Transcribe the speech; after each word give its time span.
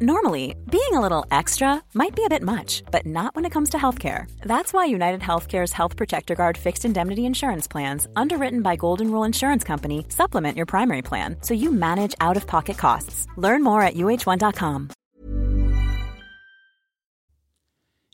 Normally, 0.00 0.54
being 0.70 0.94
a 0.94 1.00
little 1.00 1.26
extra 1.32 1.82
might 1.92 2.14
be 2.14 2.24
a 2.24 2.28
bit 2.28 2.42
much, 2.42 2.84
but 2.92 3.04
not 3.04 3.34
when 3.34 3.44
it 3.44 3.50
comes 3.50 3.70
to 3.70 3.78
healthcare. 3.78 4.30
That's 4.42 4.72
why 4.72 4.84
United 4.84 5.20
Healthcare's 5.20 5.72
Health 5.72 5.96
Protector 5.96 6.36
Guard 6.36 6.56
fixed 6.56 6.84
indemnity 6.84 7.26
insurance 7.26 7.66
plans, 7.66 8.06
underwritten 8.14 8.62
by 8.62 8.76
Golden 8.76 9.10
Rule 9.10 9.26
Insurance 9.26 9.64
Company, 9.64 10.06
supplement 10.08 10.56
your 10.56 10.66
primary 10.66 11.02
plan 11.02 11.36
so 11.42 11.52
you 11.52 11.72
manage 11.72 12.14
out 12.20 12.36
of 12.36 12.46
pocket 12.46 12.78
costs. 12.78 13.26
Learn 13.36 13.64
more 13.64 13.82
at 13.82 13.94
uh1.com. 13.94 14.90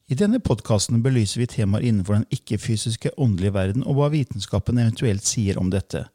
I 0.09 0.15
denne 0.15 0.41
podkasten 0.41 1.03
belyser 1.03 1.41
vi 1.41 1.47
temaer 1.47 1.85
innenfor 1.85 2.15
den 2.15 2.27
ikke-fysiske 2.33 3.13
åndelige 3.21 3.53
verden 3.53 3.85
og 3.85 4.01
hva 4.01 4.09
vitenskapen 4.09 4.81
eventuelt 4.81 5.25
sier 5.29 5.61
om 5.61 5.69
dette. 5.69 6.07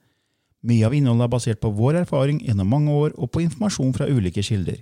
Mye 0.65 0.85
av 0.89 0.97
innholdet 0.97 1.29
er 1.29 1.35
basert 1.37 1.61
på 1.61 1.69
vår 1.77 2.07
erfaring 2.07 2.41
gjennom 2.41 2.73
mange 2.73 2.89
år 2.89 3.13
og 3.17 3.29
på 3.29 3.45
informasjon 3.45 3.93
fra 3.93 4.09
ulike 4.09 4.41
kilder. 4.41 4.81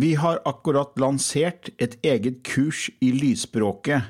vi 0.00 0.14
har 0.14 0.40
akkurat 0.44 0.98
lansert 0.98 1.68
et 1.78 1.98
eget 2.02 2.42
kurs 2.42 2.90
i 3.00 3.12
lysspråket. 3.14 4.02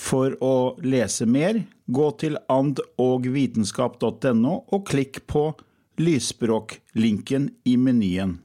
For 0.00 0.32
å 0.40 0.80
lese 0.86 1.26
mer, 1.26 1.64
gå 1.90 2.10
til 2.20 2.36
andogvitenskap.no 2.48 4.64
og 4.70 4.86
klikk 4.88 5.26
på 5.28 5.54
lysspråklinken 6.00 7.50
i 7.66 7.76
menyen. 7.76 8.38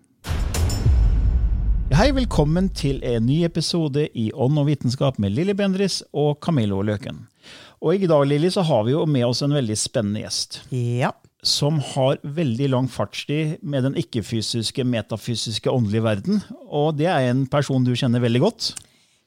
Hei, 1.95 2.11
velkommen 2.11 2.69
til 2.75 2.99
en 3.05 3.25
ny 3.29 3.45
episode 3.45 4.09
i 4.17 4.31
Ånd 4.33 4.57
og 4.59 4.65
vitenskap 4.67 5.17
med 5.21 5.31
Lilly 5.37 5.53
Bendris 5.55 6.03
og 6.11 6.39
Camillo 6.43 6.81
Løken. 6.83 7.27
Og 7.85 8.01
i 8.01 8.07
dag 8.09 8.25
Lilly, 8.27 8.49
så 8.51 8.61
har 8.65 8.83
vi 8.87 8.91
jo 8.97 9.05
med 9.05 9.25
oss 9.29 9.41
en 9.45 9.53
veldig 9.53 9.77
spennende 9.77 10.19
gjest. 10.25 10.65
Ja. 10.73 11.11
Som 11.45 11.77
har 11.93 12.17
veldig 12.23 12.71
lang 12.73 12.87
fartstid 12.89 13.59
med 13.61 13.85
den 13.85 13.97
ikke-fysiske, 14.01 14.83
metafysiske, 14.89 15.69
åndelige 15.69 16.05
verden. 16.05 16.41
Og 16.65 16.95
det 16.97 17.07
er 17.11 17.29
en 17.29 17.45
person 17.47 17.85
du 17.85 17.93
kjenner 17.93 18.23
veldig 18.23 18.41
godt. 18.41 18.71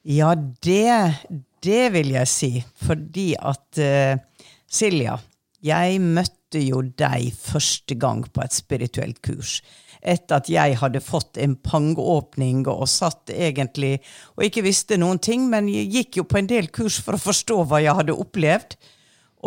Ja, 0.03 0.33
det, 0.35 1.15
det 1.63 1.85
vil 1.95 2.11
jeg 2.15 2.31
si. 2.31 2.51
Fordi 2.83 3.31
at 3.39 3.79
uh, 3.79 4.19
Silja, 4.67 5.15
jeg 5.63 5.99
møtte 6.03 6.61
jo 6.63 6.81
deg 6.83 7.31
første 7.35 7.95
gang 7.99 8.25
på 8.27 8.43
et 8.43 8.55
spirituelt 8.55 9.21
kurs. 9.23 9.59
Etter 9.99 10.39
at 10.39 10.47
jeg 10.51 10.77
hadde 10.79 11.03
fått 11.03 11.39
en 11.39 11.57
pangeåpning 11.59 12.63
og 12.71 12.87
satt 12.87 13.33
egentlig 13.35 13.97
og 14.37 14.45
ikke 14.47 14.63
visste 14.63 14.99
noen 14.99 15.19
ting, 15.19 15.49
men 15.51 15.67
gikk 15.67 16.21
jo 16.21 16.27
på 16.27 16.39
en 16.39 16.47
del 16.47 16.71
kurs 16.71 17.01
for 17.03 17.17
å 17.17 17.23
forstå 17.23 17.65
hva 17.67 17.81
jeg 17.83 17.97
hadde 17.99 18.15
opplevd. 18.15 18.77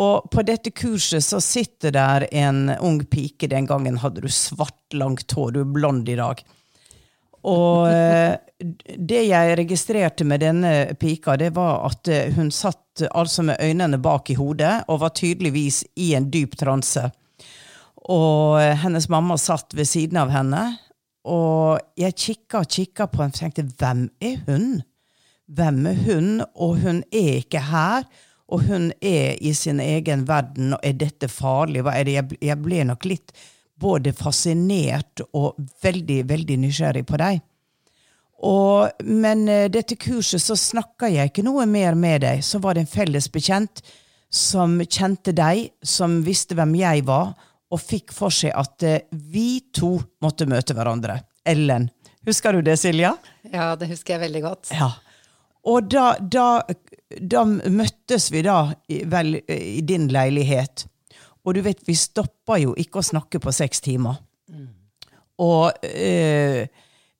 Og 0.01 0.29
på 0.33 0.41
dette 0.41 0.71
kurset 0.73 1.21
så 1.25 1.39
sitter 1.43 1.93
der 1.93 2.25
en 2.33 2.71
ung 2.79 3.03
pike. 3.05 3.47
Den 3.51 3.67
gangen 3.69 3.99
hadde 4.01 4.23
du 4.23 4.29
svart, 4.29 4.81
langt 4.93 5.31
hår. 5.31 5.51
Du 5.53 5.61
er 5.61 5.73
blond 5.75 6.09
i 6.09 6.17
dag. 6.17 6.41
Og 7.43 7.89
eh, 7.91 8.37
det 8.97 9.25
jeg 9.27 9.57
registrerte 9.59 10.25
med 10.25 10.41
denne 10.41 10.73
pika, 10.99 11.35
det 11.37 11.51
var 11.57 11.83
at 11.89 12.07
eh, 12.07 12.31
hun 12.33 12.49
satt 12.55 13.03
altså 13.11 13.43
med 13.43 13.59
øynene 13.61 13.99
bak 14.01 14.29
i 14.31 14.37
hodet 14.37 14.85
og 14.87 15.01
var 15.01 15.13
tydeligvis 15.17 15.83
i 15.99 16.13
en 16.17 16.29
dyp 16.31 16.55
transe. 16.59 17.03
Og 18.09 18.61
eh, 18.61 18.77
hennes 18.79 19.09
mamma 19.11 19.37
satt 19.37 19.75
ved 19.75 19.89
siden 19.89 20.21
av 20.23 20.31
henne. 20.33 20.63
Og 21.29 21.79
jeg 21.99 22.17
kikka 22.19 22.63
og 22.63 22.71
kikka 22.71 23.09
på 23.11 23.23
henne 23.23 23.35
og 23.35 23.39
tenkte 23.39 23.67
hvem 23.79 24.07
er 24.23 24.39
hun? 24.47 24.69
Hvem 25.51 25.85
er 25.91 25.99
hun? 26.07 26.29
Og 26.55 26.79
hun 26.83 27.03
er 27.11 27.43
ikke 27.43 27.65
her. 27.69 28.07
Og 28.51 28.65
hun 28.67 28.91
er 28.99 29.37
i 29.41 29.53
sin 29.55 29.79
egen 29.79 30.27
verden. 30.27 30.75
og 30.75 30.83
Er 30.83 30.97
dette 30.99 31.29
farlig? 31.31 31.83
Hva 31.85 31.95
er 31.97 32.09
det? 32.09 32.37
Jeg 32.43 32.59
ble 32.61 32.83
nok 32.89 33.05
litt 33.07 33.31
både 33.79 34.13
fascinert 34.15 35.23
og 35.33 35.57
veldig, 35.83 36.23
veldig 36.29 36.59
nysgjerrig 36.65 37.05
på 37.07 37.19
deg. 37.19 37.41
Og, 38.43 39.03
men 39.07 39.45
uh, 39.47 39.65
dette 39.71 39.95
kurset 39.99 40.43
så 40.43 40.57
snakka 40.59 41.09
jeg 41.11 41.31
ikke 41.31 41.45
noe 41.47 41.65
mer 41.69 41.95
med 41.95 42.23
deg. 42.25 42.43
Så 42.43 42.59
var 42.63 42.75
det 42.75 42.85
en 42.85 42.91
felles 42.91 43.29
bekjent 43.31 43.83
som 44.33 44.79
kjente 44.83 45.31
deg, 45.37 45.69
som 45.85 46.21
visste 46.25 46.57
hvem 46.57 46.75
jeg 46.79 47.05
var, 47.07 47.33
og 47.73 47.81
fikk 47.81 48.11
for 48.13 48.33
seg 48.33 48.53
at 48.57 48.85
uh, 48.85 48.99
vi 49.31 49.63
to 49.75 49.95
måtte 50.23 50.47
møte 50.49 50.75
hverandre. 50.75 51.21
Ellen. 51.47 51.89
Husker 52.27 52.55
du 52.55 52.63
det, 52.63 52.77
Silja? 52.79 53.15
Ja, 53.51 53.73
det 53.79 53.89
husker 53.89 54.15
jeg 54.15 54.25
veldig 54.27 54.43
godt. 54.45 54.71
Ja. 54.75 54.93
Og 55.69 55.89
da, 55.91 56.13
da, 56.19 56.61
da 57.19 57.43
møttes 57.47 58.29
vi 58.33 58.43
da 58.43 58.73
i, 58.91 59.03
vel, 59.07 59.37
i 59.47 59.81
din 59.85 60.09
leilighet. 60.11 60.85
Og 61.43 61.55
du 61.55 61.61
vet, 61.63 61.83
vi 61.87 61.95
stoppa 61.95 62.57
jo 62.59 62.73
ikke 62.79 63.01
å 63.01 63.05
snakke 63.05 63.39
på 63.43 63.51
seks 63.55 63.83
timer. 63.83 64.19
Mm. 64.51 64.69
Og 65.43 65.85
eh, 65.87 66.67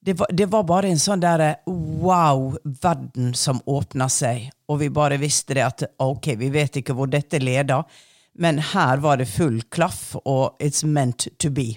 det, 0.04 0.16
var, 0.20 0.32
det, 0.32 0.48
var, 0.52 0.64
bare 0.68 0.90
en 0.92 1.00
sånn 1.00 1.22
derre 1.22 1.54
wow-verden 1.66 3.32
som 3.36 3.62
åpna 3.64 4.08
seg. 4.12 4.50
Og 4.68 4.80
vi 4.84 4.90
bare 4.92 5.20
visste 5.20 5.56
det 5.56 5.64
at 5.64 5.86
ok, 6.00 6.34
vi 6.40 6.50
vet 6.52 6.80
ikke 6.80 6.96
hvor 6.96 7.08
dette 7.12 7.40
leder, 7.40 7.84
men 8.40 8.58
her 8.72 9.00
var 9.04 9.20
det 9.20 9.28
full 9.30 9.60
klaff, 9.70 10.16
og 10.24 10.60
it's 10.62 10.84
meant 10.84 11.28
to 11.38 11.52
be. 11.54 11.74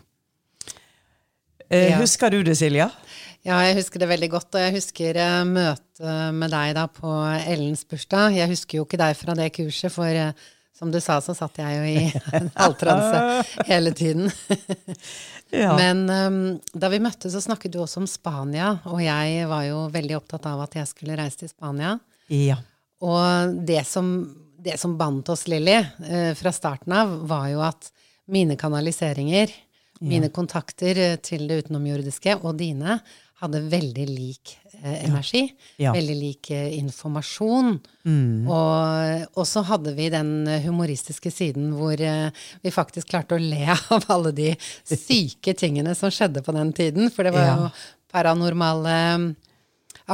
Eh, 1.69 1.91
ja. 1.91 1.97
Husker 2.01 2.31
du 2.33 2.41
det, 2.43 2.55
Silja? 2.57 2.89
Ja, 3.47 3.61
jeg 3.63 3.77
husker 3.77 4.03
det 4.03 4.09
veldig 4.11 4.27
godt. 4.33 4.51
Og 4.57 4.63
jeg 4.65 4.75
husker 4.75 5.17
uh, 5.23 5.41
møtet 5.47 6.35
med 6.35 6.51
deg 6.51 6.75
da 6.75 6.83
på 6.91 7.09
Ellens 7.47 7.85
bursdag. 7.87 8.35
Jeg 8.35 8.51
husker 8.51 8.81
jo 8.81 8.87
ikke 8.87 8.99
deg 8.99 9.15
fra 9.15 9.35
det 9.39 9.53
kurset, 9.55 9.93
for 9.93 10.19
uh, 10.19 10.47
som 10.77 10.91
du 10.93 10.99
sa, 11.01 11.17
så 11.23 11.33
satt 11.33 11.57
jeg 11.57 11.77
jo 11.77 11.85
i 11.89 12.01
halvtranse 12.61 13.63
hele 13.69 13.93
tiden. 13.97 14.27
ja. 15.63 15.71
Men 15.79 16.03
um, 16.05 16.41
da 16.73 16.91
vi 16.93 17.01
møttes, 17.01 17.33
så 17.33 17.41
snakket 17.41 17.73
du 17.73 17.79
også 17.81 18.03
om 18.03 18.09
Spania, 18.09 18.75
og 18.85 19.01
jeg 19.01 19.47
var 19.49 19.63
jo 19.65 19.85
veldig 19.93 20.19
opptatt 20.19 20.45
av 20.51 20.65
at 20.67 20.77
jeg 20.77 20.91
skulle 20.91 21.17
reise 21.17 21.41
til 21.41 21.51
Spania. 21.51 21.95
Ja. 22.33 22.59
Og 23.01 23.55
det 23.65 23.85
som, 23.89 24.11
det 24.61 24.75
som 24.81 24.97
bandt 24.99 25.31
oss, 25.33 25.47
Lilly, 25.49 25.79
uh, 26.03 26.33
fra 26.37 26.53
starten 26.53 26.93
av, 26.93 27.15
var 27.31 27.47
jo 27.53 27.63
at 27.65 27.89
mine 28.29 28.59
kanaliseringer, 28.59 29.49
ja. 29.49 30.09
mine 30.11 30.29
kontakter 30.35 31.15
til 31.23 31.47
det 31.49 31.63
utenomjordiske, 31.63 32.37
og 32.43 32.59
dine, 32.59 32.99
hadde 33.41 33.61
veldig 33.69 34.05
lik 34.09 34.55
eh, 34.81 35.03
energi. 35.05 35.43
Ja. 35.81 35.91
Veldig 35.95 36.15
lik 36.17 36.49
eh, 36.55 36.71
informasjon. 36.79 37.75
Mm. 38.07 38.47
Og, 38.49 39.27
og, 39.35 39.43
så 39.49 39.61
hadde 39.67 39.93
vi 39.97 40.09
den 40.13 40.31
humoristiske 40.65 41.31
siden 41.33 41.69
hvor 41.77 42.01
eh, 42.01 42.31
vi 42.63 42.73
faktisk 42.73 43.11
klarte 43.11 43.37
å 43.37 43.41
le 43.41 43.67
av 43.95 44.07
alle 44.13 44.33
de 44.37 44.53
syke 44.89 45.53
tingene 45.57 45.93
som 45.97 46.13
skjedde 46.13 46.41
på 46.45 46.55
den 46.57 46.73
tiden. 46.77 47.11
For 47.13 47.27
det 47.27 47.35
var 47.37 47.45
ja. 47.45 47.59
jo 47.59 47.69
paranormale 48.13 48.97
mm, 49.21 49.29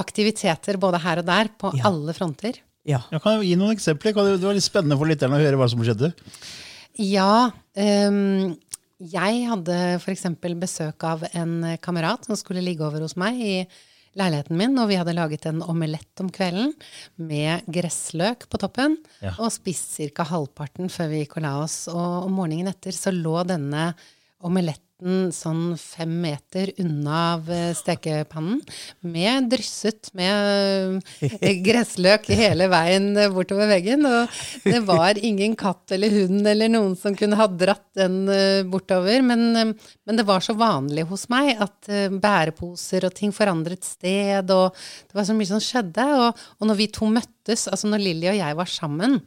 aktiviteter 0.04 0.80
både 0.82 1.00
her 1.04 1.24
og 1.24 1.30
der, 1.30 1.54
på 1.56 1.72
ja. 1.78 1.88
alle 1.92 2.16
fronter. 2.18 2.60
Ja. 2.84 3.00
Jeg 3.14 3.24
kan 3.24 3.40
gi 3.40 3.56
noen 3.56 3.78
eksempler. 3.78 4.16
Det 4.36 4.44
var 4.44 4.58
litt 4.58 4.68
spennende 4.68 5.00
for 5.00 5.08
lytterne 5.08 5.40
å 5.40 5.44
høre 5.46 5.60
hva 5.62 5.70
som 5.72 5.84
skjedde. 5.86 6.12
Ja. 7.00 7.54
Um, 7.80 8.58
jeg 9.02 9.48
hadde 9.50 9.80
f.eks. 9.98 10.28
besøk 10.60 11.04
av 11.08 11.26
en 11.34 11.56
kamerat 11.82 12.28
som 12.28 12.38
skulle 12.40 12.64
ligge 12.64 12.86
over 12.86 13.04
hos 13.04 13.18
meg 13.20 13.42
i 13.42 13.56
leiligheten 14.20 14.58
min, 14.58 14.78
og 14.78 14.92
vi 14.92 14.98
hadde 15.00 15.16
laget 15.18 15.48
en 15.50 15.64
omelett 15.66 16.22
om 16.22 16.30
kvelden 16.34 16.74
med 17.18 17.66
gressløk 17.74 18.46
på 18.50 18.60
toppen, 18.62 19.00
ja. 19.24 19.34
og 19.40 19.50
spist 19.54 19.98
ca. 20.14 20.28
halvparten 20.30 20.92
før 20.94 21.10
vi 21.12 21.24
gikk 21.24 21.40
og 21.40 21.46
la 21.48 21.54
oss. 21.64 21.78
Og 21.92 22.28
om 22.28 22.38
morgenen 22.38 22.70
etter 22.70 22.94
så 22.96 23.14
lå 23.14 23.40
denne 23.50 23.92
omeletten 25.04 25.32
sånn 25.34 25.76
fem 25.78 26.12
meter 26.22 26.72
unna 26.80 27.34
av 27.34 27.50
eh, 27.52 27.74
stekepannen, 27.76 28.62
med 29.02 29.50
drysset 29.52 30.12
med 30.14 31.02
gressløk 31.66 32.28
hele 32.30 32.70
veien 32.72 33.16
eh, 33.18 33.32
bortover 33.32 33.68
veggen. 33.68 34.06
Og 34.06 34.28
det 34.64 34.82
var 34.86 35.18
ingen 35.18 35.56
katt 35.56 35.92
eller 35.92 36.10
hund 36.10 36.48
eller 36.48 36.70
noen 36.70 36.96
som 36.96 37.16
kunne 37.16 37.38
ha 37.38 37.48
dratt 37.48 37.94
den 37.96 38.28
eh, 38.30 38.64
bortover. 38.64 39.22
Men, 39.22 39.76
men 39.76 40.18
det 40.18 40.26
var 40.26 40.42
så 40.42 40.56
vanlig 40.56 41.08
hos 41.10 41.28
meg 41.30 41.58
at 41.60 41.92
bæreposer 42.14 43.06
og 43.08 43.14
ting 43.16 43.34
forandret 43.34 43.84
sted, 43.84 44.50
og 44.52 44.74
det 44.74 45.18
var 45.18 45.28
så 45.28 45.36
mye 45.36 45.50
som 45.50 45.62
skjedde. 45.62 46.08
Og, 46.20 46.44
og 46.60 46.70
når 46.70 46.80
vi 46.80 46.92
to 46.94 47.10
møttes, 47.12 47.68
altså 47.68 47.92
når 47.92 48.04
Lilly 48.04 48.32
og 48.32 48.40
jeg 48.40 48.60
var 48.60 48.72
sammen, 48.72 49.22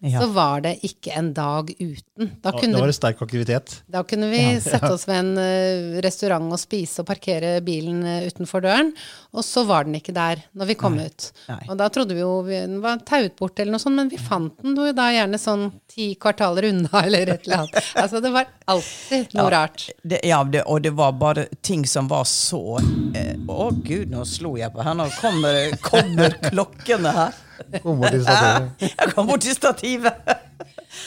Ja. 0.00 0.22
så 0.22 0.30
var 0.32 0.62
det 0.64 0.78
ikke 0.86 1.12
en 1.12 1.26
dag 1.36 1.68
uten. 1.76 2.30
Da 2.40 2.54
kunne, 2.54 2.72
da 2.72 2.80
var 2.80 2.88
det 2.88 2.96
sterk 2.96 3.18
aktivitet. 3.20 3.82
da 3.84 4.00
kunne 4.08 4.30
vi 4.32 4.38
sette 4.64 4.88
oss 4.94 5.04
ved 5.08 5.18
en 5.18 5.32
eh, 5.42 5.98
restaurant 6.00 6.46
og 6.52 6.60
spise 6.60 7.02
og 7.02 7.08
parkere 7.10 7.58
bilen 7.64 7.98
eh, 8.08 8.24
utenfor 8.30 8.64
døren, 8.64 8.94
og 9.36 9.44
så 9.44 9.66
var 9.68 9.84
den 9.84 9.98
ikke 9.98 10.14
der 10.16 10.40
når 10.56 10.70
vi 10.70 10.76
kom 10.80 10.96
ut. 10.96 11.26
Nei. 11.50 11.58
Og 11.68 11.76
da 11.82 11.90
trodde 11.92 12.16
vi 12.16 12.22
jo 12.24 12.30
den 12.48 12.78
var 12.80 13.02
tauet 13.04 13.36
bort 13.36 13.60
eller 13.60 13.76
noe 13.76 13.82
sånt, 13.82 13.98
men 14.00 14.08
vi 14.08 14.16
fant 14.16 14.56
den 14.64 14.78
jo 14.78 14.88
da 14.96 15.10
gjerne 15.12 15.40
sånn 15.42 15.66
ti 15.92 16.14
kvartaler 16.20 16.70
unna 16.70 17.02
eller 17.04 17.34
et 17.36 17.44
eller 17.44 17.66
annet. 17.66 17.92
Altså 18.00 18.24
det 18.24 18.32
var 18.32 18.48
alltid 18.72 19.36
noe 19.36 19.50
rart. 19.52 19.90
Det, 20.00 20.22
ja, 20.24 20.40
det, 20.48 20.64
og 20.64 20.80
det 20.86 20.94
var 20.96 21.12
bare 21.20 21.44
ting 21.60 21.84
som 21.84 22.08
var 22.08 22.24
så 22.24 22.78
eh, 23.12 23.36
Å, 23.50 23.68
gud, 23.84 24.08
nå 24.16 24.24
slo 24.24 24.56
jeg 24.56 24.72
på 24.72 24.80
her. 24.86 24.96
Nå 24.96 25.10
kommer, 25.20 25.76
kommer 25.84 26.40
klokkene 26.48 27.12
her. 27.20 27.38
Kom 27.82 28.00
bort 28.00 28.14
til 28.14 28.24
stativet. 28.24 28.86
Jeg 28.86 29.12
kom 29.14 29.30
bort 29.30 29.44
til 29.44 29.56
stativet. 29.56 30.32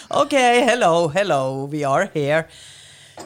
OK, 0.10 0.34
hello, 0.70 1.08
hello, 1.14 1.42
we 1.72 1.84
are 1.88 2.10
here. 2.14 2.46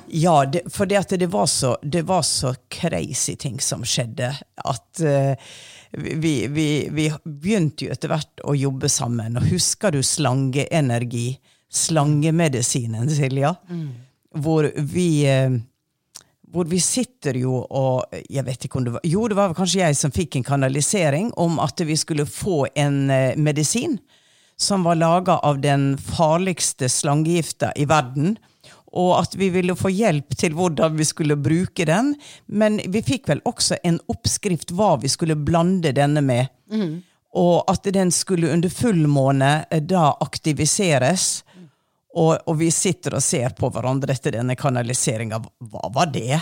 Ja, 0.07 0.45
det, 0.45 0.65
for 0.74 0.85
det, 0.85 0.97
at 0.97 1.13
det, 1.19 1.29
var 1.31 1.45
så, 1.45 1.77
det 1.81 2.01
var 2.07 2.21
så 2.27 2.53
crazy 2.69 3.35
ting 3.39 3.62
som 3.63 3.85
skjedde, 3.88 4.33
at 4.68 5.03
uh, 5.03 5.53
vi, 5.91 6.33
vi, 6.51 6.68
vi 6.91 7.07
begynte 7.24 7.88
jo 7.88 7.94
etter 7.95 8.12
hvert 8.12 8.44
å 8.44 8.56
jobbe 8.57 8.89
sammen. 8.91 9.39
Og 9.39 9.47
husker 9.53 9.95
du 9.95 10.01
slangeenergi? 10.03 11.29
Slangemedisinen, 11.68 13.09
Silja? 13.12 13.53
Hvor 14.38 14.69
vi 14.77 15.07
eh, 15.27 15.56
hvor 16.51 16.67
vi 16.69 16.79
sitter 16.79 17.38
jo 17.41 17.59
og 17.65 18.13
jeg 18.31 18.45
vet 18.47 18.65
ikke 18.65 18.79
om 18.79 18.85
det 18.85 18.94
var, 18.95 19.03
Jo, 19.07 19.27
det 19.27 19.38
var 19.38 19.55
kanskje 19.57 19.81
jeg 19.81 19.97
som 19.99 20.13
fikk 20.15 20.38
en 20.39 20.47
kanalisering 20.47 21.31
om 21.35 21.59
at 21.59 21.81
vi 21.83 21.97
skulle 21.99 22.27
få 22.29 22.65
en 22.75 23.09
eh, 23.11 23.35
medisin 23.35 23.97
som 24.57 24.83
var 24.83 24.95
laga 24.97 25.38
av 25.38 25.59
den 25.61 25.97
farligste 26.01 26.89
slangegifta 26.89 27.71
i 27.75 27.85
verden. 27.85 28.38
Og 28.97 29.11
at 29.19 29.35
vi 29.38 29.51
ville 29.53 29.75
få 29.77 29.91
hjelp 29.94 30.33
til 30.39 30.55
hvordan 30.57 30.95
vi 30.97 31.05
skulle 31.05 31.38
bruke 31.38 31.85
den. 31.85 32.15
Men 32.47 32.79
vi 32.89 33.03
fikk 33.05 33.27
vel 33.29 33.43
også 33.45 33.77
en 33.85 34.00
oppskrift 34.09 34.73
hva 34.73 34.95
vi 35.03 35.11
skulle 35.13 35.38
blande 35.38 35.91
denne 35.93 36.23
med. 36.25 36.50
Og 37.38 37.69
at 37.69 37.85
den 37.93 38.09
skulle 38.11 38.50
under 38.50 38.71
fullmåne 38.73 39.67
eh, 39.69 39.83
da 39.83 40.15
aktiviseres. 40.25 41.43
Og, 42.17 42.33
og 42.49 42.57
vi 42.57 42.71
sitter 42.73 43.17
og 43.19 43.21
ser 43.21 43.53
på 43.57 43.69
hverandre 43.73 44.15
etter 44.15 44.39
denne 44.39 44.55
kanaliseringa. 44.57 45.37
Hva 45.69 45.89
var 45.93 46.09
det? 46.13 46.39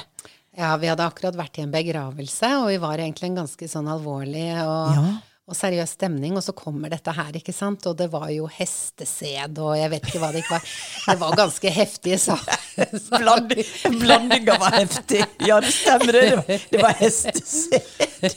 Ja, 0.56 0.72
vi 0.80 0.88
hadde 0.88 1.04
akkurat 1.04 1.36
vært 1.36 1.60
i 1.60 1.66
en 1.66 1.74
begravelse, 1.74 2.51
og 2.62 2.69
vi 2.72 2.77
var 2.80 3.01
egentlig 3.04 3.27
en 3.33 3.42
ganske 3.42 3.68
sånn 3.68 3.89
alvorlig 3.92 4.48
og, 4.63 4.94
Ja. 4.95 5.07
Og 5.46 5.54
seriøs 5.54 5.92
stemning, 5.94 6.34
og 6.40 6.42
så 6.42 6.56
kommer 6.58 6.90
dette 6.90 7.14
her, 7.14 7.36
ikke 7.38 7.54
sant, 7.54 7.84
og 7.86 7.94
det 8.00 8.08
var 8.10 8.32
jo 8.34 8.48
hestesed, 8.50 9.60
og 9.62 9.76
jeg 9.78 9.92
vet 9.92 10.08
ikke 10.10 10.22
hva 10.24 10.32
det 10.34 10.42
ikke 10.42 10.56
var. 10.56 10.72
Det 11.06 11.16
var 11.22 11.36
ganske 11.38 11.74
heftige 11.76 12.18
saker. 12.18 12.64
Blanding, 13.22 13.68
blandinga 14.02 14.56
var 14.60 14.74
heftig. 14.80 15.22
Ja, 15.46 15.60
det 15.64 15.70
stemmer. 15.72 16.18
Det 16.18 16.24
Det 16.26 16.40
var, 16.40 16.64
det 16.72 16.82
var 16.82 16.98
hestesed. 16.98 17.92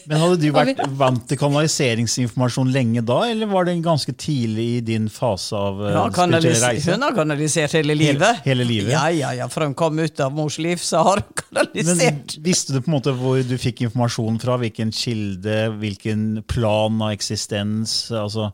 Men 0.05 0.21
hadde 0.21 0.37
du 0.43 0.51
vært 0.53 0.83
vant 1.01 1.25
til 1.31 1.41
kanaliseringsinformasjon 1.41 2.71
lenge 2.75 3.03
da, 3.09 3.23
eller 3.31 3.49
var 3.51 3.65
det 3.67 3.79
ganske 3.85 4.13
tidlig 4.21 4.67
i 4.77 4.81
din 4.85 5.09
fase 5.13 5.57
av 5.57 5.81
uh, 5.81 5.97
spirituell 6.13 6.61
reise? 6.61 6.93
hun 6.93 7.07
har 7.07 7.17
kanalisert 7.17 7.79
hele 7.79 7.97
livet. 7.97 8.43
hele 8.45 8.67
livet? 8.69 8.93
Ja, 8.93 9.07
ja, 9.15 9.33
ja. 9.41 9.49
Fra 9.51 9.65
hun 9.65 9.75
kom 9.79 9.99
ut 9.99 10.21
av 10.21 10.37
mors 10.37 10.59
liv, 10.61 10.77
så 10.83 11.01
har 11.09 11.23
hun 11.23 11.29
Men 11.33 11.73
kanalisert. 11.73 12.37
visste 12.45 12.77
du 12.77 12.83
på 12.83 12.93
en 12.93 12.99
måte 12.99 13.17
hvor 13.17 13.41
du 13.49 13.57
fikk 13.59 13.87
informasjon 13.89 14.39
fra? 14.45 14.59
Hvilken 14.61 14.93
kilde, 14.95 15.59
hvilken 15.81 16.45
plan 16.51 16.98
av 17.05 17.15
eksistens? 17.17 18.11
altså 18.13 18.49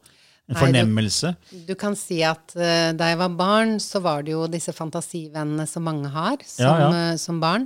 En 0.44 0.52
Nei, 0.52 0.58
du, 0.58 0.61
fornemmelse? 0.61 1.35
Du 1.69 1.75
kan 1.81 1.96
si 1.96 2.19
at 2.26 2.52
uh, 2.58 2.93
da 2.93 3.11
jeg 3.12 3.20
var 3.23 3.37
barn, 3.38 3.79
så 3.81 4.02
var 4.05 4.26
det 4.26 4.35
jo 4.35 4.44
disse 4.50 4.75
fantasivennene 4.76 5.64
som 5.70 5.87
mange 5.88 6.11
har 6.12 6.37
som, 6.44 6.64
Ja, 6.67 6.75
ja. 6.82 6.91
Uh, 6.93 7.17
som 7.20 7.41
barn. 7.41 7.64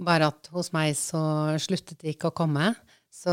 Bare 0.00 0.28
at 0.32 0.50
hos 0.52 0.70
meg 0.76 0.92
så 0.98 1.22
sluttet 1.60 2.02
det 2.02 2.14
ikke 2.14 2.30
å 2.30 2.36
komme. 2.42 2.74
Så 3.10 3.32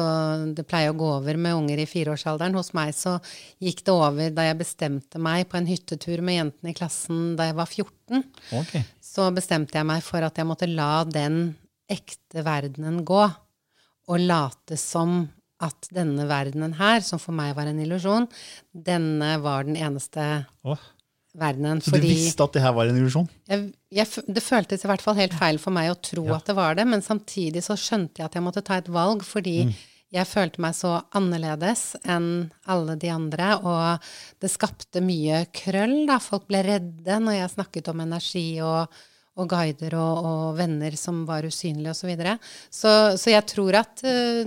det 0.58 0.66
pleier 0.68 0.92
å 0.92 0.98
gå 0.98 1.08
over 1.20 1.38
med 1.40 1.56
unger 1.56 1.80
i 1.80 1.88
fireårsalderen. 1.88 2.56
Hos 2.58 2.74
meg 2.76 2.96
så 2.98 3.18
gikk 3.64 3.84
det 3.86 3.94
over 3.94 4.34
da 4.34 4.48
jeg 4.48 4.60
bestemte 4.60 5.22
meg 5.22 5.46
på 5.52 5.60
en 5.60 5.70
hyttetur 5.70 6.24
med 6.26 6.40
jentene 6.40 6.74
i 6.74 6.78
klassen 6.78 7.36
da 7.38 7.48
jeg 7.52 7.58
var 7.60 7.70
14. 7.70 8.24
Okay. 8.64 8.84
Så 9.04 9.30
bestemte 9.36 9.78
jeg 9.78 9.88
meg 9.88 10.02
for 10.06 10.26
at 10.26 10.40
jeg 10.40 10.50
måtte 10.50 10.70
la 10.72 11.06
den 11.08 11.54
ekte 11.88 12.44
verdenen 12.44 13.04
gå. 13.08 13.24
Og 14.08 14.24
late 14.24 14.80
som 14.80 15.26
at 15.64 15.90
denne 15.94 16.28
verdenen 16.30 16.76
her, 16.78 17.02
som 17.06 17.22
for 17.22 17.36
meg 17.38 17.56
var 17.58 17.70
en 17.70 17.82
illusjon, 17.82 18.28
denne 18.72 19.34
var 19.42 19.66
den 19.66 19.78
eneste 19.80 20.46
Åh. 20.68 20.86
verdenen. 21.38 21.82
Så 21.82 21.96
du 21.96 22.04
visste 22.06 22.46
at 22.46 22.54
det 22.54 22.64
her 22.66 22.76
var 22.78 22.90
en 22.90 23.00
illusjon? 23.00 23.28
jeg, 23.50 23.72
jeg, 23.94 24.26
det 24.28 24.46
føltes 24.46 24.86
i 24.86 24.92
hvert 24.92 25.04
fall 25.04 25.18
helt 25.18 25.38
feil 25.38 25.62
for 25.62 25.74
meg 25.74 25.92
å 25.92 26.00
tro 26.00 26.28
at 26.36 26.50
det 26.50 26.58
var 26.58 26.78
det, 26.78 26.86
men 26.90 27.06
samtidig 27.06 27.66
så 27.66 27.78
skjønte 27.80 28.22
jeg 28.22 28.30
at 28.30 28.38
jeg 28.38 28.46
måtte 28.46 28.66
ta 28.66 28.78
et 28.82 28.92
valg, 28.94 29.26
fordi 29.26 29.60
jeg 30.14 30.30
følte 30.30 30.62
meg 30.64 30.76
så 30.78 30.94
annerledes 31.18 31.98
enn 32.08 32.48
alle 32.72 32.96
de 33.00 33.10
andre, 33.12 33.58
og 33.60 34.08
det 34.40 34.54
skapte 34.54 35.02
mye 35.04 35.44
krøll. 35.56 36.06
da. 36.08 36.22
Folk 36.24 36.48
ble 36.48 36.62
redde 36.64 37.18
når 37.24 37.42
jeg 37.42 37.54
snakket 37.58 37.92
om 37.92 38.06
energi 38.06 38.48
og, 38.64 38.94
og 39.38 39.50
guider 39.52 39.96
og, 40.00 40.28
og 40.28 40.44
venner 40.58 40.96
som 41.00 41.22
var 41.28 41.46
usynlige 41.48 41.94
osv. 41.94 42.02
Så, 42.02 42.10
videre. 42.10 42.38
så 42.72 42.92
Så 43.20 43.34
jeg 43.34 43.46
tror 43.50 43.80
at 43.82 44.04
uh, 44.06 44.42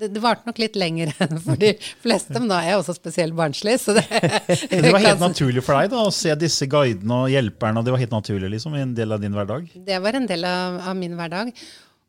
det, 0.00 0.10
det 0.14 0.22
varte 0.22 0.48
nok 0.48 0.58
litt 0.62 0.78
lenger 0.80 1.12
enn 1.22 1.38
for 1.46 1.60
de 1.60 1.74
fleste, 2.02 2.34
men 2.38 2.50
da 2.50 2.62
er 2.62 2.72
jeg 2.72 2.82
også 2.82 2.96
spesielt 2.98 3.36
barnslig, 3.38 3.78
så 3.82 3.96
det 3.98 4.06
det 4.82 4.90
var 4.90 5.04
helt 5.04 5.22
naturlig 5.22 5.64
for 5.64 5.78
deg 5.78 5.92
da, 5.92 6.02
å 6.08 6.14
se 6.14 6.34
disse 6.38 6.68
guidene 6.70 7.22
og 7.24 7.32
hjelperne? 7.32 7.84
Det 7.84 7.94
var 7.94 8.02
helt 8.02 8.18
naturlig 8.18 8.52
liksom, 8.56 8.76
en 8.78 8.96
del 8.96 9.14
av 9.14 9.22
din 9.22 9.36
hverdag? 9.36 9.70
Det 9.74 10.02
var 10.02 10.18
en 10.18 10.28
del 10.28 10.46
av, 10.48 10.82
av 10.90 10.98
min 10.98 11.16
hverdag. 11.18 11.52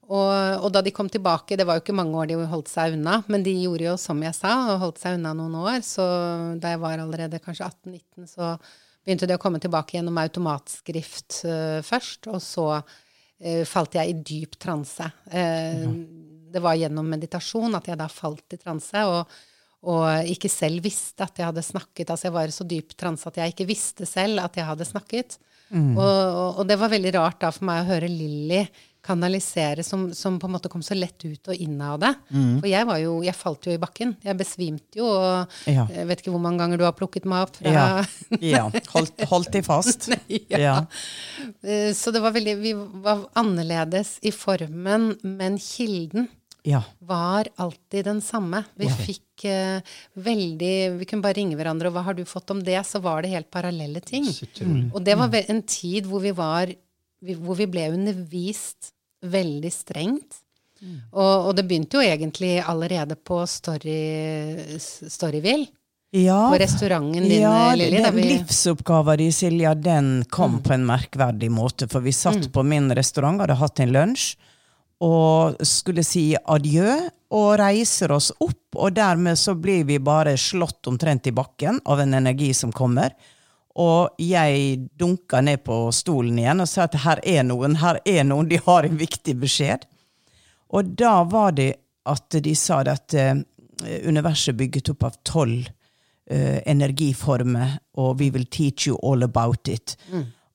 Og, 0.03 0.63
og 0.65 0.69
da 0.75 0.81
de 0.83 0.91
kom 0.93 1.07
tilbake, 1.09 1.55
det 1.57 1.65
var 1.67 1.77
jo 1.77 1.83
ikke 1.83 1.95
mange 1.95 2.17
år 2.19 2.29
de 2.29 2.37
holdt 2.51 2.71
seg 2.71 2.97
unna, 2.97 3.21
men 3.31 3.45
de 3.45 3.53
gjorde 3.55 3.87
jo 3.87 3.93
som 3.99 4.19
jeg 4.23 4.35
sa, 4.35 4.55
og 4.73 4.81
holdt 4.81 4.99
seg 5.01 5.17
unna 5.17 5.31
noen 5.37 5.55
år. 5.61 5.79
Så 5.85 6.03
da 6.61 6.73
jeg 6.73 6.81
var 6.83 6.99
allerede 6.99 7.39
kanskje 7.43 7.69
18-19, 7.69 8.27
så 8.33 8.51
begynte 9.03 9.27
det 9.29 9.37
å 9.37 9.41
komme 9.41 9.61
tilbake 9.63 9.97
gjennom 9.97 10.19
automatskrift 10.21 11.43
uh, 11.47 11.79
først, 11.85 12.29
og 12.31 12.39
så 12.43 12.67
uh, 12.79 13.63
falt 13.69 13.97
jeg 13.99 14.11
i 14.11 14.19
dyp 14.31 14.59
transe. 14.61 15.09
Eh, 15.31 15.87
Det 16.53 16.61
var 16.61 16.77
gjennom 16.77 17.07
meditasjon 17.09 17.73
at 17.75 17.87
jeg 17.89 17.97
da 17.97 18.07
falt 18.11 18.55
i 18.55 18.61
transe. 18.61 19.07
og 19.09 19.41
og 19.83 20.29
ikke 20.31 20.47
selv 20.47 20.79
visste 20.85 21.25
at 21.25 21.35
jeg 21.35 21.43
hadde 21.43 21.59
snakket. 21.59 22.07
Altså 22.07 22.29
jeg 22.29 22.33
var 22.37 22.47
i 22.47 22.53
så 22.55 22.63
dyp 22.63 22.93
transe 22.95 23.27
at 23.27 23.35
jeg 23.35 23.51
ikke 23.51 23.65
visste 23.67 24.05
selv 24.07 24.39
at 24.39 24.55
jeg 24.55 24.63
hadde 24.63 24.85
snakket. 24.87 25.35
Og, 25.97 26.07
og, 26.07 26.61
og 26.61 26.69
det 26.69 26.77
var 26.79 26.91
veldig 26.93 27.11
rart 27.17 27.41
da 27.41 27.49
for 27.51 27.67
meg 27.67 27.81
å 27.81 27.89
høre 27.89 28.07
Lilly 28.07 28.61
kanalisere, 29.03 29.83
som, 29.83 30.05
som 30.15 30.37
på 30.39 30.47
en 30.47 30.53
måte 30.55 30.69
kom 30.71 30.83
så 30.85 30.95
lett 30.95 31.25
ut 31.25 31.49
og 31.51 31.59
inn 31.59 31.81
av 31.83 31.97
det. 32.01 32.13
For 32.31 32.67
jeg 32.71 32.87
var 32.87 33.01
jo, 33.03 33.17
jeg 33.25 33.35
falt 33.35 33.67
jo 33.67 33.73
i 33.75 33.79
bakken. 33.81 34.13
Jeg 34.23 34.37
besvimte 34.39 35.01
jo, 35.01 35.09
og 35.11 35.57
Ja. 35.69 35.83
jeg 35.91 36.07
vet 36.07 36.23
ikke 36.23 36.31
hvor 36.35 36.43
mange 36.43 36.63
ganger 36.63 36.79
du 36.79 36.85
har 36.87 36.95
plukket 36.95 37.27
meg 37.27 37.47
opp 37.47 37.57
fra 37.59 37.73
Ja. 37.73 37.87
ja. 38.53 38.63
Holdt, 38.93 39.25
holdt 39.29 39.51
de 39.55 39.63
fast. 39.65 40.09
Ja. 40.53 40.85
Eh, 41.63 41.91
Så 41.93 42.11
det 42.15 42.21
var 42.23 42.31
veldig 42.35 42.55
Vi 42.61 42.73
var 43.03 43.25
annerledes 43.39 44.17
i 44.23 44.31
formen, 44.31 45.13
men 45.23 45.57
kilden 45.59 46.29
ja. 46.63 46.79
var 46.99 47.49
alltid 47.59 48.05
den 48.05 48.21
samme. 48.23 48.63
Vi 48.79 48.87
fikk 48.87 49.43
uh, 49.51 49.81
veldig 50.15 50.75
Vi 50.99 51.07
kunne 51.09 51.25
bare 51.25 51.35
ringe 51.39 51.57
hverandre, 51.59 51.89
og 51.89 51.97
hva 51.97 52.05
har 52.07 52.15
du 52.17 52.23
fått 52.29 52.53
om 52.55 52.61
det? 52.63 52.79
Så 52.87 53.01
var 53.03 53.23
det 53.23 53.33
helt 53.33 53.51
parallelle 53.51 53.99
ting. 53.99 54.29
Og 54.93 55.01
det 55.03 55.17
var 55.19 55.33
en 55.43 55.61
tid 55.67 56.07
hvor 56.07 56.23
vi 56.23 56.31
var 56.37 56.71
vi- 57.23 57.35
Hvor 57.39 57.55
vi 57.57 57.65
ble 57.71 57.87
undervist 57.93 58.91
veldig 59.23 59.71
strengt. 59.71 60.39
Og, 61.13 61.47
og 61.47 61.55
det 61.55 61.63
begynte 61.69 61.95
jo 61.95 62.03
egentlig 62.03 62.57
allerede 62.59 63.15
på 63.15 63.37
Story, 63.47 63.97
Storyville. 64.79 65.67
Ja, 66.13 66.49
På 66.51 66.57
restauranten 66.61 67.23
din, 67.23 67.39
ja, 67.41 67.73
Lilly. 67.75 68.01
vi- 68.13 68.21
livsoppgaven 68.37 69.17
din, 69.17 69.31
Silja, 69.33 69.73
den 69.73 70.25
kom 70.29 70.59
på 70.61 70.73
en 70.75 70.83
merkverdig 70.85 71.49
måte. 71.49 71.87
For 71.89 72.01
vi 72.05 72.11
satt 72.11 72.51
på 72.53 72.63
min 72.63 72.91
restaurant, 72.93 73.39
hadde 73.41 73.55
hatt 73.57 73.79
en 73.79 73.89
lunsj, 73.95 74.35
og 75.01 75.57
skulle 75.65 76.03
si 76.05 76.35
adjø, 76.45 77.09
og 77.31 77.57
reiser 77.59 78.11
oss 78.11 78.31
opp. 78.39 78.75
Og 78.75 78.93
dermed 78.93 79.37
så 79.41 79.55
blir 79.59 79.83
vi 79.85 79.97
bare 79.97 80.35
slått 80.37 80.85
omtrent 80.87 81.25
i 81.27 81.31
bakken 81.31 81.79
av 81.85 81.99
en 81.99 82.13
energi 82.13 82.53
som 82.53 82.71
kommer. 82.71 83.09
Og 83.81 84.21
jeg 84.21 84.83
dunka 84.99 85.41
ned 85.41 85.63
på 85.65 85.87
stolen 85.95 86.37
igjen 86.37 86.61
og 86.61 86.69
sa 86.69 86.85
at 86.85 86.97
her 87.05 87.21
er 87.25 87.45
noen, 87.47 87.79
her 87.81 87.97
er 88.05 88.21
noen, 88.27 88.49
de 88.49 88.59
har 88.61 88.85
en 88.85 88.99
viktig 88.99 89.33
beskjed. 89.41 89.87
Og 90.73 90.93
da 90.97 91.21
var 91.29 91.55
det 91.57 91.71
at 92.09 92.37
de 92.43 92.53
sa 92.57 92.81
at 92.91 93.15
eh, 93.17 93.39
universet 94.05 94.57
bygget 94.59 94.91
opp 94.93 95.07
av 95.07 95.17
tolv 95.25 95.65
uh, 96.31 96.59
energiformer, 96.69 97.77
og 97.97 98.19
we 98.19 98.29
will 98.33 98.45
teach 98.45 98.87
you 98.87 98.97
all 99.01 99.23
about 99.23 99.67
it. 99.71 99.95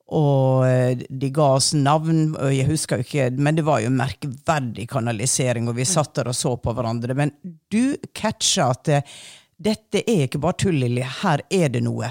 Og 0.09 0.65
eh, 0.65 1.03
de 1.09 1.29
ga 1.33 1.51
oss 1.57 1.73
navn, 1.77 2.33
og 2.33 2.53
jeg 2.53 2.69
husker 2.69 3.01
jo 3.01 3.05
ikke, 3.05 3.27
men 3.37 3.59
det 3.59 3.65
var 3.67 3.83
jo 3.83 3.91
merkverdig 3.93 4.87
kanalisering, 4.89 5.67
og 5.69 5.77
vi 5.77 5.85
satt 5.85 6.15
der 6.17 6.31
og 6.31 6.37
så 6.37 6.55
på 6.57 6.73
hverandre. 6.73 7.17
Men 7.17 7.35
du 7.69 7.97
catcha 8.17 8.71
at 8.73 8.89
dette 9.59 10.01
er 10.05 10.25
ikke 10.25 10.41
bare 10.41 10.57
tull, 10.65 10.79
Lilly, 10.81 11.03
her 11.21 11.43
er 11.51 11.69
det 11.73 11.83
noe. 11.85 12.09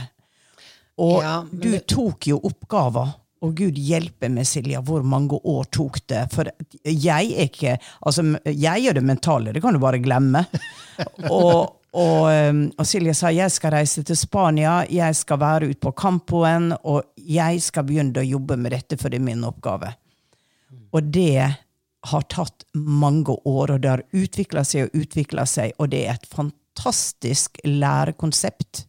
Og 0.98 1.22
Ja, 1.22 1.42
du 1.52 1.70
det- 1.70 1.86
tok 1.86 2.26
jo 2.26 2.40
oppgaver. 2.42 3.14
Og 3.40 3.52
Gud 3.54 3.76
hjelpe 3.78 4.26
meg, 4.28 4.46
Silja, 4.50 4.80
hvor 4.82 5.04
mange 5.06 5.38
år 5.46 5.68
tok 5.70 6.00
det? 6.10 6.24
For 6.32 6.48
jeg 6.82 7.32
er 7.38 7.44
ikke 7.46 7.76
Altså, 8.04 8.24
jeg 8.50 8.82
gjør 8.82 8.94
det 8.98 9.04
mentale, 9.04 9.52
det 9.52 9.62
kan 9.62 9.72
du 9.72 9.78
bare 9.78 10.00
glemme. 10.02 10.42
og, 11.30 11.76
og, 11.94 12.24
og 12.78 12.84
Silja 12.86 13.14
sa 13.14 13.30
jeg 13.30 13.50
skal 13.54 13.76
reise 13.76 14.02
til 14.02 14.16
Spania, 14.18 14.80
jeg 14.90 15.14
skal 15.14 15.38
være 15.38 15.68
ute 15.70 15.78
på 15.86 15.92
Campoen, 15.94 16.72
og 16.82 17.04
jeg 17.16 17.62
skal 17.62 17.86
begynne 17.86 18.18
å 18.18 18.26
jobbe 18.26 18.56
med 18.58 18.72
dette, 18.74 18.98
for 18.98 19.08
det 19.08 19.20
er 19.20 19.26
min 19.30 19.46
oppgave. 19.46 19.94
Og 20.90 21.02
det 21.14 21.46
har 22.08 22.22
tatt 22.32 22.64
mange 22.74 23.38
år, 23.46 23.70
og 23.76 23.80
det 23.84 23.90
har 23.90 24.02
utvikla 24.18 24.64
seg 24.66 24.88
og 24.88 24.98
utvikla 25.04 25.46
seg, 25.46 25.72
og 25.78 25.90
det 25.94 26.02
er 26.08 26.18
et 26.18 26.26
fantastisk 26.34 27.58
lærekonsept. 27.64 28.84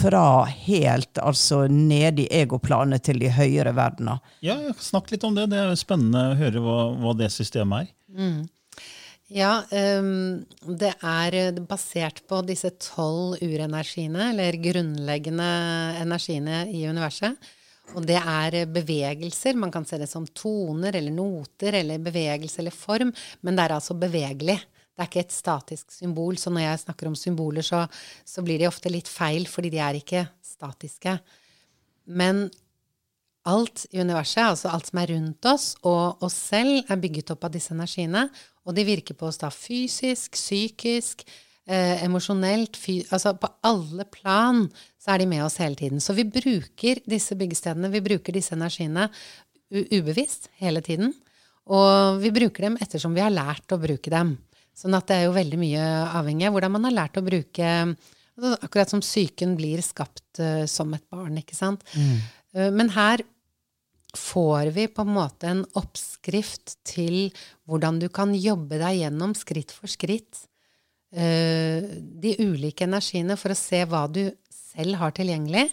Fra 0.00 0.44
helt 0.64 1.20
altså 1.20 1.66
nede 1.68 2.24
i 2.24 2.30
egoplanet 2.40 3.04
til 3.04 3.20
de 3.20 3.28
høyere 3.34 3.74
verdener. 3.76 4.22
Ja, 4.44 4.56
Snakk 4.80 5.12
litt 5.12 5.26
om 5.28 5.36
det. 5.36 5.50
Det 5.52 5.60
er 5.60 5.68
jo 5.68 5.76
spennende 5.80 6.30
å 6.30 6.38
høre 6.40 6.62
hva, 6.64 6.78
hva 6.96 7.12
det 7.18 7.28
systemet 7.34 7.84
er. 7.84 7.92
Ja, 9.30 9.60
um, 9.70 10.40
det 10.80 10.90
er 11.06 11.60
basert 11.62 12.24
på 12.26 12.40
disse 12.48 12.72
tolv 12.82 13.38
urenergiene, 13.38 14.32
eller 14.32 14.58
grunnleggende 14.58 15.50
energiene 16.00 16.64
i 16.74 16.82
universet. 16.90 17.38
Og 17.94 18.06
det 18.06 18.18
er 18.18 18.56
eh, 18.58 18.68
bevegelser. 18.70 19.58
Man 19.58 19.72
kan 19.74 19.86
se 19.86 19.98
det 19.98 20.08
som 20.10 20.26
toner 20.26 20.96
eller 20.98 21.14
noter 21.14 21.78
eller 21.80 22.02
bevegelse 22.02 22.60
eller 22.62 22.74
form, 22.74 23.10
men 23.42 23.56
det 23.56 23.64
er 23.64 23.76
altså 23.76 23.96
bevegelig. 23.98 24.58
Det 25.00 25.06
er 25.06 25.08
ikke 25.14 25.22
et 25.24 25.32
statisk 25.32 25.94
symbol. 25.96 26.36
Så 26.36 26.50
når 26.52 26.66
jeg 26.66 26.80
snakker 26.82 27.08
om 27.08 27.14
symboler, 27.16 27.64
så, 27.64 27.86
så 28.28 28.42
blir 28.44 28.60
de 28.60 28.66
ofte 28.68 28.90
litt 28.92 29.08
feil, 29.08 29.46
fordi 29.48 29.70
de 29.72 29.78
er 29.80 29.96
ikke 29.96 30.26
statiske. 30.44 31.14
Men 32.12 32.50
alt 33.48 33.86
i 33.94 34.02
universet, 34.02 34.42
altså 34.44 34.68
alt 34.68 34.90
som 34.90 35.00
er 35.00 35.12
rundt 35.14 35.48
oss, 35.48 35.70
og 35.88 36.20
oss 36.26 36.36
selv, 36.50 36.82
er 36.84 37.00
bygget 37.00 37.32
opp 37.32 37.46
av 37.48 37.54
disse 37.54 37.72
energiene. 37.72 38.26
Og 38.68 38.76
de 38.76 38.84
virker 38.90 39.16
på 39.16 39.30
oss 39.30 39.40
da 39.40 39.48
fysisk, 39.48 40.36
psykisk, 40.36 41.24
eh, 41.64 42.04
emosjonelt 42.04 42.76
Altså 43.08 43.32
på 43.40 43.48
alle 43.64 44.04
plan 44.04 44.66
så 45.00 45.14
er 45.14 45.24
de 45.24 45.30
med 45.32 45.46
oss 45.46 45.56
hele 45.64 45.80
tiden. 45.80 46.04
Så 46.04 46.12
vi 46.12 46.28
bruker 46.28 47.00
disse 47.08 47.40
byggestedene, 47.40 47.88
vi 47.88 48.04
bruker 48.04 48.36
disse 48.36 48.52
energiene 48.52 49.08
ubevisst 49.72 50.50
hele 50.60 50.84
tiden. 50.84 51.14
Og 51.72 52.20
vi 52.20 52.36
bruker 52.36 52.68
dem 52.68 52.76
ettersom 52.76 53.14
vi 53.16 53.24
har 53.24 53.32
lært 53.32 53.72
å 53.72 53.80
bruke 53.80 54.12
dem. 54.12 54.36
Sånn 54.76 54.96
at 54.96 55.08
det 55.10 55.18
er 55.18 55.28
jo 55.28 55.36
veldig 55.36 55.58
mye 55.60 55.84
avhengig 56.20 56.48
av 56.48 56.54
hvordan 56.56 56.74
man 56.76 56.88
har 56.88 56.96
lært 57.02 57.20
å 57.20 57.26
bruke 57.26 57.70
altså 58.40 58.56
Akkurat 58.64 58.92
som 58.92 59.02
psyken 59.04 59.56
blir 59.58 59.82
skapt 59.84 60.40
uh, 60.40 60.64
som 60.70 60.94
et 60.96 61.04
barn, 61.12 61.36
ikke 61.40 61.56
sant. 61.56 61.84
Eh, 62.54 62.70
men 62.72 62.88
her 62.94 63.22
får 64.16 64.72
vi 64.74 64.86
på 64.90 65.04
en 65.04 65.12
måte 65.14 65.50
en 65.50 65.60
oppskrift 65.78 66.78
til 66.88 67.28
hvordan 67.68 68.00
du 68.00 68.08
kan 68.10 68.32
jobbe 68.34 68.80
deg 68.80 69.02
gjennom 69.02 69.36
skritt 69.38 69.74
for 69.74 69.92
skritt 69.92 70.46
uh, 71.14 71.84
de 72.24 72.36
ulike 72.40 72.88
energiene 72.88 73.36
for 73.38 73.52
å 73.52 73.58
se 73.58 73.84
hva 73.84 74.06
du 74.10 74.24
selv 74.50 74.98
har 75.02 75.14
tilgjengelig. 75.14 75.68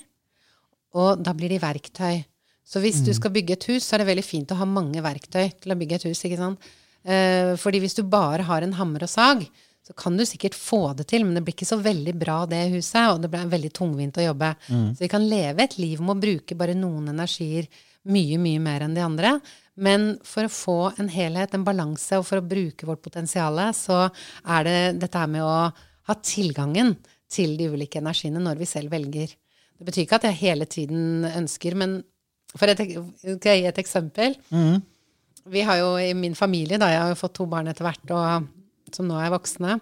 Og 0.97 1.23
da 1.23 1.33
blir 1.37 1.53
de 1.53 1.61
verktøy. 1.61 2.25
Så 2.67 2.81
hvis 2.83 2.99
du 3.05 3.13
skal 3.15 3.31
bygge 3.31 3.55
et 3.55 3.65
hus, 3.71 3.85
så 3.85 3.95
er 3.95 4.03
det 4.03 4.09
veldig 4.09 4.25
fint 4.27 4.51
å 4.51 4.57
ha 4.59 4.67
mange 4.67 4.99
verktøy 5.03 5.53
til 5.61 5.71
å 5.71 5.77
bygge 5.79 6.01
et 6.01 6.05
hus. 6.09 6.23
ikke 6.27 6.39
sant? 6.39 6.71
Eh, 7.07 7.53
fordi 7.59 7.79
hvis 7.83 7.95
du 7.97 8.03
bare 8.03 8.43
har 8.47 8.65
en 8.65 8.75
hammer 8.75 9.05
og 9.07 9.11
sag, 9.11 9.45
så 9.87 9.93
kan 9.95 10.17
du 10.19 10.25
sikkert 10.27 10.55
få 10.59 10.93
det 10.99 11.05
til, 11.07 11.23
men 11.23 11.37
det 11.37 11.45
blir 11.47 11.55
ikke 11.55 11.69
så 11.69 11.77
veldig 11.79 12.13
bra, 12.19 12.41
det 12.49 12.65
huset, 12.73 13.05
og 13.13 13.21
det 13.23 13.29
blir 13.31 13.47
veldig 13.47 13.69
tungvint 13.77 14.17
å 14.19 14.25
jobbe. 14.25 14.49
Så 14.67 15.05
vi 15.05 15.07
kan 15.13 15.23
leve 15.29 15.63
et 15.63 15.77
liv 15.79 16.01
med 16.03 16.17
å 16.17 16.23
bruke 16.25 16.57
bare 16.59 16.75
noen 16.75 17.07
energier 17.13 17.69
mye, 18.07 18.39
mye 18.39 18.59
mer 18.63 18.83
enn 18.83 18.97
de 18.97 19.03
andre. 19.05 19.37
Men 19.79 20.17
for 20.27 20.47
å 20.47 20.51
få 20.51 20.77
en 20.99 21.07
helhet, 21.13 21.53
en 21.55 21.63
balanse, 21.63 22.19
og 22.19 22.25
for 22.27 22.41
å 22.41 22.47
bruke 22.49 22.87
vårt 22.89 23.03
potensial, 23.05 23.61
så 23.77 24.09
er 24.43 24.67
det 24.67 24.77
dette 25.05 25.21
her 25.21 25.31
med 25.31 25.45
å 25.45 25.55
ha 25.71 26.15
tilgangen 26.19 26.95
til 27.31 27.55
de 27.59 27.69
ulike 27.71 27.99
energiene 28.01 28.41
når 28.43 28.59
vi 28.59 28.67
selv 28.67 28.91
velger. 28.91 29.31
Det 29.77 29.87
betyr 29.87 30.03
ikke 30.03 30.19
at 30.19 30.27
jeg 30.27 30.39
hele 30.41 30.65
tiden 30.65 31.27
ønsker, 31.29 31.75
men 31.79 32.01
for 32.57 32.71
et, 32.71 32.79
skal 32.79 33.51
jeg 33.53 33.63
gi 33.63 33.71
et 33.71 33.81
eksempel? 33.83 34.35
Vi 35.51 35.63
har 35.67 35.79
jo 35.81 35.93
i 35.99 36.13
min 36.17 36.35
familie, 36.35 36.79
da 36.79 36.89
jeg 36.91 37.03
har 37.03 37.13
jo 37.13 37.19
fått 37.19 37.37
to 37.39 37.47
barn 37.49 37.69
etter 37.71 37.87
hvert, 37.87 38.11
og 38.11 38.93
som 38.95 39.07
nå 39.07 39.17
er 39.19 39.31
voksne, 39.33 39.77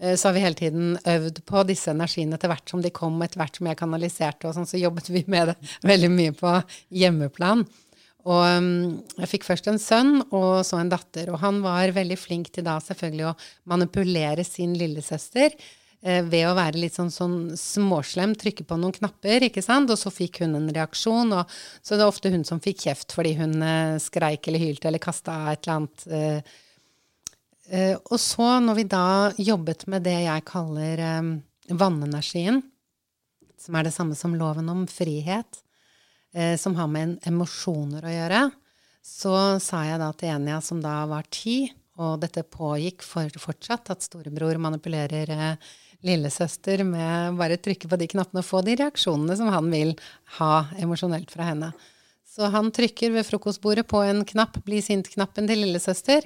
eh, 0.00 0.14
så 0.18 0.28
har 0.28 0.36
vi 0.36 0.44
hele 0.44 0.58
tiden 0.58 0.98
øvd 0.98 1.40
på 1.48 1.62
disse 1.68 1.92
energiene 1.94 2.38
etter 2.38 2.50
hvert 2.52 2.70
som 2.70 2.82
de 2.82 2.92
kom, 2.94 3.20
etter 3.22 3.42
hvert 3.42 3.58
som 3.58 3.70
jeg 3.70 3.80
kanaliserte, 3.80 4.48
og 4.48 4.56
sånn, 4.56 4.68
så 4.68 4.80
jobbet 4.80 5.10
vi 5.14 5.24
med 5.30 5.52
det 5.52 5.56
veldig 5.92 6.12
mye 6.14 6.34
på 6.38 6.56
hjemmeplan. 7.02 7.64
Og 8.24 8.40
um, 8.56 8.68
jeg 9.18 9.30
fikk 9.34 9.44
først 9.44 9.66
en 9.68 9.80
sønn 9.80 10.14
og 10.30 10.62
så 10.64 10.78
en 10.80 10.92
datter, 10.92 11.28
og 11.28 11.42
han 11.42 11.60
var 11.64 11.92
veldig 11.92 12.16
flink 12.16 12.48
til 12.54 12.64
da 12.64 12.78
selvfølgelig 12.80 13.26
å 13.28 13.38
manipulere 13.68 14.46
sin 14.48 14.72
lillesøster 14.80 15.52
ved 16.04 16.42
å 16.44 16.56
være 16.58 16.76
litt 16.82 16.96
sånn, 16.98 17.08
sånn 17.08 17.36
småslem, 17.56 18.34
trykke 18.36 18.66
på 18.68 18.76
noen 18.76 18.92
knapper, 18.92 19.46
ikke 19.46 19.62
sant, 19.64 19.88
og 19.88 19.96
så 19.96 20.12
fikk 20.12 20.42
hun 20.42 20.58
en 20.58 20.66
reaksjon, 20.68 21.32
og 21.32 21.54
så 21.80 21.96
det 21.96 22.04
er 22.04 22.10
ofte 22.10 22.32
hun 22.34 22.44
som 22.44 22.60
fikk 22.60 22.82
kjeft 22.84 23.14
fordi 23.16 23.32
hun 23.38 23.56
eh, 23.64 23.94
skreik 24.04 24.50
eller 24.50 24.60
hylte 24.66 24.90
eller 24.90 25.00
kasta 25.00 25.38
et 25.54 25.64
eller 25.64 25.78
annet 25.78 26.04
eh, 26.12 26.54
Eh, 27.72 27.96
og 28.12 28.20
så, 28.20 28.58
når 28.60 28.76
vi 28.76 28.86
da 28.92 29.06
jobbet 29.40 29.86
med 29.88 30.04
det 30.04 30.18
jeg 30.26 30.48
kaller 30.48 31.00
eh, 31.00 31.28
vannenergien, 31.72 32.60
som 33.60 33.78
er 33.78 33.86
det 33.86 33.94
samme 33.94 34.16
som 34.18 34.34
loven 34.36 34.68
om 34.68 34.82
frihet, 34.90 35.62
eh, 36.36 36.58
som 36.60 36.76
har 36.76 36.90
med 36.92 37.16
emosjoner 37.28 38.04
å 38.04 38.12
gjøre, 38.12 38.42
så 39.04 39.34
sa 39.60 39.84
jeg 39.88 40.00
da 40.00 40.10
til 40.16 40.34
Enia, 40.34 40.60
som 40.64 40.80
da 40.84 41.02
var 41.08 41.28
ti, 41.32 41.64
og 42.00 42.18
dette 42.20 42.42
pågikk 42.42 43.04
for 43.06 43.32
fortsatt, 43.40 43.92
at 43.94 44.04
storebror 44.04 44.60
manipulerer 44.60 45.32
eh, 45.32 45.72
lillesøster 46.04 46.84
med 46.86 47.40
bare 47.40 47.58
trykke 47.60 47.88
på 47.90 47.98
de 48.00 48.08
knappene 48.12 48.42
og 48.42 48.48
få 48.48 48.62
de 48.66 48.76
reaksjonene 48.80 49.36
som 49.38 49.50
han 49.52 49.72
vil 49.72 49.94
ha 50.38 50.52
emosjonelt 50.80 51.32
fra 51.32 51.48
henne. 51.50 51.72
Så 52.34 52.48
han 52.50 52.72
trykker 52.74 53.12
ved 53.14 53.26
frokostbordet 53.28 53.84
på 53.86 54.00
en 54.02 54.24
knapp, 54.26 54.56
bli 54.66 54.80
sint-knappen 54.82 55.46
til 55.46 55.60
lillesøster. 55.62 56.24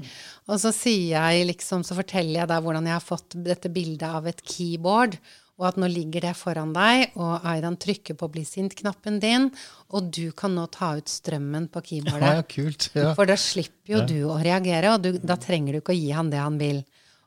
Og 0.49 0.57
så 0.63 0.73
sier 0.73 1.19
jeg 1.19 1.51
liksom, 1.51 1.85
så 1.85 1.99
forteller 1.99 2.41
jeg 2.41 2.49
da 2.49 2.63
hvordan 2.65 2.89
jeg 2.89 2.97
har 2.97 3.05
fått 3.05 3.37
dette 3.45 3.69
bildet 3.73 4.09
av 4.09 4.29
et 4.31 4.41
keyboard, 4.41 5.19
og 5.59 5.67
at 5.69 5.79
nå 5.83 5.89
ligger 5.91 6.23
det 6.29 6.33
foran 6.39 6.71
deg, 6.73 7.17
og 7.19 7.45
Aidan 7.51 7.77
trykker 7.83 8.17
på 8.17 8.31
bli 8.31 8.45
sint-knappen 8.47 9.19
din, 9.21 9.49
og 9.91 10.09
du 10.15 10.31
kan 10.39 10.55
nå 10.55 10.69
ta 10.73 10.95
ut 10.97 11.11
strømmen 11.11 11.67
på 11.75 11.83
keyboardet. 11.91 12.39
Ja, 12.39 12.45
kult. 12.55 12.89
Ja. 12.95 13.11
For 13.19 13.29
da 13.29 13.37
slipper 13.37 13.97
jo 13.99 14.05
du 14.07 14.19
å 14.31 14.39
reagere, 14.41 14.95
og 14.95 15.05
du, 15.05 15.19
da 15.19 15.37
trenger 15.37 15.75
du 15.75 15.83
ikke 15.83 15.97
å 15.97 15.99
gi 15.99 16.15
han 16.15 16.31
det 16.33 16.41
han 16.41 16.57
vil. 16.63 16.81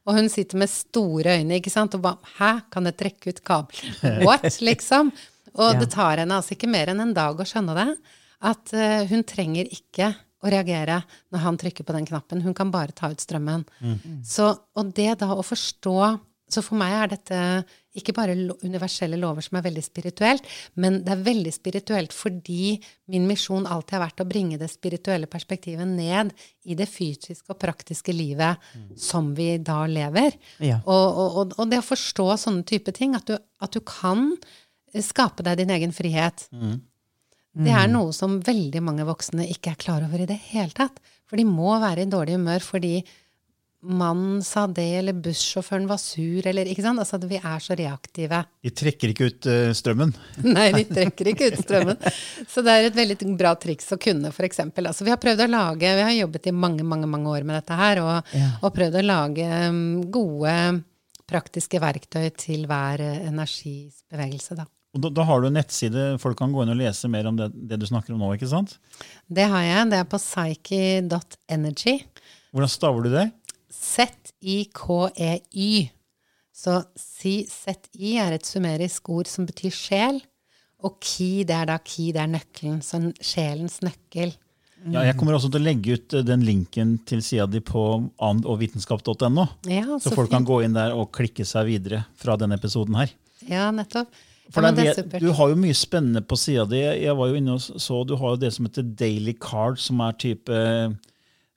Og 0.08 0.15
hun 0.17 0.29
sitter 0.34 0.58
med 0.58 0.70
store 0.72 1.36
øyne, 1.38 1.60
ikke 1.60 1.70
sant, 1.74 1.93
og 1.98 2.01
bare 2.01 2.17
Hæ, 2.39 2.51
kan 2.74 2.88
jeg 2.89 2.98
trekke 2.98 3.34
ut 3.36 3.43
kabel? 3.46 3.93
What, 4.27 4.48
liksom? 4.62 5.12
Og 5.53 5.74
Ja. 5.75 5.79
det 5.79 5.89
tar 5.93 6.17
henne 6.24 6.38
altså 6.39 6.55
ikke 6.55 6.70
mer 6.72 6.89
enn 6.93 7.03
en 7.03 7.13
dag 7.13 7.38
å 7.38 7.46
skjønne 7.46 7.75
det. 7.77 7.88
At 8.41 8.72
uh, 8.74 9.03
hun 9.12 9.22
trenger 9.27 9.67
ikke 9.70 10.13
å 10.41 10.50
reagere 10.50 11.01
når 11.29 11.43
han 11.43 11.58
trykker 11.62 11.86
på 11.86 11.93
den 11.93 12.08
knappen. 12.10 12.41
Hun 12.41 12.55
kan 12.58 12.72
bare 12.74 12.96
ta 12.98 13.12
ut 13.12 13.22
strømmen. 13.22 13.65
Så, 14.25 14.48
og 14.74 14.93
det 14.98 15.20
da 15.22 15.27
å 15.36 15.43
forstå 15.46 15.93
Så 16.51 16.63
for 16.65 16.79
meg 16.79 16.93
er 16.98 17.12
dette 17.13 17.39
ikke 17.98 18.13
bare 18.15 18.36
universelle 18.63 19.17
lover 19.20 19.43
som 19.43 19.58
er 19.60 19.65
veldig 19.65 19.84
spirituelt, 19.84 20.46
men 20.79 21.01
det 21.03 21.12
er 21.12 21.24
veldig 21.25 21.51
spirituelt 21.51 22.15
fordi 22.15 22.77
min 23.12 23.25
misjon 23.27 23.67
alltid 23.67 23.98
har 23.98 24.03
vært 24.05 24.24
å 24.24 24.27
bringe 24.29 24.60
det 24.60 24.70
spirituelle 24.72 25.27
perspektivet 25.31 25.88
ned 25.89 26.31
i 26.67 26.77
det 26.79 26.88
fysiske 26.91 27.51
og 27.51 27.60
praktiske 27.60 28.15
livet 28.15 28.63
som 29.00 29.34
vi 29.36 29.53
da 29.60 29.81
lever. 29.91 30.38
Ja. 30.63 30.79
Og, 30.86 31.22
og, 31.24 31.55
og, 31.58 31.65
det 31.72 31.81
å 31.81 31.89
forstå 31.89 32.29
sånne 32.46 32.67
type 32.67 32.96
ting, 32.96 33.17
at 33.20 33.27
du, 33.27 33.36
at 33.36 33.75
du 33.75 33.84
kan 33.84 34.31
skape 35.00 35.43
deg 35.48 35.60
din 35.62 35.72
egen 35.75 35.96
frihet. 35.96 36.48
Det 37.51 37.74
er 37.75 37.89
noe 37.91 38.13
som 38.15 38.39
veldig 38.43 38.79
mange 38.84 39.03
voksne 39.08 39.48
ikke 39.51 39.74
er 39.74 39.79
klar 39.79 40.05
over 40.05 40.24
i 40.24 40.29
det 40.29 40.39
hele 40.51 40.72
tatt. 40.75 41.00
For 41.27 41.39
de 41.39 41.48
må 41.48 41.75
være 41.79 42.05
i 42.05 42.12
dårlig 42.12 42.38
humør 42.39 42.63
fordi 42.63 43.01
mannen 43.81 44.41
sa 44.45 44.67
det, 44.69 44.85
eller 45.00 45.17
bussjåføren 45.17 45.88
var 45.89 45.97
sur, 46.01 46.45
eller 46.47 46.69
ikke 46.69 46.83
sant? 46.85 47.01
Altså, 47.01 47.17
vi 47.27 47.39
er 47.39 47.63
så 47.63 47.75
reaktive. 47.77 48.43
De 48.61 48.71
trekker 48.77 49.13
ikke 49.13 49.29
ut 49.31 49.47
uh, 49.50 49.71
strømmen. 49.77 50.13
Nei, 50.57 50.67
de 50.75 50.83
trekker 50.89 51.31
ikke 51.33 51.50
ut 51.51 51.61
strømmen. 51.63 51.97
Så 52.50 52.63
det 52.65 52.75
er 52.75 52.89
et 52.89 53.00
veldig 53.00 53.17
bra 53.39 53.55
triks 53.59 53.89
å 53.95 54.00
kunne, 54.01 54.29
f.eks. 54.33 54.61
Altså, 54.69 55.07
vi 55.07 55.13
har 55.13 55.21
prøvd 55.21 55.45
å 55.47 55.50
lage, 55.51 55.95
vi 55.97 56.05
har 56.07 56.13
jobbet 56.19 56.51
i 56.51 56.55
mange, 56.55 56.85
mange, 56.88 57.09
mange 57.09 57.33
år 57.33 57.47
med 57.47 57.57
dette 57.61 57.79
her, 57.79 58.03
og, 58.05 58.35
Ja. 58.38 58.51
og 58.61 58.75
prøvd 58.75 59.00
å 59.01 59.07
lage 59.07 59.47
um, 59.71 59.81
gode, 60.13 60.53
praktiske 61.31 61.79
verktøy 61.79 62.27
til 62.35 62.67
hver 62.67 63.01
energibevegelse, 63.01 64.57
da. 64.59 64.67
Da, 64.91 65.07
da 65.07 65.23
har 65.23 65.39
du 65.39 65.47
en 65.47 65.55
nettside 65.55 66.17
folk 66.19 66.35
kan 66.41 66.51
gå 66.51 66.65
inn 66.65 66.73
og 66.73 66.79
lese 66.81 67.07
mer 67.07 67.29
om 67.29 67.38
det, 67.39 67.47
det 67.55 67.77
du 67.79 67.85
snakker 67.88 68.11
om 68.11 68.19
nå, 68.19 68.33
ikke 68.35 68.50
sant? 68.51 68.73
Det 69.31 69.45
har 69.47 69.63
jeg. 69.63 69.85
Det 69.93 70.01
er 70.01 70.09
på 70.11 70.19
psyche.energy. 70.19 71.93
Hvordan 72.51 72.71
staver 72.71 73.05
du 73.05 73.13
det? 73.13 73.29
Z-I-K-E-Y. 73.71 75.71
Så 76.51 76.81
si-z-i 76.99 78.17
er 78.21 78.35
et 78.35 78.45
sumerisk 78.45 79.09
ord 79.09 79.29
som 79.31 79.47
betyr 79.49 79.73
sjel. 79.73 80.19
Og 80.85 80.97
ki, 81.01 81.43
det 81.47 81.55
er 81.55 81.69
da 81.69 81.77
ki, 81.81 82.11
det 82.15 82.23
er 82.23 82.31
nøkkelen. 82.31 82.81
Så 82.85 82.99
sjelens 83.23 83.79
nøkkel. 83.85 84.33
Ja, 84.89 85.03
jeg 85.05 85.13
kommer 85.19 85.37
også 85.37 85.51
til 85.53 85.61
å 85.61 85.67
legge 85.67 85.93
ut 85.93 86.15
eh, 86.17 86.23
den 86.25 86.41
linken 86.45 86.95
til 87.05 87.21
sida 87.21 87.45
di 87.49 87.61
på 87.61 87.83
andogvitenskap.no. 88.17 89.45
Ja, 89.69 89.85
Så 89.99 90.09
så, 90.09 90.15
folk 90.17 90.31
kan 90.33 90.47
gå 90.47 90.63
inn 90.65 90.73
der 90.73 90.95
og 90.97 91.11
klikke 91.13 91.45
seg 91.45 91.69
videre 91.69 92.01
fra 92.17 92.33
denne 92.41 92.57
episoden 92.57 92.97
her. 92.97 93.13
Ja, 93.45 93.69
nettopp. 93.75 94.09
For 94.51 94.65
ja, 94.65 94.73
det 94.75 95.05
det 95.13 95.21
du 95.21 95.29
har 95.37 95.53
jo 95.53 95.59
mye 95.59 95.75
spennende 95.77 96.23
på 96.27 96.35
sida 96.35 96.65
di. 96.67 96.81
Jeg 96.81 97.13
var 97.15 97.29
jo 97.29 97.37
inne 97.39 97.53
og 97.55 97.61
så 97.61 98.01
Du 98.03 98.17
har 98.19 98.33
jo 98.33 98.41
det 98.41 98.49
som 98.51 98.65
heter 98.67 98.83
Daily 98.83 99.31
Card, 99.39 99.77
som 99.79 100.01
er 100.03 100.17
type 100.19 100.57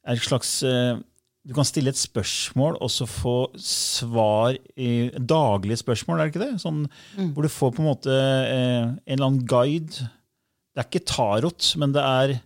er 0.05 0.13
et 0.13 0.23
slags 0.23 0.59
eh, 0.69 1.01
Du 1.47 1.53
kan 1.53 1.67
stille 1.69 1.93
et 1.93 1.99
spørsmål 2.01 2.79
og 2.81 2.89
så 2.89 3.05
få 3.11 3.35
svar 3.61 4.55
i 4.81 5.11
daglige 5.21 5.77
spørsmål, 5.83 6.21
er 6.21 6.31
det 6.31 6.33
ikke 6.35 6.45
det? 6.47 6.61
Sånn, 6.63 6.87
Mm. 7.19 7.35
Hvor 7.35 7.43
du 7.43 7.49
får 7.53 7.73
på 7.77 7.83
en 7.85 7.89
måte 7.91 8.15
eh, 8.15 8.83
en 8.83 8.99
eller 9.07 9.27
annen 9.27 9.47
guide. 9.47 10.09
Det 10.75 10.81
er 10.81 10.89
ikke 10.89 11.05
tarot, 11.07 11.75
men 11.77 11.93
det 11.93 12.03
er 12.03 12.41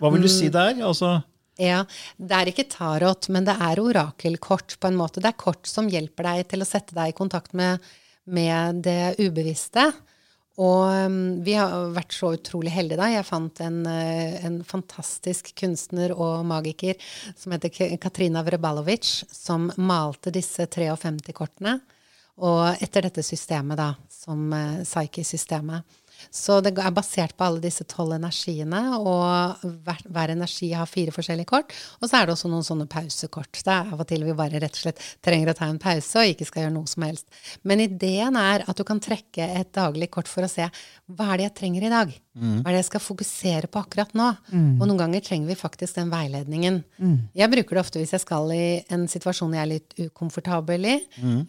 Hva 0.00 0.10
vil 0.10 0.22
du 0.22 0.26
Mm. 0.28 0.38
si 0.38 0.48
der? 0.48 0.74
Altså, 0.82 1.22
Ja, 1.58 1.84
Det 2.18 2.30
er 2.32 2.46
ikke 2.46 2.68
tarot, 2.70 3.28
men 3.28 3.44
det 3.44 3.56
er 3.60 3.76
orakelkort 3.82 4.78
på 4.80 4.86
en 4.88 4.96
måte. 4.96 5.20
Det 5.20 5.26
er 5.26 5.32
kort 5.38 5.66
som 5.66 5.88
hjelper 5.88 6.22
deg 6.24 6.48
til 6.48 6.60
å 6.60 6.66
sette 6.66 6.94
deg 6.94 7.08
i 7.08 7.16
kontakt 7.18 7.52
med, 7.52 7.80
med 8.26 8.82
det 8.82 9.16
ubevisste. 9.18 9.92
Og 10.58 11.06
um, 11.06 11.18
vi 11.46 11.54
har 11.54 11.92
vært 11.94 12.16
så 12.16 12.32
utrolig 12.34 12.72
heldige 12.74 12.98
da. 12.98 13.06
Jeg 13.12 13.26
fant 13.28 13.60
en, 13.62 13.84
eh, 13.86 14.40
en 14.46 14.58
fantastisk 14.66 15.52
kunstner 15.58 16.10
og 16.16 16.42
magiker 16.50 16.98
som 17.38 17.54
heter 17.54 17.94
Katrina 18.02 18.42
Vrebalovic, 18.42 19.22
som 19.30 19.68
malte 19.78 20.34
disse 20.34 20.66
53-kortene. 20.66 21.76
Og 22.42 22.82
etter 22.82 23.06
dette 23.06 23.22
systemet, 23.26 23.78
da, 23.78 23.92
som 24.10 24.50
Psyche-systemet. 24.82 25.86
Så 26.30 26.58
det 26.64 26.72
er 26.78 26.94
basert 26.94 27.36
på 27.38 27.46
alle 27.46 27.60
disse 27.62 27.84
tolv 27.88 28.12
energiene, 28.16 28.80
og 28.98 29.62
hver, 29.86 30.00
hver 30.08 30.32
energi 30.34 30.70
har 30.76 30.86
fire 30.90 31.14
forskjellige 31.14 31.46
kort. 31.50 31.72
Og 32.02 32.08
så 32.10 32.20
er 32.20 32.26
det 32.28 32.34
også 32.36 32.50
noen 32.52 32.66
sånne 32.66 32.88
pausekort. 32.90 33.52
Det 33.64 33.72
er 33.74 33.92
av 33.92 34.00
og 34.02 34.08
til 34.10 34.24
vi 34.26 34.34
bare 34.38 34.58
rett 34.62 34.74
og 34.76 34.82
slett 34.84 35.02
trenger 35.24 35.52
å 35.52 35.56
ta 35.58 35.68
en 35.70 35.78
pause 35.82 36.18
og 36.22 36.32
ikke 36.34 36.46
skal 36.48 36.64
gjøre 36.66 36.74
noe 36.76 36.90
som 36.90 37.06
helst. 37.06 37.26
Men 37.62 37.80
ideen 37.84 38.36
er 38.40 38.64
at 38.68 38.76
du 38.76 38.84
kan 38.88 39.00
trekke 39.00 39.46
et 39.60 39.72
daglig 39.76 40.10
kort 40.14 40.28
for 40.30 40.42
å 40.46 40.50
se 40.50 40.66
hva 41.08 41.30
er 41.32 41.36
det 41.40 41.46
jeg 41.48 41.54
trenger 41.62 41.86
i 41.88 41.92
dag? 41.92 42.16
Hva 42.38 42.70
er 42.70 42.76
det 42.76 42.82
jeg 42.84 42.90
skal 42.92 43.00
fokusere 43.02 43.66
på 43.72 43.80
akkurat 43.82 44.12
nå? 44.14 44.28
Og 44.78 44.84
noen 44.86 44.98
ganger 45.00 45.24
trenger 45.26 45.48
vi 45.50 45.56
faktisk 45.58 45.96
den 45.98 46.10
veiledningen. 46.12 46.82
Jeg 47.34 47.50
bruker 47.50 47.74
det 47.78 47.80
ofte 47.82 47.98
hvis 47.98 48.12
jeg 48.14 48.22
skal 48.22 48.52
i 48.54 48.84
en 48.94 49.08
situasjon 49.10 49.54
jeg 49.56 49.62
er 49.64 49.72
litt 49.72 49.94
ukomfortabel 49.98 50.84
i. 50.86 50.96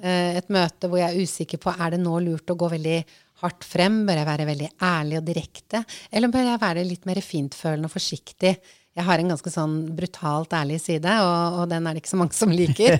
eh, 0.01 0.37
Et 0.39 0.49
møte 0.49 0.87
hvor 0.89 0.97
jeg 0.97 1.09
er 1.13 1.21
usikker 1.21 1.57
på 1.61 1.73
er 1.77 1.91
det 1.91 1.99
nå 2.01 2.15
lurt 2.23 2.49
å 2.49 2.55
gå 2.57 2.69
veldig 2.71 3.03
hardt 3.43 3.65
frem? 3.67 4.01
Bør 4.07 4.21
jeg 4.21 4.29
være 4.29 4.49
veldig 4.49 4.69
ærlig 4.89 5.19
og 5.19 5.25
direkte? 5.27 5.83
Eller 6.11 6.33
bør 6.33 6.51
jeg 6.51 6.61
være 6.61 6.85
litt 6.87 7.07
mer 7.09 7.21
fintfølende 7.23 7.89
og 7.89 7.95
forsiktig? 7.95 8.57
Jeg 8.97 9.05
har 9.05 9.21
en 9.21 9.29
ganske 9.31 9.51
sånn 9.53 9.75
brutalt 9.95 10.53
ærlig 10.57 10.79
side, 10.83 11.11
og, 11.23 11.59
og 11.61 11.69
den 11.71 11.85
er 11.87 11.95
det 11.95 12.01
ikke 12.01 12.11
så 12.11 12.17
mange 12.19 12.35
som 12.35 12.51
liker. 12.51 12.97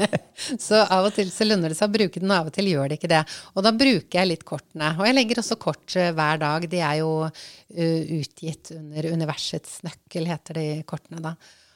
så 0.66 0.84
av 0.84 1.10
og 1.10 1.16
til 1.16 1.28
så 1.34 1.44
lønner 1.44 1.72
det 1.72 1.76
seg 1.76 1.90
å 1.90 1.94
bruke 1.96 2.22
den, 2.22 2.30
og 2.30 2.36
av 2.38 2.48
og 2.48 2.54
til 2.54 2.70
gjør 2.70 2.88
det 2.88 2.96
ikke 3.00 3.10
det. 3.12 3.20
Og 3.52 3.66
da 3.66 3.74
bruker 3.76 4.20
jeg 4.20 4.30
litt 4.30 4.46
kortene. 4.48 4.94
Og 4.96 5.04
jeg 5.08 5.18
legger 5.18 5.42
også 5.42 5.58
kort 5.60 5.98
eh, 6.00 6.14
hver 6.16 6.40
dag. 6.40 6.68
De 6.70 6.80
er 6.80 7.02
jo 7.02 7.10
uh, 7.26 8.14
utgitt 8.20 8.72
under 8.78 9.10
universets 9.10 9.82
nøkkel, 9.84 10.30
heter 10.32 10.62
de 10.62 10.66
kortene 10.88 11.20
da. 11.26 11.34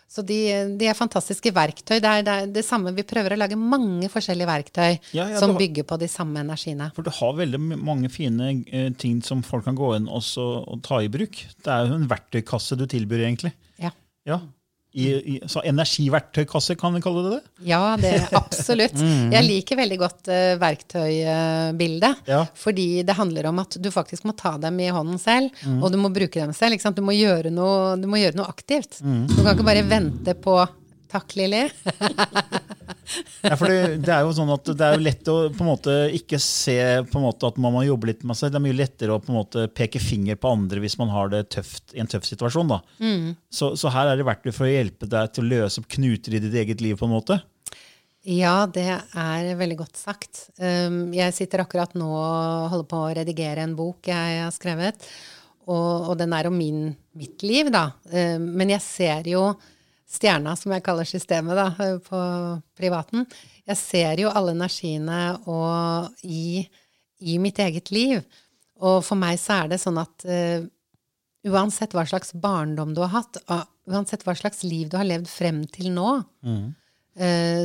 Så 0.09 0.25
de, 0.25 0.39
de 0.81 0.89
er 0.89 0.97
fantastiske 0.97 1.53
verktøy. 1.53 1.99
Det 2.01 2.09
er, 2.09 2.23
det 2.25 2.35
er 2.35 2.53
det 2.53 2.65
samme. 2.65 2.95
Vi 2.97 3.05
prøver 3.07 3.35
å 3.35 3.41
lage 3.43 3.59
mange 3.61 4.09
forskjellige 4.09 4.49
verktøy 4.49 4.87
Ja, 5.13 5.27
ja, 5.29 5.37
som 5.37 5.53
har, 5.53 5.61
bygger 5.61 5.85
på 5.89 5.99
de 6.01 6.09
samme 6.09 6.41
energiene. 6.41 6.89
For 6.97 7.05
du 7.05 7.13
har 7.13 7.35
veldig 7.37 7.61
mange 7.77 8.09
fine 8.13 8.51
eh, 8.65 8.89
ting 8.97 9.21
som 9.25 9.45
folk 9.45 9.67
kan 9.69 9.77
gå 9.77 9.93
inn 9.99 10.09
også, 10.09 10.47
og 10.65 10.81
ta 10.87 11.03
i 11.05 11.11
bruk. 11.13 11.43
Det 11.61 11.75
er 11.75 11.91
jo 11.91 11.99
en 12.01 12.09
verktøykasse 12.09 12.79
du 12.81 12.87
tilbyr, 12.89 13.27
egentlig. 13.29 13.53
Ja. 13.83 13.93
Ja. 14.29 14.41
I, 14.99 15.09
i, 15.35 15.37
så 15.51 15.63
energiverktøykasse, 15.69 16.75
kan 16.81 16.97
vi 16.97 17.03
kalle 17.05 17.25
det 17.25 17.37
det? 17.37 17.53
Ja, 17.71 17.83
det 18.01 18.13
er 18.17 18.27
absolutt. 18.39 18.99
Jeg 19.35 19.47
liker 19.47 19.79
veldig 19.79 20.01
godt 20.01 20.31
uh, 20.33 20.57
verktøybildet. 20.63 22.25
Ja. 22.31 22.43
Fordi 22.59 22.89
det 23.07 23.19
handler 23.19 23.51
om 23.53 23.63
at 23.63 23.79
du 23.79 23.91
faktisk 23.95 24.27
må 24.29 24.35
ta 24.39 24.57
dem 24.61 24.81
i 24.83 24.91
hånden 24.95 25.21
selv, 25.23 25.55
og 25.79 25.93
du 25.95 26.01
må 26.01 26.11
bruke 26.15 26.41
dem 26.41 26.55
selv. 26.57 26.81
Du, 26.95 27.03
må 27.05 27.15
gjøre 27.17 27.53
noe, 27.55 27.97
du 28.01 28.07
må 28.11 28.21
gjøre 28.21 28.39
noe 28.39 28.51
aktivt. 28.51 29.01
Du 29.03 29.41
kan 29.41 29.55
ikke 29.55 29.67
bare 29.67 29.87
vente 29.87 30.35
på 30.39 30.59
Takk, 31.09 31.37
Lilly. 31.37 31.69
Ja, 33.43 33.57
for 33.57 33.71
det, 33.71 33.99
det 34.05 34.13
er 34.15 34.27
jo 34.27 34.35
sånn 34.37 34.53
at 34.53 34.69
det 34.69 34.85
er 34.85 34.97
jo 34.97 35.05
lett 35.07 35.31
å 35.33 35.37
på 35.55 35.65
en 35.65 35.71
måte 35.71 35.97
ikke 36.17 36.41
se 36.43 36.79
på 37.09 37.21
en 37.21 37.25
måte 37.25 37.49
at 37.49 37.61
man 37.63 37.75
må 37.75 37.85
jobbe 37.87 38.11
litt 38.11 38.25
med 38.29 38.39
seg. 38.39 38.53
Det 38.53 38.61
er 38.61 38.67
mye 38.67 38.79
lettere 38.79 39.15
å 39.15 39.23
på 39.23 39.33
en 39.33 39.39
måte 39.41 39.67
peke 39.73 40.03
finger 40.03 40.39
på 40.41 40.53
andre 40.53 40.83
hvis 40.85 40.99
man 41.01 41.13
har 41.15 41.33
det 41.33 41.45
tøft 41.55 41.97
i 41.97 42.03
en 42.03 42.11
tøff 42.11 42.27
situasjon. 42.29 42.75
da. 42.75 42.81
Så, 43.51 43.75
så 43.81 43.93
her 43.95 44.11
er 44.11 44.21
det 44.21 44.29
verktøy 44.29 44.53
for 44.53 44.69
å 44.69 44.73
hjelpe 44.73 45.09
deg 45.11 45.33
til 45.33 45.47
å 45.47 45.53
løse 45.55 45.83
opp 45.83 45.89
knuter 45.97 46.37
i 46.37 46.43
ditt 46.45 46.59
eget 46.65 46.85
liv. 46.85 46.99
på 46.99 47.07
en 47.09 47.17
måte. 47.17 47.41
Ja, 48.29 48.67
det 48.67 48.91
er 48.91 49.49
veldig 49.57 49.79
godt 49.79 49.97
sagt. 49.97 50.49
Um, 50.59 51.15
jeg 51.17 51.35
sitter 51.37 51.63
akkurat 51.63 51.95
nå 51.97 52.09
og 52.11 52.71
holder 52.75 52.89
på 52.91 53.01
å 53.01 53.13
redigere 53.17 53.65
en 53.65 53.77
bok 53.79 54.11
jeg 54.11 54.41
har 54.43 54.53
skrevet. 54.53 55.07
Og, 55.69 56.11
og 56.11 56.15
den 56.21 56.35
er 56.37 56.49
om 56.49 56.57
min, 56.57 56.91
mitt 57.17 57.45
liv, 57.47 57.71
da. 57.73 57.91
Um, 58.11 58.51
men 58.59 58.75
jeg 58.75 58.85
ser 58.85 59.31
jo 59.33 59.45
stjerna, 60.09 60.55
som 60.57 60.73
jeg 60.73 60.85
kaller 60.87 61.09
systemet 61.09 61.59
da, 61.59 61.69
på 62.05 62.21
privaten. 62.79 63.27
Jeg 63.69 63.81
ser 63.81 64.23
jo 64.23 64.33
alle 64.33 64.55
energiene 64.57 65.21
og 65.51 66.25
i, 66.25 66.65
i 67.21 67.37
mitt 67.43 67.61
eget 67.61 67.93
liv. 67.93 68.23
Og 68.79 69.03
for 69.05 69.21
meg 69.21 69.39
så 69.43 69.65
er 69.65 69.73
det 69.73 69.81
sånn 69.83 69.99
at 70.01 70.25
uh, 70.29 70.65
uansett 71.49 71.95
hva 71.97 72.07
slags 72.09 72.33
barndom 72.39 72.95
du 72.97 73.03
har 73.05 73.13
hatt, 73.19 73.41
uh, 73.51 73.67
uansett 73.91 74.25
hva 74.27 74.37
slags 74.39 74.63
liv 74.65 74.89
du 74.91 74.97
har 75.01 75.09
levd 75.09 75.29
frem 75.31 75.63
til 75.73 75.91
nå, 75.95 76.11
eh, 76.45 76.69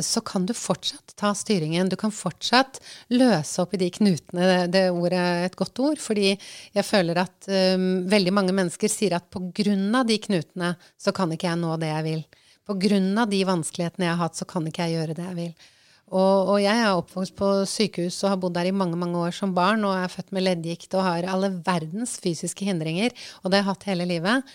så 0.03 0.21
kan 0.25 0.45
du 0.49 0.53
fortsatt 0.57 1.13
ta 1.19 1.33
styringen. 1.37 1.89
Du 1.91 1.95
kan 1.99 2.13
fortsatt 2.13 2.79
løse 3.13 3.61
opp 3.63 3.75
i 3.75 3.81
de 3.81 3.89
knutene. 3.93 4.47
Det, 4.49 4.61
det 4.73 4.85
ordet 4.91 5.19
er 5.19 5.47
et 5.47 5.57
godt 5.59 5.81
ord. 5.83 6.01
Fordi 6.01 6.31
jeg 6.31 6.87
føler 6.87 7.21
at 7.23 7.49
um, 7.77 8.05
veldig 8.09 8.33
mange 8.33 8.55
mennesker 8.55 8.91
sier 8.91 9.17
at 9.19 9.29
av 9.33 10.07
de 10.09 10.17
knutene 10.27 10.73
så 10.97 11.13
kan 11.15 11.31
ikke 11.35 11.51
jeg 11.51 11.61
nå 11.61 11.77
det 11.81 11.91
jeg 11.91 12.07
vil. 12.07 12.25
Av 12.71 13.29
de 13.29 13.43
vanskelighetene 13.45 14.07
jeg 14.07 14.15
har 14.15 14.23
hatt, 14.23 14.39
så 14.39 14.47
kan 14.47 14.67
ikke 14.67 14.87
jeg 14.87 14.97
gjøre 14.97 15.17
det 15.17 15.29
jeg 15.29 15.39
vil. 15.39 15.71
Og, 16.13 16.49
og 16.53 16.57
jeg 16.61 16.77
er 16.77 16.93
oppvokst 16.93 17.33
på 17.37 17.49
sykehus 17.69 18.19
og 18.21 18.33
har 18.33 18.41
bodd 18.41 18.53
der 18.57 18.69
i 18.69 18.75
mange 18.75 18.99
mange 18.99 19.17
år 19.17 19.33
som 19.33 19.55
barn 19.55 19.81
og 19.87 19.95
er 19.97 20.11
født 20.11 20.33
med 20.35 20.45
leddgikt 20.45 20.93
og 20.93 21.05
har 21.07 21.29
alle 21.31 21.49
verdens 21.65 22.19
fysiske 22.21 22.67
hindringer. 22.67 23.15
Og 23.41 23.49
det 23.49 23.61
har 23.61 23.63
jeg 23.63 23.69
hatt 23.71 23.87
hele 23.89 24.09
livet. 24.11 24.53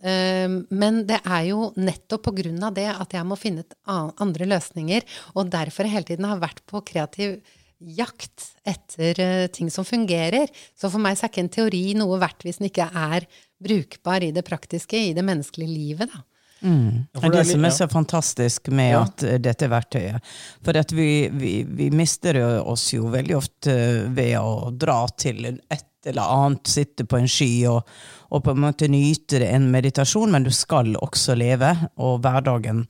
Um, 0.00 0.62
men 0.72 1.02
det 1.08 1.18
er 1.26 1.50
jo 1.50 1.70
nettopp 1.76 2.22
på 2.30 2.32
grunn 2.38 2.62
av 2.64 2.72
det 2.76 2.88
at 2.88 3.12
jeg 3.12 3.26
må 3.28 3.36
finne 3.36 3.66
andre 3.86 4.48
løsninger, 4.48 5.04
og 5.36 5.50
derfor 5.52 5.84
jeg 5.84 5.98
hele 5.98 6.08
tiden 6.08 6.28
har 6.28 6.40
vært 6.40 6.62
på 6.70 6.80
kreativ 6.88 7.40
jakt 7.80 8.50
etter 8.68 9.20
eh, 9.20 9.46
ting 9.52 9.70
som 9.72 9.86
fungerer. 9.88 10.50
Så 10.76 10.90
for 10.92 11.00
meg 11.00 11.16
så 11.16 11.26
er 11.26 11.32
ikke 11.32 11.44
en 11.46 11.52
teori 11.52 11.84
noe 11.96 12.18
verdt 12.20 12.44
hvis 12.44 12.60
den 12.60 12.68
ikke 12.68 12.90
er 12.92 13.24
brukbar 13.60 14.24
i 14.24 14.32
det 14.36 14.44
praktiske, 14.44 14.98
i 14.98 15.14
det 15.16 15.24
menneskelige 15.24 15.72
livet, 15.72 16.12
da. 16.12 16.24
Mm. 16.60 17.06
Det 17.16 17.24
er 17.24 17.32
det 17.32 17.46
som 17.48 17.64
er 17.64 17.72
så 17.72 17.86
fantastisk 17.88 18.68
med 18.68 18.90
Ja. 18.92 19.04
at 19.06 19.22
eh, 19.24 19.38
dette 19.40 19.68
verktøyet. 19.72 20.32
For 20.64 20.76
at 20.76 20.92
vi, 20.92 21.30
vi, 21.32 21.54
vi 21.64 21.88
mister 21.90 22.36
oss 22.60 22.90
jo 22.92 23.08
veldig 23.08 23.36
ofte 23.38 23.76
ved 24.12 24.36
å 24.40 24.68
dra 24.76 25.06
til 25.16 25.46
et 25.48 25.86
eller 26.08 26.22
annet, 26.22 26.70
sitte 26.70 27.04
på 27.04 27.18
en 27.20 27.28
sky 27.30 27.66
og, 27.70 27.88
og 28.30 28.44
på 28.46 28.54
en 28.54 28.62
måte 28.64 28.88
nyte 28.90 29.42
en 29.46 29.70
meditasjon, 29.72 30.32
men 30.32 30.46
du 30.46 30.52
skal 30.54 30.94
også 31.00 31.36
leve, 31.38 31.72
og 32.00 32.22
hverdagen 32.24 32.86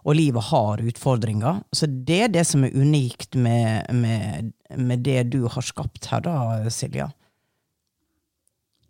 og 0.00 0.16
livet 0.16 0.46
har 0.48 0.80
utfordringer. 0.80 1.60
Så 1.76 1.88
det 1.88 2.20
er 2.24 2.32
det 2.32 2.46
som 2.48 2.64
er 2.64 2.76
unikt 2.76 3.36
med, 3.36 3.88
med, 3.92 4.52
med 4.76 5.04
det 5.04 5.26
du 5.34 5.42
har 5.48 5.64
skapt 5.64 6.08
her, 6.12 6.24
da, 6.24 6.36
Silja. 6.72 7.10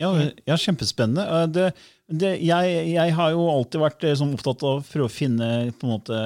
Ja, 0.00 0.12
ja 0.48 0.56
kjempespennende. 0.56 1.26
Det, 1.52 1.66
det, 2.08 2.36
jeg, 2.46 2.76
jeg 2.94 3.16
har 3.18 3.34
jo 3.34 3.48
alltid 3.52 3.82
vært 3.82 4.06
eh, 4.06 4.16
sånn 4.16 4.32
opptatt 4.36 4.64
av 4.64 4.78
å 4.78 4.86
prøve 4.86 5.10
å 5.10 5.12
finne 5.12 5.50
på 5.76 5.86
en 5.86 5.94
måte 5.98 6.20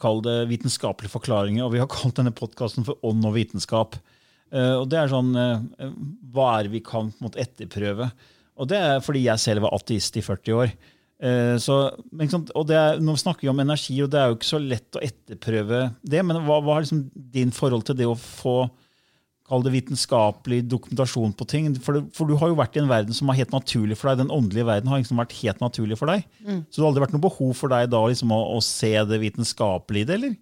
kall 0.00 0.20
det 0.24 0.44
vitenskapelige 0.50 1.12
forklaringer, 1.12 1.64
og 1.64 1.74
vi 1.74 1.80
har 1.80 1.90
kalt 1.92 2.18
denne 2.18 2.34
podkasten 2.36 2.84
for 2.86 3.00
Ånd 3.06 3.24
og 3.24 3.36
vitenskap. 3.36 3.96
Eh, 4.54 4.74
og 4.78 4.86
det 4.90 5.00
er 5.00 5.10
sånn 5.10 5.32
eh, 5.34 5.88
Hva 6.32 6.50
er 6.54 6.66
det 6.66 6.76
vi 6.76 6.82
kan 6.86 7.10
måte 7.22 7.40
etterprøve? 7.42 8.10
Og 8.56 8.68
det 8.70 8.78
er 8.78 9.02
fordi 9.04 9.26
jeg 9.26 9.42
selv 9.42 9.66
var 9.66 9.74
ateist 9.76 10.16
i 10.16 10.24
40 10.24 10.56
år. 10.56 10.72
Eh, 11.16 11.54
så, 11.60 11.76
og 11.92 12.64
det 12.68 12.78
er, 12.78 13.02
nå 13.04 13.16
snakker 13.20 13.46
vi 13.46 13.52
om 13.52 13.62
energi, 13.64 13.98
og 14.04 14.10
det 14.12 14.20
er 14.20 14.30
jo 14.30 14.38
ikke 14.38 14.48
så 14.48 14.62
lett 14.62 14.96
å 14.96 15.04
etterprøve 15.04 15.82
det. 16.00 16.24
Men 16.24 16.40
hva, 16.46 16.60
hva 16.64 16.76
er 16.78 16.86
liksom 16.86 17.06
din 17.34 17.52
forhold 17.54 17.88
til 17.88 17.98
det 18.00 18.08
å 18.08 18.16
få 18.16 18.62
kall 19.46 19.62
det 19.62 19.72
vitenskapelig 19.76 20.64
dokumentasjon 20.66 21.34
på 21.38 21.46
ting. 21.46 21.68
For, 21.82 22.00
for, 22.14 22.26
du 22.26 22.38
har 22.40 22.50
jo 22.50 22.58
vært 22.58 22.76
i 22.78 22.82
en 22.82 22.90
verden 22.90 23.14
som 23.14 23.30
er 23.30 23.38
helt 23.40 23.54
naturlig 23.54 23.98
for 23.98 24.10
deg. 24.10 24.24
Den 24.24 24.34
åndelige 24.34 24.66
verden 24.66 24.90
har 24.90 24.98
liksom 25.00 25.22
vært 25.22 25.36
helt 25.38 25.62
naturlig 25.62 25.98
for 26.00 26.10
deg. 26.10 26.26
Mm. 26.42 26.64
Så 26.66 26.80
det 26.80 26.82
har 26.82 26.90
aldri 26.90 27.04
vært 27.04 27.14
noe 27.14 27.26
behov 27.28 27.52
for 27.58 27.72
deg 27.72 27.92
da 27.92 28.02
liksom, 28.10 28.34
å, 28.34 28.40
å, 28.56 28.64
se 28.64 28.90
det 29.06 29.20
vitenskapelige 29.22 30.06
i 30.06 30.08
det, 30.08 30.18
eller? 30.18 30.34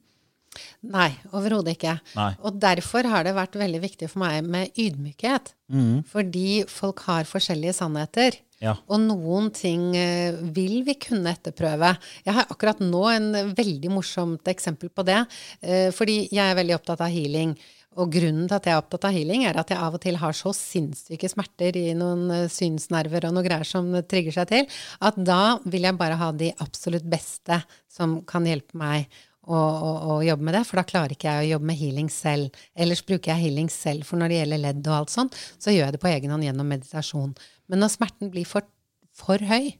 Nei, 0.94 1.10
overhodet 1.32 1.76
ikke. 1.76 1.98
Nei. 2.18 2.30
Og 2.44 2.56
derfor 2.62 3.06
har 3.10 3.26
det 3.26 3.36
vært 3.36 3.58
veldig 3.58 3.82
viktig 3.84 4.08
for 4.12 4.24
meg 4.24 4.46
med 4.46 4.80
ydmykhet. 4.80 5.54
Mm. 5.72 6.02
Fordi 6.08 6.64
folk 6.70 7.04
har 7.08 7.28
forskjellige 7.28 7.76
sannheter. 7.78 8.36
Ja. 8.62 8.76
Og 8.88 9.00
noen 9.02 9.50
ting 9.54 9.90
uh, 9.96 10.40
vil 10.54 10.82
vi 10.86 10.96
kunne 11.00 11.34
etterprøve. 11.34 11.94
Jeg 12.24 12.36
har 12.36 12.50
akkurat 12.50 12.80
nå 12.84 13.04
en 13.12 13.30
veldig 13.56 13.92
morsomt 13.92 14.52
eksempel 14.52 14.92
på 14.94 15.06
det. 15.06 15.22
Uh, 15.64 15.90
fordi 15.94 16.24
jeg 16.30 16.44
er 16.44 16.58
veldig 16.60 16.78
opptatt 16.78 17.04
av 17.04 17.12
healing. 17.12 17.56
Og 18.00 18.10
grunnen 18.10 18.48
til 18.50 18.56
at 18.56 18.64
jeg 18.66 18.74
er 18.74 18.80
opptatt 18.80 19.06
av 19.06 19.14
healing, 19.14 19.44
er 19.46 19.58
at 19.60 19.70
jeg 19.70 19.78
av 19.78 19.94
og 19.94 20.02
til 20.02 20.16
har 20.18 20.34
så 20.34 20.50
sinnssyke 20.56 21.28
smerter 21.30 21.76
i 21.78 21.86
noen 21.98 22.24
uh, 22.32 22.48
synsnerver 22.50 23.28
og 23.28 23.36
noe 23.36 23.46
greier 23.46 23.68
som 23.68 23.92
trigger 24.10 24.40
seg 24.40 24.50
til, 24.50 24.80
at 25.04 25.20
da 25.20 25.58
vil 25.66 25.86
jeg 25.86 26.00
bare 26.00 26.18
ha 26.20 26.32
de 26.34 26.50
absolutt 26.64 27.06
beste 27.06 27.60
som 27.90 28.20
kan 28.26 28.48
hjelpe 28.48 28.78
meg 28.80 29.22
å, 29.44 29.58
å, 29.58 29.90
å, 30.14 30.18
jobbe 30.24 30.46
med 30.48 30.56
det, 30.56 30.64
for 30.68 30.80
da 30.80 30.86
klarer 30.88 31.14
ikke 31.14 31.30
jeg 31.30 31.44
å 31.44 31.50
jobbe 31.54 31.68
med 31.70 31.78
healing 31.80 32.10
selv. 32.12 32.58
Ellers 32.74 33.04
bruker 33.06 33.32
jeg 33.32 33.46
healing 33.46 33.70
selv, 33.72 34.06
for 34.08 34.20
når 34.20 34.32
det 34.32 34.40
gjelder 34.40 34.62
ledd 34.62 34.82
og 34.88 34.96
alt 34.98 35.14
sånt, 35.14 35.38
så 35.60 35.74
gjør 35.74 35.88
jeg 35.88 35.96
det 35.96 36.02
på 36.02 36.10
egen 36.12 36.34
hånd 36.34 36.46
gjennom 36.46 36.70
meditasjon. 36.74 37.32
Men 37.70 37.84
når 37.84 37.94
smerten 37.94 38.32
blir 38.32 38.48
for, 38.48 38.66
for 39.14 39.42
høy, 39.50 39.74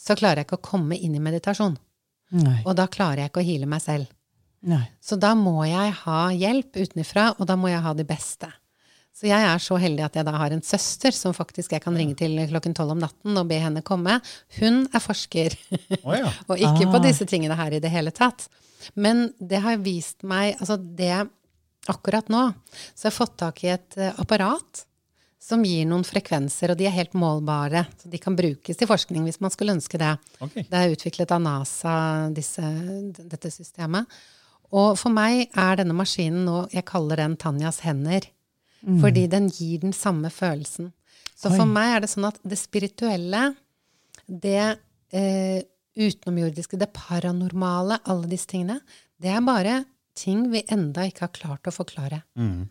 så 0.00 0.16
klarer 0.16 0.42
jeg 0.42 0.50
ikke 0.50 0.60
å 0.60 0.68
komme 0.70 0.96
inn 0.96 1.16
i 1.16 1.22
meditasjon. 1.22 1.76
Nei. 2.36 2.60
Og 2.64 2.76
da 2.78 2.86
klarer 2.90 3.24
jeg 3.24 3.32
ikke 3.32 3.42
å 3.42 3.48
heale 3.48 3.68
meg 3.68 3.84
selv. 3.84 4.10
Nei. 4.70 4.84
Så 5.00 5.16
da 5.20 5.32
må 5.38 5.62
jeg 5.64 5.94
ha 6.02 6.20
hjelp 6.36 6.76
utenfra, 6.76 7.30
og 7.38 7.48
da 7.48 7.56
må 7.56 7.72
jeg 7.72 7.82
ha 7.84 7.94
de 7.96 8.06
beste. 8.08 8.50
Så 9.20 9.28
jeg 9.28 9.44
er 9.44 9.60
så 9.60 9.76
heldig 9.76 10.06
at 10.06 10.14
jeg 10.16 10.24
da 10.24 10.32
har 10.40 10.54
en 10.54 10.62
søster 10.64 11.12
som 11.12 11.34
faktisk 11.36 11.74
jeg 11.76 11.84
kan 11.84 11.96
ringe 11.96 12.16
til 12.16 12.38
klokken 12.48 12.72
tolv 12.76 12.94
om 12.94 13.02
natten 13.02 13.36
og 13.36 13.50
be 13.50 13.58
henne 13.60 13.82
komme. 13.84 14.16
Hun 14.56 14.86
er 14.88 15.02
forsker, 15.04 15.56
oh, 16.06 16.14
ja. 16.16 16.30
og 16.48 16.56
ikke 16.56 16.86
ah. 16.86 16.92
på 16.94 17.02
disse 17.04 17.26
tingene 17.28 17.58
her 17.58 17.76
i 17.76 17.82
det 17.84 17.92
hele 17.92 18.14
tatt. 18.16 18.48
Men 18.96 19.28
det 19.36 19.60
har 19.60 19.82
vist 19.84 20.24
meg 20.24 20.54
Altså, 20.56 20.78
det 20.80 21.28
Akkurat 21.88 22.28
nå 22.32 22.42
så 22.92 23.06
har 23.06 23.08
jeg 23.08 23.16
fått 23.16 23.36
tak 23.40 23.60
i 23.64 23.70
et 23.72 23.96
eh, 23.98 24.16
apparat 24.20 24.82
som 25.40 25.62
gir 25.64 25.86
noen 25.88 26.04
frekvenser, 26.04 26.70
og 26.72 26.78
de 26.78 26.84
er 26.86 26.92
helt 26.92 27.16
målbare. 27.16 27.86
Så 27.98 28.10
de 28.12 28.20
kan 28.20 28.36
brukes 28.36 28.76
til 28.76 28.88
forskning 28.88 29.24
hvis 29.24 29.40
man 29.40 29.52
skulle 29.52 29.72
ønske 29.74 29.98
det. 29.98 30.12
Okay. 30.38 30.66
Det 30.68 30.76
er 30.76 30.92
utviklet 30.92 31.32
av 31.32 31.40
NASA, 31.42 31.94
disse, 32.36 32.62
dette 33.16 33.52
systemet. 33.52 34.20
Og 34.76 34.92
for 35.00 35.10
meg 35.10 35.48
er 35.48 35.80
denne 35.80 35.96
maskinen 35.96 36.44
nå 36.46 36.58
Jeg 36.70 36.86
kaller 36.86 37.24
den 37.24 37.38
Tanjas 37.40 37.80
hender. 37.82 38.28
Mm. 38.82 39.00
Fordi 39.02 39.26
den 39.30 39.48
gir 39.52 39.82
den 39.82 39.94
samme 39.96 40.30
følelsen. 40.32 40.92
Så 41.36 41.50
Oi. 41.50 41.56
for 41.56 41.68
meg 41.68 41.96
er 41.96 42.04
det 42.04 42.12
sånn 42.12 42.28
at 42.28 42.40
det 42.46 42.58
spirituelle, 42.60 43.42
det 44.26 44.64
eh, 45.16 45.60
utenomjordiske, 46.00 46.78
det 46.80 46.92
paranormale, 46.96 48.00
alle 48.08 48.30
disse 48.30 48.50
tingene, 48.50 48.80
det 49.20 49.32
er 49.32 49.44
bare 49.44 49.80
ting 50.16 50.46
vi 50.52 50.62
enda 50.72 51.06
ikke 51.08 51.26
har 51.26 51.36
klart 51.36 51.70
å 51.70 51.74
forklare. 51.74 52.22
Mm. 52.38 52.68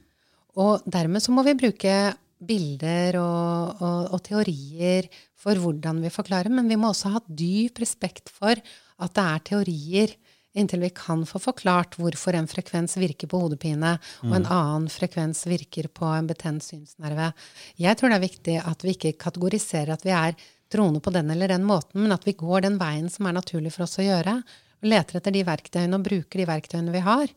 Og 0.60 0.86
dermed 0.90 1.24
så 1.24 1.34
må 1.34 1.46
vi 1.48 1.58
bruke 1.58 1.94
bilder 2.40 3.18
og, 3.20 3.82
og, 3.84 4.14
og, 4.16 4.20
teorier 4.24 5.10
for 5.40 5.60
hvordan 5.60 6.00
vi 6.04 6.12
forklarer, 6.14 6.52
men 6.54 6.70
vi 6.72 6.78
må 6.80 6.92
også 6.92 7.14
ha 7.16 7.22
dyp 7.28 7.82
respekt 7.84 8.32
for 8.32 8.56
at 8.56 9.16
det 9.16 9.26
er 9.26 9.46
teorier 9.50 10.16
inntil 10.58 10.82
vi 10.82 10.90
kan 10.96 11.26
få 11.30 11.40
forklart 11.42 11.98
hvorfor 12.00 12.36
en 12.36 12.48
frekvens 12.50 12.98
virker 12.98 13.30
på 13.30 13.42
hodepine, 13.42 13.98
og 14.26 14.32
en 14.32 14.46
mm. 14.46 14.54
annen 14.54 14.88
frekvens 14.92 15.46
virker 15.50 15.90
på 15.94 16.08
en 16.10 16.30
betent 16.30 16.66
synsnerve. 16.66 17.32
Jeg 17.78 18.00
tror 18.00 18.10
det 18.10 18.18
er 18.18 18.26
viktig 18.26 18.56
at 18.64 18.86
vi 18.86 18.96
ikke 18.96 19.18
kategoriserer 19.26 19.94
at 19.94 20.08
vi 20.08 20.16
er 20.16 20.40
troende 20.70 21.02
på 21.02 21.14
den 21.14 21.30
eller 21.34 21.52
den 21.52 21.68
måten, 21.68 22.02
men 22.04 22.14
at 22.16 22.26
vi 22.28 22.38
går 22.38 22.66
den 22.66 22.80
veien 22.82 23.10
som 23.10 23.30
er 23.30 23.38
naturlig 23.38 23.74
for 23.76 23.86
oss 23.86 24.00
å 24.02 24.06
gjøre. 24.06 24.40
og 24.82 24.90
Leter 24.90 25.20
etter 25.20 25.36
de 25.36 25.46
verktøyene 25.46 25.98
og 25.98 26.06
bruker 26.06 26.42
de 26.42 26.50
verktøyene 26.50 26.94
vi 26.94 27.06
har. 27.06 27.30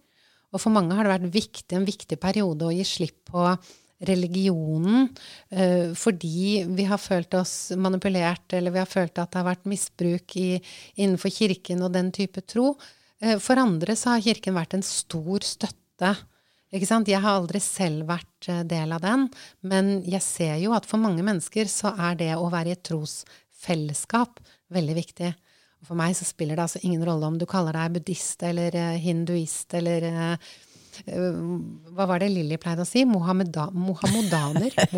Og 0.53 0.61
for 0.61 0.75
mange 0.75 0.97
har 0.97 1.07
det 1.07 1.15
vært 1.15 1.33
viktig, 1.33 1.77
en 1.77 1.89
viktig 1.89 2.19
periode 2.21 2.69
å 2.69 2.75
gi 2.75 2.85
slipp 2.85 3.33
på 3.33 3.47
religionen 4.03 5.07
eh, 5.55 5.93
fordi 5.95 6.65
vi 6.75 6.87
har 6.91 6.99
følt 6.99 7.35
oss 7.39 7.73
manipulert, 7.79 8.53
eller 8.53 8.75
vi 8.75 8.83
har 8.83 8.91
følt 8.91 9.19
at 9.23 9.31
det 9.31 9.41
har 9.41 9.47
vært 9.47 9.69
misbruk 9.71 10.37
i, 10.41 10.49
innenfor 10.99 11.33
kirken 11.33 11.85
og 11.87 11.95
den 11.95 12.11
type 12.15 12.43
tro. 12.45 12.75
Eh, 13.23 13.39
for 13.39 13.57
andre 13.57 13.97
så 13.97 14.17
har 14.17 14.25
Kirken 14.25 14.57
vært 14.59 14.75
en 14.77 14.85
stor 14.87 15.47
støtte. 15.47 16.15
Jeg 16.73 17.21
har 17.21 17.29
aldri 17.37 17.61
selv 17.63 18.09
vært 18.09 18.49
eh, 18.49 18.65
del 18.67 18.95
av 18.97 19.05
den, 19.05 19.29
men 19.61 19.95
jeg 20.09 20.25
ser 20.25 20.57
jo 20.63 20.75
at 20.75 20.89
for 20.89 21.03
mange 21.03 21.23
mennesker 21.23 21.71
så 21.71 21.95
er 21.95 22.19
det 22.19 22.33
å 22.35 22.51
være 22.53 22.73
i 22.73 22.77
et 22.77 22.85
trosfellesskap 22.89 24.41
veldig 24.73 24.99
viktig. 24.99 25.31
Og 25.83 25.91
for 25.91 25.99
meg 25.99 26.17
så 26.17 26.27
spiller 26.27 26.59
det 26.59 26.67
altså 26.67 26.83
ingen 26.83 27.05
rolle 27.07 27.29
om 27.29 27.39
du 27.39 27.47
kaller 27.51 27.77
deg 27.77 27.99
buddhist 27.99 28.43
eller 28.47 28.75
eh, 28.75 28.99
hinduist 29.03 29.75
eller 29.79 30.09
hva 31.97 32.07
var 32.09 32.23
det 32.23 32.29
Lilly 32.33 32.59
pleide 32.61 32.85
å 32.85 32.89
si? 32.89 33.05
Mohammeda, 33.09 33.69
mohammedaner. 33.73 34.75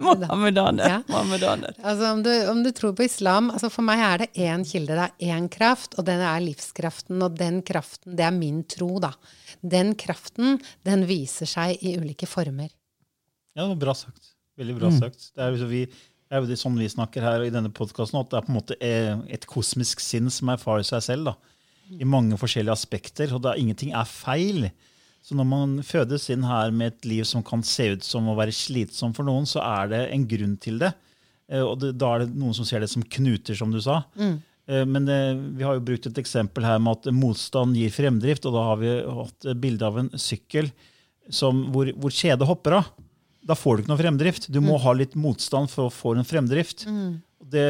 Mohammedaner. 0.00 0.88
Ja. 0.88 1.00
Mohammedaner. 1.08 1.76
Altså, 1.82 2.12
om, 2.12 2.22
du, 2.24 2.32
om, 2.50 2.62
du, 2.64 2.70
tror 2.76 2.94
på 2.96 3.06
islam 3.06 3.50
altså 3.52 3.70
For 3.72 3.86
meg 3.86 4.02
er 4.06 4.24
det 4.24 4.46
én 4.48 4.64
kilde. 4.68 4.96
Det 4.96 5.06
er 5.06 5.36
én 5.36 5.50
kraft, 5.52 5.98
og 5.98 6.08
den 6.08 6.22
er 6.24 6.42
livskraften. 6.44 7.20
Og 7.24 7.36
den 7.38 7.60
kraften, 7.66 8.16
det 8.18 8.26
er 8.26 8.34
min 8.36 8.62
tro, 8.70 8.96
da. 9.02 9.12
Den 9.60 9.94
kraften, 9.98 10.60
den 10.86 11.06
viser 11.08 11.50
seg 11.50 11.84
i 11.84 11.96
ulike 12.00 12.28
former. 12.30 12.70
Ja, 13.56 13.64
det 13.64 13.70
var 13.74 13.82
bra 13.86 13.96
sagt. 13.96 14.34
Veldig 14.56 14.76
bra 14.78 14.92
mm. 14.92 15.00
sagt. 15.00 15.30
Det 15.36 15.44
er 15.44 15.56
jo 15.56 15.68
vi, 15.68 15.84
det 15.86 16.36
er 16.36 16.44
jo 16.44 16.58
sånn 16.60 16.80
vi 16.80 16.88
snakker 16.90 17.24
her 17.24 17.44
i 17.44 17.52
denne 17.52 17.72
podkasten, 17.74 18.18
at 18.20 18.32
det 18.32 18.40
er 18.40 18.46
på 18.46 18.52
en 18.52 18.58
måte 18.58 18.76
eh, 18.84 19.12
et 19.32 19.46
kosmisk 19.48 20.02
sinn 20.04 20.28
som 20.32 20.52
erfarer 20.52 20.84
seg 20.86 21.04
selv. 21.04 21.30
da, 21.30 21.56
I 22.00 22.08
mange 22.08 22.38
forskjellige 22.40 22.76
aspekter. 22.76 23.32
Og 23.36 23.44
da 23.44 23.54
ingenting 23.56 23.94
er 23.96 24.08
feil. 24.08 24.68
Så 25.26 25.34
når 25.34 25.46
man 25.50 25.72
fødes 25.82 26.28
inn 26.30 26.44
her 26.46 26.70
med 26.70 26.92
et 26.92 27.08
liv 27.10 27.24
som 27.26 27.42
kan 27.42 27.64
se 27.66 27.88
ut 27.96 28.04
som 28.06 28.28
å 28.30 28.36
være 28.38 28.54
slitsom 28.54 29.14
for 29.16 29.26
noen, 29.26 29.48
så 29.48 29.58
er 29.64 29.90
det 29.90 30.02
en 30.14 30.26
grunn 30.30 30.54
til 30.62 30.78
det. 30.78 30.92
Eh, 31.50 31.62
og 31.62 31.80
det, 31.82 31.96
da 31.98 32.12
er 32.14 32.24
det 32.24 32.36
noen 32.38 32.54
som 32.54 32.66
ser 32.68 32.84
det 32.84 32.90
som 32.92 33.02
knuter, 33.02 33.58
som 33.58 33.72
du 33.74 33.80
sa. 33.82 34.04
Mm. 34.14 34.36
Eh, 34.70 34.84
men 34.86 35.08
det, 35.08 35.16
eh, 35.32 35.40
vi 35.58 35.66
har 35.66 35.74
jo 35.74 35.86
brukt 35.88 36.06
et 36.06 36.20
eksempel 36.22 36.66
her 36.66 36.78
med 36.82 37.00
at 37.00 37.10
motstand 37.14 37.74
gir 37.78 37.90
fremdrift. 37.94 38.46
Og 38.46 38.54
da 38.54 38.66
har 38.68 38.78
vi 38.82 38.92
hatt 39.18 39.48
bilde 39.62 39.88
av 39.88 39.98
en 40.02 40.12
sykkel 40.14 40.70
som, 41.26 41.64
hvor, 41.74 41.90
hvor 41.98 42.14
kjedet 42.14 42.46
hopper 42.46 42.78
av. 42.78 42.92
Da 43.46 43.58
får 43.58 43.76
du 43.76 43.82
ikke 43.82 43.94
noe 43.96 44.02
fremdrift. 44.04 44.46
Du 44.50 44.60
må 44.60 44.76
mm. 44.76 44.82
ha 44.86 44.94
litt 44.98 45.18
motstand 45.18 45.70
for 45.72 45.88
å 45.88 45.94
få 45.94 46.14
en 46.14 46.26
fremdrift. 46.26 46.86
Mm. 46.86 47.18
Det, 47.46 47.66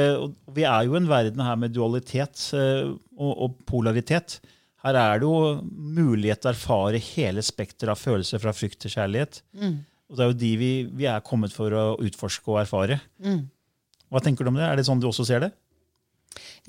vi 0.57 0.69
er 0.69 0.85
jo 0.89 0.97
en 0.97 1.09
verden 1.09 1.41
her 1.45 1.57
med 1.61 1.73
dualitet 1.73 2.37
og, 2.53 3.33
og 3.33 3.57
polaritet. 3.69 4.39
Her 4.87 4.95
er 5.01 5.19
det 5.19 5.27
jo 5.27 5.67
mulighet 5.67 6.45
til 6.45 6.53
å 6.53 6.55
erfare 6.55 7.03
hele 7.03 7.43
spekteret 7.43 7.97
av 7.97 7.99
følelser 7.99 8.43
fra 8.43 8.55
frykt 8.55 8.85
til 8.85 8.93
kjærlighet. 8.95 9.41
Mm. 9.59 9.77
Og 10.07 10.19
det 10.19 10.23
er 10.23 10.31
jo 10.31 10.39
de 10.39 10.51
vi, 10.61 10.73
vi, 10.95 11.07
er 11.11 11.25
kommet 11.27 11.55
for 11.55 11.75
å 11.75 11.87
utforske 12.07 12.53
og 12.53 12.61
erfare. 12.63 13.01
Mm. 13.19 13.49
Hva 14.13 14.23
tenker 14.23 14.47
du 14.47 14.53
om 14.53 14.61
det? 14.61 14.67
Er 14.69 14.79
det 14.79 14.87
sånn 14.87 15.03
du 15.03 15.09
også 15.11 15.27
ser 15.27 15.43
det? 15.43 15.51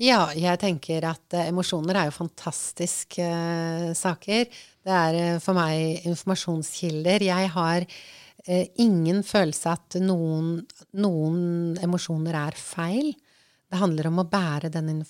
Ja, 0.02 0.28
jeg 0.34 0.58
tenker 0.62 1.04
at 1.10 1.36
uh, 1.36 1.44
emosjoner 1.44 2.00
er 2.00 2.08
jo 2.08 2.16
fantastiske 2.16 3.22
uh, 3.22 3.90
saker. 3.98 4.48
Det 4.82 4.94
er 4.94 5.18
uh, 5.36 5.42
for 5.42 5.58
meg 5.58 6.08
informasjonskilder. 6.08 7.28
Jeg 7.30 7.52
har 7.58 7.92
ingen 8.80 9.18
følelse 9.26 9.72
at 9.74 9.96
noen, 10.00 10.62
noen 10.96 11.74
emosjoner 11.84 12.36
er 12.38 12.54
feil. 12.56 13.10
Det 13.68 13.80
handler 13.82 14.08
om 14.08 14.22
å 14.22 14.26
bære 14.28 14.70
den, 14.72 15.02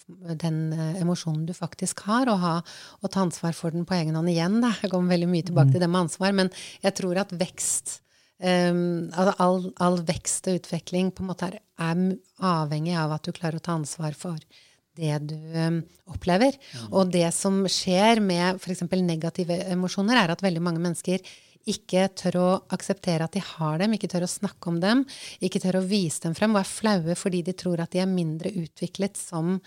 den 0.43 0.59
uh, 0.75 0.99
emosjonen 0.99 1.47
du 1.47 1.55
faktisk 1.55 2.03
har, 2.09 2.27
og, 2.31 2.41
ha, 2.43 2.57
og, 2.99 3.11
ta 3.13 3.23
ansvar 3.23 3.55
for 3.55 3.75
den 3.75 3.87
på 3.87 3.95
egen 3.99 4.19
hånd 4.19 4.33
igjen. 4.33 4.59
Da. 4.65 4.73
Jeg 4.83 4.91
kommer 4.93 5.15
veldig 5.15 5.31
mye 5.31 5.47
tilbake 5.47 5.71
mm. 5.71 5.75
til 5.77 5.85
det 5.85 5.91
med 5.93 6.05
ansvar, 6.07 6.35
men 6.41 6.53
jeg 6.83 6.97
tror 6.99 7.23
at 7.23 7.35
vekst 7.39 8.01
um, 8.43 9.11
all, 9.15 9.69
all, 9.79 10.01
vekst 10.07 10.51
og 10.51 10.61
utvikling 10.61 11.13
på 11.15 11.25
en 11.25 11.31
måte 11.33 11.51
er, 11.51 11.61
er, 11.83 12.03
avhengig 12.39 12.97
av 12.99 13.15
at 13.17 13.27
du 13.27 13.35
klarer 13.37 13.61
å 13.61 13.65
ta 13.65 13.77
ansvar 13.79 14.17
for 14.19 14.39
det 14.99 15.21
du 15.31 15.37
um, 15.55 15.83
opplever. 16.11 16.57
Mm. 16.59 16.87
Og 16.91 17.13
det 17.15 17.29
som 17.37 17.61
skjer 17.71 18.23
med 18.25 18.59
f.eks. 18.59 18.83
negative 18.99 19.61
emosjoner, 19.71 20.19
er 20.19 20.35
at 20.35 20.43
veldig 20.43 20.65
mange 20.65 20.83
mennesker 20.83 21.23
ikke 21.73 22.07
tør 22.19 22.39
å 22.41 22.49
akseptere 22.75 23.27
at 23.27 23.37
de 23.37 23.43
har 23.45 23.83
dem, 23.83 23.97
ikke 23.97 24.11
tør 24.11 24.27
å 24.27 24.31
snakke 24.31 24.71
om 24.71 24.79
dem, 24.83 25.05
ikke 25.45 25.63
tør 25.63 25.81
å 25.81 25.87
vise 25.89 26.25
dem 26.25 26.37
frem, 26.39 26.57
og 26.57 26.63
er 26.63 26.71
flaue 26.71 27.19
fordi 27.19 27.45
de 27.47 27.57
tror 27.59 27.85
at 27.85 27.95
de 27.95 28.03
er 28.05 28.11
mindre 28.11 28.55
utviklet 28.65 29.21
som 29.21 29.59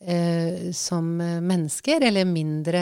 Uh, 0.00 0.70
som 0.72 1.04
mennesker, 1.20 2.00
eller 2.08 2.24
mindre 2.24 2.80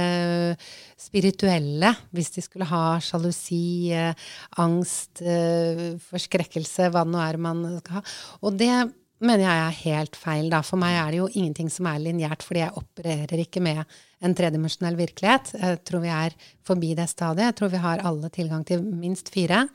spirituelle, 0.95 1.91
hvis 2.15 2.31
de 2.37 2.45
skulle 2.45 2.69
ha 2.71 3.01
sjalusi, 3.03 3.91
uh, 3.91 4.13
angst, 4.63 5.25
uh, 5.27 5.99
forskrekkelse, 6.13 6.87
hva 6.95 7.03
det 7.03 7.17
nå 7.17 7.19
er 7.25 7.41
man 7.43 7.65
skal 7.81 7.99
ha. 7.99 8.05
Og 8.47 8.55
det 8.63 8.71
mener 9.25 9.45
jeg 9.45 9.63
er 9.65 9.79
helt 9.83 10.17
feil. 10.19 10.49
Da. 10.53 10.63
For 10.67 10.81
meg 10.81 10.97
er 10.99 11.13
det 11.13 11.21
jo 11.21 11.29
ingenting 11.33 11.71
som 11.73 11.89
er 11.91 12.01
lineært, 12.03 12.45
fordi 12.47 12.63
jeg 12.65 12.77
opererer 12.79 13.43
ikke 13.45 13.63
med 13.65 13.83
en 14.25 14.35
tredimensjonell 14.39 14.99
virkelighet. 14.99 15.55
Jeg 15.59 15.81
tror 15.87 16.03
vi 16.05 16.13
er 16.15 16.37
forbi 16.67 16.95
det 16.99 17.09
stadiet. 17.11 17.51
Jeg 17.51 17.59
tror 17.61 17.73
vi 17.75 17.83
har 17.83 18.05
alle 18.07 18.31
tilgang 18.35 18.65
til 18.69 18.85
minst 18.87 19.33
fire. 19.35 19.67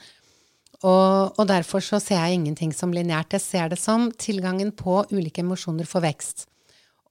Og, 0.83 1.35
og 1.39 1.45
derfor 1.47 1.83
så 1.83 1.99
ser 2.03 2.19
jeg 2.19 2.39
ingenting 2.39 2.73
som 2.75 2.91
lineært. 2.95 3.35
Jeg 3.35 3.43
ser 3.43 3.69
det 3.71 3.79
som 3.79 4.09
tilgangen 4.19 4.73
på 4.75 5.01
ulike 5.13 5.43
emosjoner 5.43 5.87
for 5.87 6.03
vekst. 6.03 6.47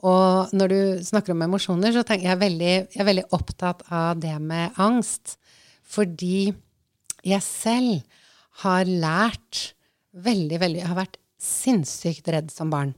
Og 0.03 0.51
når 0.57 0.73
du 0.73 0.81
snakker 1.07 1.33
om 1.33 1.45
emosjoner, 1.47 1.95
så 1.95 2.03
tenker 2.05 2.33
jeg 2.33 2.41
veldig, 2.41 2.73
jeg 2.91 3.01
er 3.01 3.09
veldig 3.09 3.29
opptatt 3.37 3.85
av 3.95 4.19
det 4.21 4.35
med 4.43 4.81
angst. 4.83 5.37
Fordi 5.87 6.51
jeg 7.23 7.45
selv 7.47 8.03
har 8.65 8.85
lært 8.85 9.73
veldig, 10.13 10.59
veldig 10.61 10.81
Jeg 10.83 10.91
har 10.91 10.99
vært 10.99 11.22
sinnssykt 11.43 12.29
redd 12.33 12.51
som 12.55 12.71
barn. 12.73 12.95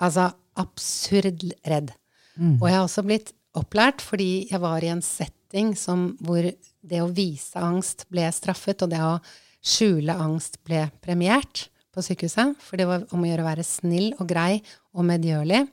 Altså 0.00 0.30
absurd 0.58 1.44
redd. 1.66 1.92
Mm. 2.38 2.56
Og 2.60 2.68
jeg 2.68 2.76
har 2.76 2.86
også 2.86 3.04
blitt 3.06 3.32
opplært 3.58 4.02
fordi 4.04 4.48
jeg 4.50 4.62
var 4.62 4.84
i 4.84 4.92
en 4.92 5.02
setting 5.04 5.74
som, 5.78 6.12
hvor 6.22 6.44
det 6.44 7.02
å 7.02 7.10
vise 7.12 7.58
angst 7.60 8.06
ble 8.12 8.28
straffet, 8.34 8.82
og 8.84 8.92
det 8.92 9.02
å 9.02 9.18
skjule 9.64 10.14
angst 10.14 10.60
ble 10.66 10.86
premiert 11.02 11.66
på 11.94 12.04
sykehuset. 12.04 12.56
For 12.62 12.80
det 12.80 12.88
var 12.88 13.06
om 13.14 13.24
å 13.24 13.28
gjøre 13.28 13.44
å 13.44 13.50
være 13.50 13.66
snill 13.66 14.12
og 14.18 14.28
grei 14.30 14.60
og 14.94 15.06
medgjørlig. 15.08 15.66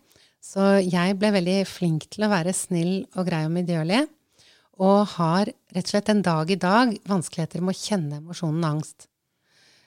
Så 0.46 0.76
jeg 0.86 1.18
ble 1.18 1.32
veldig 1.34 1.62
flink 1.70 2.06
til 2.14 2.28
å 2.28 2.32
være 2.34 2.54
snill 2.54 3.06
og 3.16 3.26
grei 3.30 3.46
og 3.48 3.54
medgjørlig. 3.56 4.04
Og 4.86 5.16
har 5.16 5.50
rett 5.50 5.88
og 5.88 5.92
slett 5.94 6.12
en 6.12 6.24
dag 6.26 6.50
i 6.52 6.60
dag 6.60 6.92
vanskeligheter 7.08 7.64
med 7.64 7.74
å 7.76 7.80
kjenne 7.80 8.20
emosjonen 8.20 8.66
angst. 8.68 9.08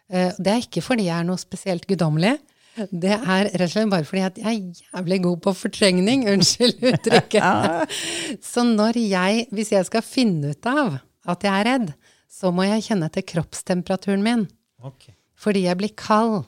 Eh, 0.09 0.31
det 0.39 0.53
er 0.53 0.63
ikke 0.65 0.85
fordi 0.85 1.09
jeg 1.09 1.17
er 1.19 1.29
noe 1.29 1.41
spesielt 1.41 1.89
guddommelig. 1.89 2.37
Det 2.79 3.11
er 3.11 3.49
rett 3.49 3.65
og 3.65 3.73
slett 3.73 3.91
bare 3.91 4.07
fordi 4.07 4.23
at 4.23 4.37
jeg 4.39 4.47
er 4.47 4.83
jævlig 4.85 5.19
god 5.25 5.41
på 5.47 5.55
fortrengning. 5.65 6.27
Unnskyld 6.31 6.85
uttrykket. 6.93 7.97
Så 8.53 8.65
når 8.67 9.01
jeg, 9.03 9.49
hvis 9.55 9.73
jeg 9.75 9.89
skal 9.89 10.07
finne 10.07 10.55
ut 10.55 10.71
av 10.71 11.01
at 11.29 11.45
jeg 11.45 11.53
er 11.55 11.69
redd, 11.69 11.93
så 12.29 12.53
må 12.55 12.67
jeg 12.69 12.85
kjenne 12.87 13.09
etter 13.09 13.25
kroppstemperaturen 13.27 14.23
min. 14.25 14.47
Okay. 14.85 15.17
Fordi 15.39 15.65
jeg 15.65 15.79
blir 15.81 15.95
kald 15.99 16.43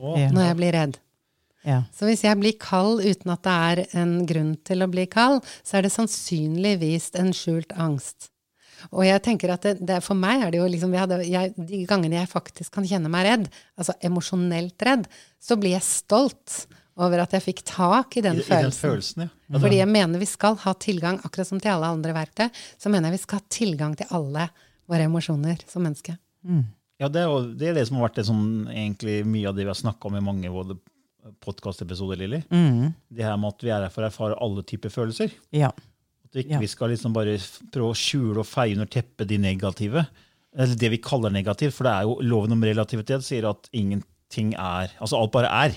oh. 0.00 0.16
når 0.16 0.48
jeg 0.48 0.58
blir 0.58 0.74
redd. 0.74 0.96
Ja. 1.66 1.80
Så 1.94 2.06
hvis 2.06 2.22
jeg 2.22 2.38
blir 2.38 2.54
kald 2.62 3.02
uten 3.02 3.32
at 3.34 3.42
det 3.46 3.54
er 3.68 3.82
en 4.00 4.16
grunn 4.28 4.54
til 4.66 4.84
å 4.84 4.90
bli 4.90 5.06
kald, 5.10 5.42
så 5.66 5.78
er 5.78 5.86
det 5.86 5.94
sannsynligvis 5.94 7.10
en 7.18 7.32
skjult 7.34 7.74
angst. 7.74 8.30
Og 8.92 9.04
jeg 9.06 9.22
tenker 9.24 9.52
at 9.54 9.66
det, 9.66 9.74
det, 9.88 10.00
for 10.04 10.18
meg 10.18 10.44
er 10.44 10.54
det 10.54 10.60
jo 10.60 10.68
liksom 10.70 10.94
hadde, 10.96 11.20
jeg, 11.26 11.52
De 11.56 11.82
gangene 11.88 12.20
jeg 12.20 12.30
faktisk 12.30 12.74
kan 12.76 12.86
kjenne 12.88 13.10
meg 13.12 13.26
redd, 13.26 13.46
altså 13.78 13.96
emosjonelt 14.06 14.86
redd, 14.86 15.06
så 15.42 15.58
blir 15.60 15.76
jeg 15.76 15.86
stolt 15.86 16.66
over 16.96 17.20
at 17.20 17.34
jeg 17.36 17.44
fikk 17.44 17.64
tak 17.68 18.16
i 18.16 18.24
den 18.24 18.40
I, 18.40 18.44
følelsen. 18.44 18.56
I 18.56 18.70
den 18.70 18.78
følelsen 18.78 19.24
ja. 19.26 19.28
mm. 19.28 19.58
Fordi 19.60 19.80
jeg 19.82 19.90
mener 19.90 20.22
vi 20.22 20.28
skal 20.30 20.56
ha 20.62 20.72
tilgang, 20.80 21.20
akkurat 21.26 21.50
som 21.50 21.60
til 21.60 21.74
alle 21.74 21.90
andre 21.92 22.14
verktøy, 22.16 22.48
så 22.80 22.92
mener 22.92 23.10
jeg 23.10 23.18
vi 23.18 23.24
skal 23.26 23.42
ha 23.42 23.48
tilgang 23.52 23.96
til 23.98 24.16
alle 24.16 24.48
våre 24.88 25.08
emosjoner 25.10 25.60
som 25.68 25.84
menneske. 25.84 26.16
Mm. 26.46 26.64
Ja, 27.02 27.10
det 27.12 27.26
er, 27.26 27.48
det 27.58 27.68
er, 27.68 27.76
det 27.76 27.84
som 27.88 27.98
har 27.98 28.08
vært 28.08 28.20
det 28.22 28.28
som 28.28 28.38
egentlig 28.72 29.18
mye 29.28 29.50
av 29.50 29.56
det 29.56 29.66
vi 29.66 29.72
har 29.72 29.76
snakka 29.76 30.08
om 30.08 30.16
i 30.16 30.24
mange 30.24 30.52
podkastepisoder, 31.44 32.22
Lilly. 32.22 32.40
Mm. 32.48 32.94
Det 33.12 33.26
her 33.26 33.36
med 33.40 33.52
at 33.52 33.66
vi 33.66 33.72
er 33.74 33.84
her 33.84 33.92
for 33.92 34.06
å 34.06 34.08
erfare 34.08 34.38
alle 34.46 34.64
typer 34.64 34.92
følelser. 34.94 35.34
Ja. 35.54 35.74
At 36.26 36.36
vi 36.36 36.44
ikke 36.44 36.62
ja. 36.64 36.70
skal 36.70 36.92
liksom 36.92 37.14
bare 37.14 37.38
prøve 37.72 37.94
å 37.94 37.98
skjule 37.98 38.42
og 38.42 38.48
feie 38.48 38.74
under 38.74 38.88
teppet 38.90 39.30
de 39.30 39.38
negative. 39.40 40.04
Eller 40.56 40.78
det 40.78 40.90
vi 40.96 41.02
kaller 41.02 41.32
negativt. 41.32 41.74
For 41.76 41.86
det 41.86 41.94
er 41.94 42.06
jo 42.08 42.16
loven 42.26 42.56
om 42.56 42.64
relativitet 42.66 43.24
sier 43.26 43.48
at 43.48 43.68
ingenting 43.76 44.54
er 44.58 44.90
Altså 44.98 45.20
alt 45.20 45.34
bare 45.36 45.50
er. 45.52 45.76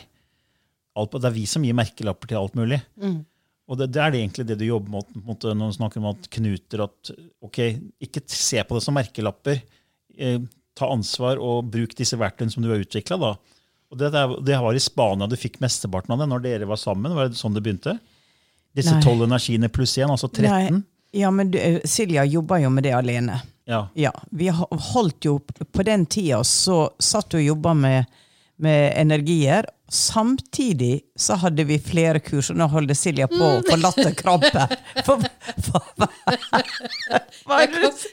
Alt, 0.98 1.14
det 1.20 1.30
er 1.30 1.36
vi 1.36 1.46
som 1.48 1.66
gir 1.66 1.78
merkelapper 1.78 2.32
til 2.32 2.40
alt 2.40 2.58
mulig. 2.58 2.80
Mm. 3.00 3.20
Og 3.70 3.78
det, 3.78 3.92
det, 3.94 4.02
er 4.02 4.14
det 4.14 4.24
egentlig 4.24 4.48
det 4.50 4.58
du 4.58 4.66
jobber 4.66 4.96
mot, 4.98 5.10
mot 5.22 5.46
når 5.46 5.70
du 5.70 5.78
snakker 5.78 6.02
om 6.02 6.10
at 6.10 6.30
knuter 6.34 6.88
at 6.88 7.12
ok, 7.46 7.60
Ikke 8.02 8.24
se 8.26 8.64
på 8.66 8.78
det 8.78 8.82
som 8.86 8.98
merkelapper. 8.98 9.62
Eh, 10.18 10.40
ta 10.80 10.90
ansvar 10.90 11.42
og 11.44 11.70
bruk 11.70 11.94
disse 11.98 12.18
verktøyene 12.18 12.56
som 12.56 12.66
du 12.66 12.72
har 12.72 12.82
utvikla. 12.82 13.36
Det, 14.00 14.10
det, 14.10 14.58
var 14.58 14.78
i 14.78 14.82
Spania 14.82 15.28
du 15.30 15.38
fikk 15.38 15.60
mesteparten 15.62 16.14
av 16.16 16.24
det 16.24 16.30
når 16.32 16.44
dere 16.46 16.70
var 16.70 16.80
sammen? 16.82 17.14
Var 17.14 17.30
det 17.30 17.40
sånn 17.40 17.56
det 17.56 17.64
begynte? 17.66 17.98
Disse 18.76 19.00
tolv 19.04 19.26
energiene 19.26 19.70
pluss 19.74 19.98
én, 19.98 20.10
altså 20.10 20.30
13? 20.30 20.50
Nei. 20.50 20.82
Ja, 21.12 21.32
men 21.32 21.52
du, 21.52 21.58
Silja 21.90 22.26
jobber 22.26 22.58
jo 22.62 22.70
med 22.70 22.84
det 22.86 22.94
alene. 22.94 23.40
Ja. 23.70 23.90
ja. 23.94 24.14
Vi 24.32 24.50
holdt 24.94 25.26
jo 25.26 25.40
På 25.72 25.84
den 25.86 26.06
tida 26.06 26.44
så 26.44 26.90
satt 27.00 27.30
du 27.30 27.38
og 27.38 27.44
jobba 27.44 27.74
med, 27.74 28.06
med, 28.58 28.94
energier. 28.98 29.66
Samtidig 29.90 31.02
så 31.18 31.34
hadde 31.42 31.66
vi 31.66 31.80
flere 31.82 32.20
kurs, 32.22 32.52
og 32.54 32.58
nå 32.62 32.68
holder 32.70 32.98
Silja 32.98 33.28
på 33.30 33.42
å 33.42 33.62
få 33.66 33.78
latterkrampe. 33.82 34.68
Hva 37.46 37.62
er 37.64 37.74
det? 37.74 37.90
Jeg 37.90 38.09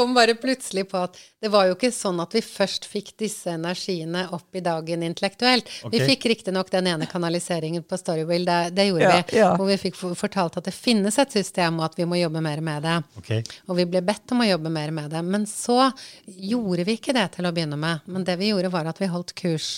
kom 0.00 0.14
bare 0.16 0.34
plutselig 0.40 0.86
på 0.88 0.96
at 1.04 1.18
det 1.40 1.50
var 1.52 1.66
jo 1.68 1.74
ikke 1.76 1.90
sånn 1.92 2.22
at 2.22 2.32
vi 2.32 2.40
først 2.44 2.86
fikk 2.88 3.12
disse 3.20 3.52
energiene 3.52 4.22
opp 4.32 4.56
i 4.56 4.62
dagen 4.64 5.04
intellektuelt. 5.04 5.68
Okay. 5.68 5.92
Vi 5.92 6.14
fikk 6.14 6.24
riktignok 6.32 6.70
den 6.72 6.88
ene 6.88 7.08
kanaliseringen 7.10 7.84
på 7.84 7.98
Storywill, 8.00 8.46
det, 8.48 8.58
det 8.76 8.86
gjorde 8.88 9.10
ja, 9.10 9.18
vi. 9.18 9.36
Ja. 9.36 9.50
Hvor 9.60 9.68
vi 9.68 9.76
fikk 9.82 9.98
fortalt 10.00 10.56
at 10.56 10.70
det 10.70 10.72
finnes 10.76 11.20
et 11.20 11.36
system, 11.36 11.82
og 11.82 11.90
at 11.90 12.00
vi 12.00 12.08
må 12.08 12.16
jobbe 12.16 12.40
mer 12.44 12.64
med 12.64 12.88
det. 12.88 12.96
Okay. 13.20 13.44
Og 13.68 13.76
vi 13.76 13.86
ble 13.92 14.00
bedt 14.08 14.32
om 14.32 14.40
å 14.40 14.48
jobbe 14.48 14.72
mer 14.72 14.94
med 14.96 15.12
det. 15.12 15.20
Men 15.26 15.44
så 15.50 15.90
gjorde 16.24 16.88
vi 16.88 16.96
ikke 16.96 17.16
det 17.16 17.26
til 17.36 17.48
å 17.48 17.52
begynne 17.52 17.76
med. 17.80 18.08
Men 18.08 18.24
det 18.24 18.40
vi 18.40 18.54
gjorde, 18.54 18.72
var 18.72 18.88
at 18.88 19.04
vi 19.04 19.10
holdt 19.12 19.36
kurs. 19.36 19.70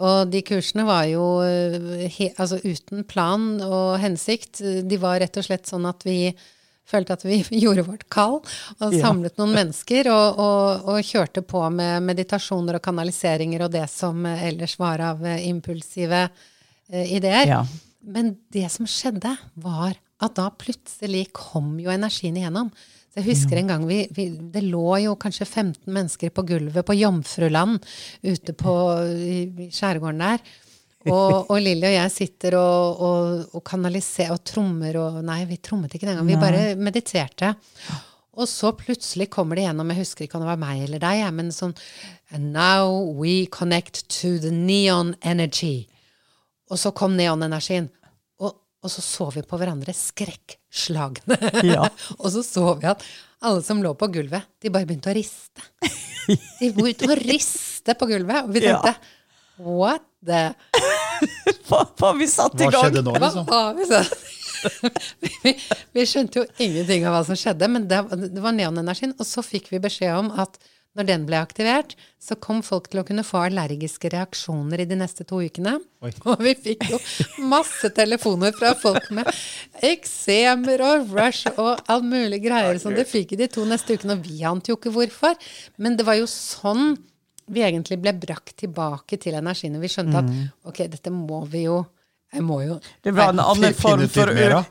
Og 0.00 0.30
de 0.32 0.40
kursene 0.46 0.86
var 0.88 1.04
jo 1.10 1.24
eh, 1.44 2.06
he, 2.14 2.30
altså 2.38 2.62
uten 2.62 3.02
plan 3.08 3.50
og 3.66 3.98
hensikt. 4.00 4.62
De 4.62 5.02
var 5.02 5.18
rett 5.20 5.42
og 5.42 5.50
slett 5.50 5.68
sånn 5.68 5.90
at 5.90 6.06
vi 6.06 6.30
følte 6.88 7.16
at 7.16 7.24
vi 7.26 7.40
gjorde 7.62 7.86
vårt 7.86 8.06
kall 8.12 8.38
og 8.40 8.96
samlet 9.00 9.38
noen 9.40 9.56
mennesker 9.56 10.10
og, 10.12 10.40
og, 10.42 10.88
og, 10.90 11.02
kjørte 11.06 11.44
på 11.46 11.62
med 11.74 12.06
meditasjoner 12.06 12.78
og 12.78 12.84
kanaliseringer 12.84 13.66
og 13.66 13.74
det 13.74 13.86
som 13.92 14.24
ellers 14.32 14.76
var 14.80 15.04
av 15.12 15.24
eh, 15.26 15.46
impulsive 15.48 16.26
uh, 16.30 17.04
ideer. 17.04 17.56
Ja. 17.56 17.64
Men 18.00 18.34
det 18.52 18.68
som 18.72 18.88
skjedde, 18.88 19.34
var 19.60 19.98
at 20.20 20.36
da 20.36 20.48
plutselig 20.56 21.30
kom 21.36 21.74
jo 21.80 21.92
energien 21.92 22.36
igjennom. 22.36 22.72
Så 23.10 23.20
jeg 23.20 23.32
husker 23.32 23.58
en 23.58 23.70
gang 23.72 23.84
vi, 23.88 24.04
vi, 24.14 24.28
Det 24.54 24.62
lå 24.62 25.00
jo 25.02 25.16
kanskje 25.18 25.46
15 25.48 25.90
mennesker 25.90 26.30
på 26.30 26.44
gulvet 26.46 26.86
på 26.86 26.94
Jomfruland 26.94 27.80
ute 28.22 28.54
på, 28.54 28.74
i 29.10 29.70
skjærgården 29.74 30.22
der. 30.22 30.44
Og, 31.08 31.48
og 31.48 31.56
Lilly 31.62 31.86
og 31.88 31.94
jeg 31.94 32.12
sitter 32.12 32.58
og, 32.60 33.00
og, 33.00 33.44
og 33.56 33.62
kanaliserer 33.64 34.34
og 34.36 34.42
trommer 34.44 34.98
og 35.00 35.20
Nei, 35.24 35.42
vi 35.48 35.56
trommet 35.64 35.94
ikke 35.96 36.08
den 36.08 36.18
gangen. 36.18 36.28
Vi 36.28 36.40
bare 36.40 36.74
mediterte. 36.76 37.54
Og 38.40 38.48
så 38.48 38.72
plutselig 38.76 39.30
kommer 39.32 39.58
det 39.58 39.64
gjennom, 39.64 39.90
jeg 39.92 40.04
husker 40.04 40.26
ikke 40.26 40.38
om 40.38 40.44
det 40.44 40.50
var 40.52 40.60
meg 40.60 40.84
eller 40.84 41.02
deg, 41.02 41.22
men 41.36 41.50
sånn 41.54 41.74
And 42.30 42.52
now 42.54 43.00
we 43.18 43.46
connect 43.50 44.04
to 44.20 44.36
the 44.38 44.52
neon 44.54 45.16
energy. 45.26 45.88
Og 46.70 46.78
så 46.78 46.92
kom 46.94 47.16
neonenergien. 47.18 47.88
Og, 48.38 48.54
og 48.54 48.92
så 48.92 49.02
så 49.02 49.26
vi 49.34 49.42
på 49.42 49.58
hverandre 49.58 49.94
skrekkslagne. 49.96 51.40
Ja. 51.66 51.88
og 52.20 52.28
så 52.36 52.44
så 52.46 52.76
vi 52.78 52.86
at 52.92 53.02
alle 53.42 53.64
som 53.66 53.82
lå 53.82 53.96
på 53.98 54.12
gulvet, 54.14 54.46
de 54.62 54.70
bare 54.70 54.86
begynte 54.86 55.10
å 55.10 55.16
riste. 55.16 55.64
De 56.60 56.70
begynte 56.76 57.08
å 57.10 57.18
riste 57.18 57.96
på 57.98 58.06
gulvet. 58.12 58.44
Og 58.46 58.54
vi 58.54 58.62
tenkte 58.62 58.94
ja. 58.94 59.16
What 59.60 60.06
the 60.24 60.50
Hva 61.68 61.84
har 62.00 62.18
vi 62.18 62.28
satt 62.30 62.56
i 62.56 62.64
gang? 62.64 62.72
Hva 62.72 62.84
skjedde 62.86 63.04
nå, 63.06 63.14
liksom? 63.20 63.48
Hva 63.48 63.62
hva, 63.70 64.02
vi, 65.20 65.30
vi, 65.44 65.54
vi, 65.96 66.04
skjønte 66.08 66.42
jo 66.42 66.44
ingenting 66.60 67.06
av 67.08 67.16
hva 67.16 67.22
som 67.28 67.38
skjedde, 67.38 67.68
men 67.72 67.86
det, 67.88 68.00
det 68.26 68.42
var 68.42 68.56
neonenergien. 68.56 69.14
Og 69.18 69.28
så 69.28 69.44
fikk 69.44 69.70
vi 69.72 69.82
beskjed 69.82 70.16
om 70.16 70.30
at 70.40 70.58
når 70.98 71.06
den 71.06 71.24
ble 71.28 71.38
aktivert, 71.38 71.92
så 72.18 72.34
kom 72.42 72.64
folk 72.66 72.88
til 72.90 73.00
å 73.00 73.04
kunne 73.06 73.22
få 73.22 73.44
allergiske 73.44 74.10
reaksjoner 74.10 74.82
i 74.82 74.86
de 74.90 74.96
neste 74.98 75.22
to 75.28 75.38
ukene. 75.38 75.76
Oi. 76.02 76.10
Og 76.32 76.42
vi 76.42 76.56
fikk 76.58 76.88
jo 76.90 76.98
masse 77.46 77.92
telefoner 77.94 78.56
fra 78.56 78.72
folk 78.78 79.06
med 79.14 79.30
eksemer 79.86 80.82
og 80.82 81.14
rush 81.14 81.52
og 81.54 81.84
all 81.90 82.02
mulig 82.02 82.42
greier 82.42 82.80
som 82.82 82.96
det 82.96 83.06
fikk 83.10 83.36
i 83.36 83.42
de 83.44 83.48
to 83.54 83.68
neste 83.70 83.94
ukene. 83.94 84.18
Og 84.18 84.26
vi 84.26 84.42
ante 84.50 84.72
jo 84.72 84.80
ikke 84.80 84.92
hvorfor. 84.96 85.38
Men 85.78 85.94
det 86.00 86.08
var 86.08 86.18
jo 86.18 86.26
sånn 86.30 86.96
vi 87.50 87.64
egentlig 87.66 87.98
ble 88.02 88.14
brakt 88.16 88.56
tilbake 88.62 89.18
til 89.20 89.38
energien. 89.38 89.78
Og 89.78 89.84
Vi 89.84 89.90
skjønte 89.92 90.22
at 90.22 90.28
mm. 90.28 90.44
ok, 90.70 90.84
dette 90.92 91.14
må 91.14 91.44
vi 91.50 91.66
jo 91.68 91.82
jeg 92.30 92.44
må 92.46 92.60
jo 92.62 92.76
Det 93.02 93.10
var 93.16 93.32
en 93.34 93.42
annen 93.42 93.74
form 93.74 94.06
for, 94.08 94.30
ja. 94.38 94.62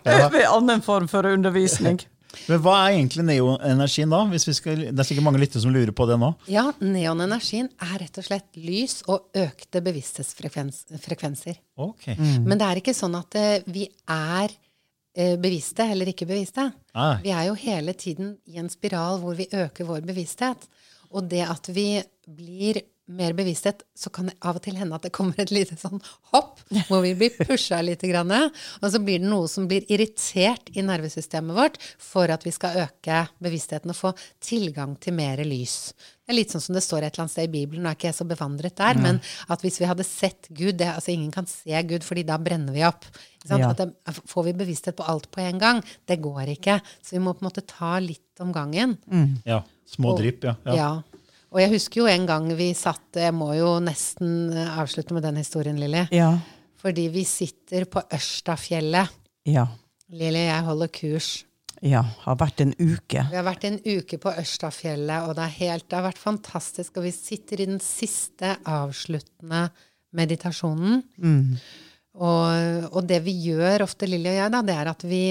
annen 0.48 0.86
form 0.86 1.10
for 1.12 1.28
undervisning. 1.28 2.00
Men 2.46 2.62
hva 2.62 2.76
er 2.86 2.96
egentlig 3.00 3.24
neoenergien, 3.26 4.12
da? 4.14 4.22
Hvis 4.30 4.46
vi 4.48 4.54
skal, 4.58 4.82
det 4.92 5.02
er 5.02 5.08
sikkert 5.08 5.26
mange 5.26 5.42
lyttere 5.42 5.64
som 5.64 5.74
lurer 5.74 5.92
på 5.96 6.06
det 6.10 6.20
nå. 6.22 6.30
Ja, 6.52 6.68
neonenergien 6.78 7.72
er 7.82 7.96
rett 8.04 8.20
og 8.22 8.28
slett 8.28 8.60
lys 8.60 9.00
og 9.10 9.34
økte 9.38 9.82
bevissthetsfrekvenser. 9.86 11.58
Ok. 11.82 12.12
Men 12.20 12.60
det 12.60 12.68
er 12.68 12.82
ikke 12.84 12.94
sånn 12.98 13.18
at 13.18 13.40
eh, 13.40 13.66
vi 13.66 13.88
er 14.14 14.54
eh, 15.18 15.36
bevisste 15.42 15.90
eller 15.90 16.14
ikke 16.14 16.30
bevisste. 16.30 16.70
Ah. 16.94 17.18
Vi 17.24 17.34
er 17.34 17.50
jo 17.50 17.58
hele 17.60 17.98
tiden 17.98 18.36
i 18.46 18.62
en 18.62 18.70
spiral 18.72 19.24
hvor 19.24 19.38
vi 19.40 19.50
øker 19.50 19.90
vår 19.90 20.06
bevissthet. 20.12 20.70
Og 21.14 21.30
det 21.32 21.46
at 21.48 21.70
vi 21.74 21.90
blir 22.30 22.82
mer 23.10 23.34
bevissthet, 23.34 23.82
så 23.98 24.12
kan 24.14 24.30
det 24.30 24.36
av 24.46 24.60
og 24.60 24.64
til 24.64 24.78
hende 24.78 24.94
at 24.96 25.06
det 25.06 25.12
kommer 25.16 25.40
et 25.42 25.52
lite 25.54 25.74
sånn 25.80 26.02
hopp, 26.30 26.62
hvor 26.88 27.02
vi 27.02 27.16
blir 27.18 27.34
pusha 27.40 27.82
litt. 27.82 28.04
Grann, 28.06 28.32
og 28.32 28.86
så 28.94 29.02
blir 29.04 29.20
det 29.20 29.28
noe 29.28 29.50
som 29.52 29.66
blir 29.70 29.88
irritert 29.92 30.70
i 30.78 30.84
nervesystemet 30.86 31.58
vårt 31.58 31.80
for 31.82 32.32
at 32.32 32.46
vi 32.46 32.54
skal 32.56 32.78
øke 32.86 33.24
bevisstheten 33.44 33.92
og 33.92 33.98
få 33.98 34.14
tilgang 34.46 34.96
til 35.02 35.18
mer 35.18 35.42
lys. 35.46 35.92
Det 35.98 36.36
er 36.36 36.38
litt 36.38 36.54
sånn 36.54 36.64
som 36.64 36.78
det 36.78 36.86
står 36.86 37.02
et 37.02 37.16
eller 37.16 37.26
annet 37.26 37.34
sted 37.34 37.50
i 37.50 37.54
Bibelen, 37.58 37.84
nå 37.84 37.92
er 37.92 37.98
ikke 37.98 38.12
jeg 38.12 38.20
så 38.20 38.28
bevandret 38.30 38.78
der, 38.78 39.02
men 39.02 39.18
at 39.50 39.66
hvis 39.66 39.82
vi 39.82 39.90
hadde 39.90 40.06
sett 40.06 40.48
Gud 40.54 40.78
det, 40.78 40.92
altså 40.94 41.10
Ingen 41.16 41.34
kan 41.34 41.50
se 41.50 41.82
Gud, 41.90 42.06
fordi 42.06 42.24
da 42.28 42.38
brenner 42.38 42.76
vi 42.76 42.86
opp. 42.86 43.10
Ikke 43.40 43.50
sant? 43.50 43.66
Ja. 43.66 43.72
At 43.74 43.82
det, 43.82 44.22
får 44.30 44.46
vi 44.46 44.56
bevissthet 44.62 45.00
på 45.00 45.08
alt 45.10 45.26
på 45.34 45.42
en 45.42 45.58
gang? 45.62 45.82
Det 46.06 46.20
går 46.22 46.54
ikke. 46.54 46.78
Så 47.02 47.18
vi 47.18 47.24
må 47.26 47.34
på 47.34 47.42
en 47.42 47.50
måte 47.50 47.66
ta 47.66 47.98
litt 48.04 48.46
om 48.46 48.54
gangen. 48.54 49.00
Ja. 49.50 49.64
Små 49.90 50.16
drypp, 50.18 50.46
ja. 50.46 50.56
ja. 50.70 50.78
Ja. 50.78 50.90
Og 51.50 51.62
jeg 51.64 51.74
husker 51.74 52.04
jo 52.04 52.08
en 52.12 52.28
gang 52.30 52.46
vi 52.54 52.70
satt 52.78 53.18
Jeg 53.18 53.34
må 53.34 53.50
jo 53.58 53.72
nesten 53.82 54.52
eh, 54.54 54.80
avslutte 54.80 55.16
med 55.18 55.26
den 55.26 55.40
historien, 55.42 55.80
Lilly. 55.82 56.06
Ja. 56.14 56.36
Fordi 56.80 57.10
vi 57.12 57.26
sitter 57.28 57.88
på 57.90 58.04
Ørstafjellet. 58.16 59.16
Ja. 59.50 59.66
Lilly, 60.14 60.46
jeg 60.46 60.66
holder 60.68 60.92
kurs. 60.94 61.32
Ja. 61.86 62.04
Har 62.24 62.38
vært 62.40 62.62
en 62.64 62.72
uke. 62.78 63.26
Vi 63.32 63.38
har 63.38 63.46
vært 63.48 63.66
en 63.68 63.80
uke 63.84 64.20
på 64.22 64.32
Ørstafjellet, 64.32 65.26
og 65.26 65.36
det, 65.38 65.48
er 65.48 65.58
helt, 65.58 65.88
det 65.90 65.98
har 65.98 66.08
vært 66.08 66.22
fantastisk. 66.22 67.00
Og 67.00 67.08
vi 67.08 67.14
sitter 67.16 67.64
i 67.64 67.70
den 67.72 67.84
siste 67.84 68.56
avsluttende 68.68 69.68
meditasjonen. 70.16 71.04
Og, 72.18 72.90
og 72.90 73.06
det 73.06 73.20
vi 73.22 73.36
gjør 73.46 73.86
ofte, 73.86 74.08
Lilly 74.10 74.32
og 74.32 74.40
jeg, 74.40 74.52
da, 74.54 74.62
det 74.66 74.76
er 74.76 74.90
at 74.90 75.04
vi, 75.06 75.22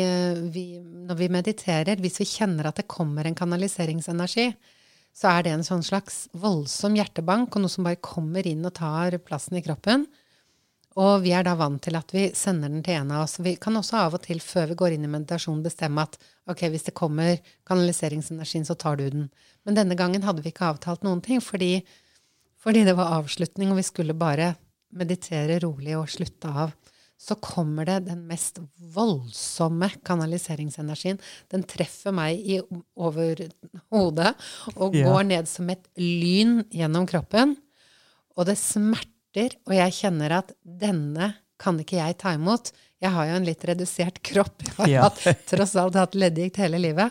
vi 0.54 0.64
Når 0.78 1.18
vi 1.18 1.28
mediterer, 1.32 1.98
hvis 1.98 2.20
vi 2.22 2.28
kjenner 2.30 2.68
at 2.70 2.78
det 2.78 2.86
kommer 2.90 3.26
en 3.26 3.36
kanaliseringsenergi, 3.36 4.52
så 5.18 5.32
er 5.32 5.44
det 5.44 5.52
en 5.56 5.66
sånn 5.66 5.82
slags 5.82 6.28
voldsom 6.38 6.94
hjertebank, 6.94 7.50
og 7.50 7.64
noe 7.64 7.72
som 7.72 7.86
bare 7.88 7.98
kommer 7.98 8.46
inn 8.46 8.62
og 8.68 8.76
tar 8.78 9.16
plassen 9.26 9.58
i 9.58 9.64
kroppen. 9.64 10.06
Og 10.98 11.22
vi 11.22 11.32
er 11.34 11.44
da 11.46 11.54
vant 11.58 11.80
til 11.82 11.94
at 11.98 12.10
vi 12.14 12.28
sender 12.34 12.70
den 12.70 12.84
til 12.86 12.98
en 12.98 13.12
av 13.14 13.24
oss. 13.24 13.36
Vi 13.42 13.54
kan 13.60 13.76
også 13.78 13.98
av 14.00 14.16
og 14.18 14.22
til, 14.24 14.40
før 14.42 14.70
vi 14.72 14.78
går 14.78 14.94
inn 14.94 15.06
i 15.06 15.10
meditasjon, 15.10 15.62
bestemme 15.62 16.04
at 16.06 16.16
ok, 16.50 16.64
hvis 16.72 16.88
det 16.88 16.96
kommer 16.98 17.38
kanaliseringsenergien, 17.70 18.66
så 18.66 18.78
tar 18.78 18.98
du 18.98 19.04
den. 19.06 19.28
Men 19.66 19.78
denne 19.78 19.98
gangen 19.98 20.26
hadde 20.26 20.42
vi 20.42 20.50
ikke 20.50 20.70
avtalt 20.72 21.06
noen 21.06 21.22
ting, 21.22 21.42
fordi, 21.44 21.84
fordi 22.62 22.86
det 22.86 22.96
var 22.98 23.14
avslutning, 23.20 23.70
og 23.70 23.78
vi 23.78 23.86
skulle 23.86 24.16
bare 24.18 24.54
meditere 24.92 25.59
rolig 25.64 25.96
og 25.98 26.09
slutte 26.12 26.48
av. 26.48 26.72
Så 27.18 27.35
kommer 27.42 27.85
det 27.88 28.05
den 28.07 28.20
mest 28.29 28.61
voldsomme 28.94 29.88
kanaliseringsenergien. 30.07 31.18
Den 31.51 31.64
treffer 31.66 32.14
meg 32.14 32.38
i, 32.38 32.61
over 32.96 33.40
hodet 33.90 34.35
og 34.77 34.94
Ja. 34.94 35.09
går 35.11 35.27
ned 35.27 35.48
som 35.48 35.68
et 35.70 35.88
lyn 35.98 36.62
gjennom 36.70 37.07
kroppen. 37.11 37.57
Og 38.37 38.46
det 38.46 38.57
smerter, 38.57 39.57
og 39.66 39.74
jeg 39.74 39.92
kjenner 39.92 40.31
at 40.38 40.53
denne 40.62 41.35
kan 41.59 41.79
ikke 41.83 41.98
jeg 41.98 42.18
ta 42.18 42.35
imot. 42.35 42.70
Jeg 43.03 43.11
har 43.11 43.27
jo 43.27 43.35
en 43.35 43.44
litt 43.44 43.64
redusert 43.66 44.22
kropp. 44.22 44.62
Jeg 44.62 44.74
har 44.77 44.88
Ja. 44.88 45.03
hatt, 45.09 45.46
tross 45.46 45.74
alt 45.74 45.94
hatt 45.94 46.12
leddgikt 46.14 46.57
hele 46.57 46.79
livet. 46.79 47.11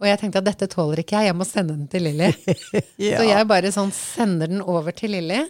Og 0.00 0.06
jeg 0.06 0.18
tenkte 0.20 0.38
at 0.38 0.44
dette 0.44 0.66
tåler 0.68 0.98
ikke 1.02 1.18
jeg, 1.18 1.26
jeg 1.30 1.34
må 1.36 1.44
sende 1.46 1.76
den 1.76 1.88
til 1.88 2.02
Lilly. 2.02 2.30
Ja. 2.98 3.18
Så 3.18 3.26
jeg 3.28 3.46
bare 3.48 3.70
sånn 3.74 3.90
sender 3.92 4.46
den 4.48 4.62
over 4.62 4.92
til 4.92 5.10
Lilly, 5.10 5.48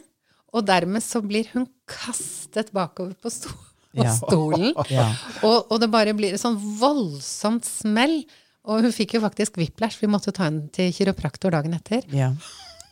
og 0.53 0.67
dermed 0.69 1.03
så 1.05 1.23
blir 1.25 1.49
hun 1.55 1.67
kastet 1.89 2.73
bakover 2.77 3.15
på, 3.21 3.33
sto 3.33 3.53
Ja. 3.93 4.09
stolen. 4.17 4.71
Ja. 4.89 5.11
Og, 5.45 5.67
og 5.69 5.81
det 5.83 5.91
bare 5.93 6.15
blir 6.17 6.33
et 6.33 6.41
sånn 6.41 6.57
voldsomt 6.81 7.67
smell. 7.69 8.23
Og 8.65 8.85
hun 8.87 8.95
fikk 8.95 9.17
jo 9.17 9.21
faktisk 9.25 9.59
whiplash, 9.59 9.99
vi 10.01 10.09
måtte 10.09 10.33
ta 10.33 10.47
henne 10.47 10.69
til 10.73 10.93
kiropraktor 10.95 11.53
dagen 11.53 11.75
etter. 11.77 12.05
Ja. 12.15 12.31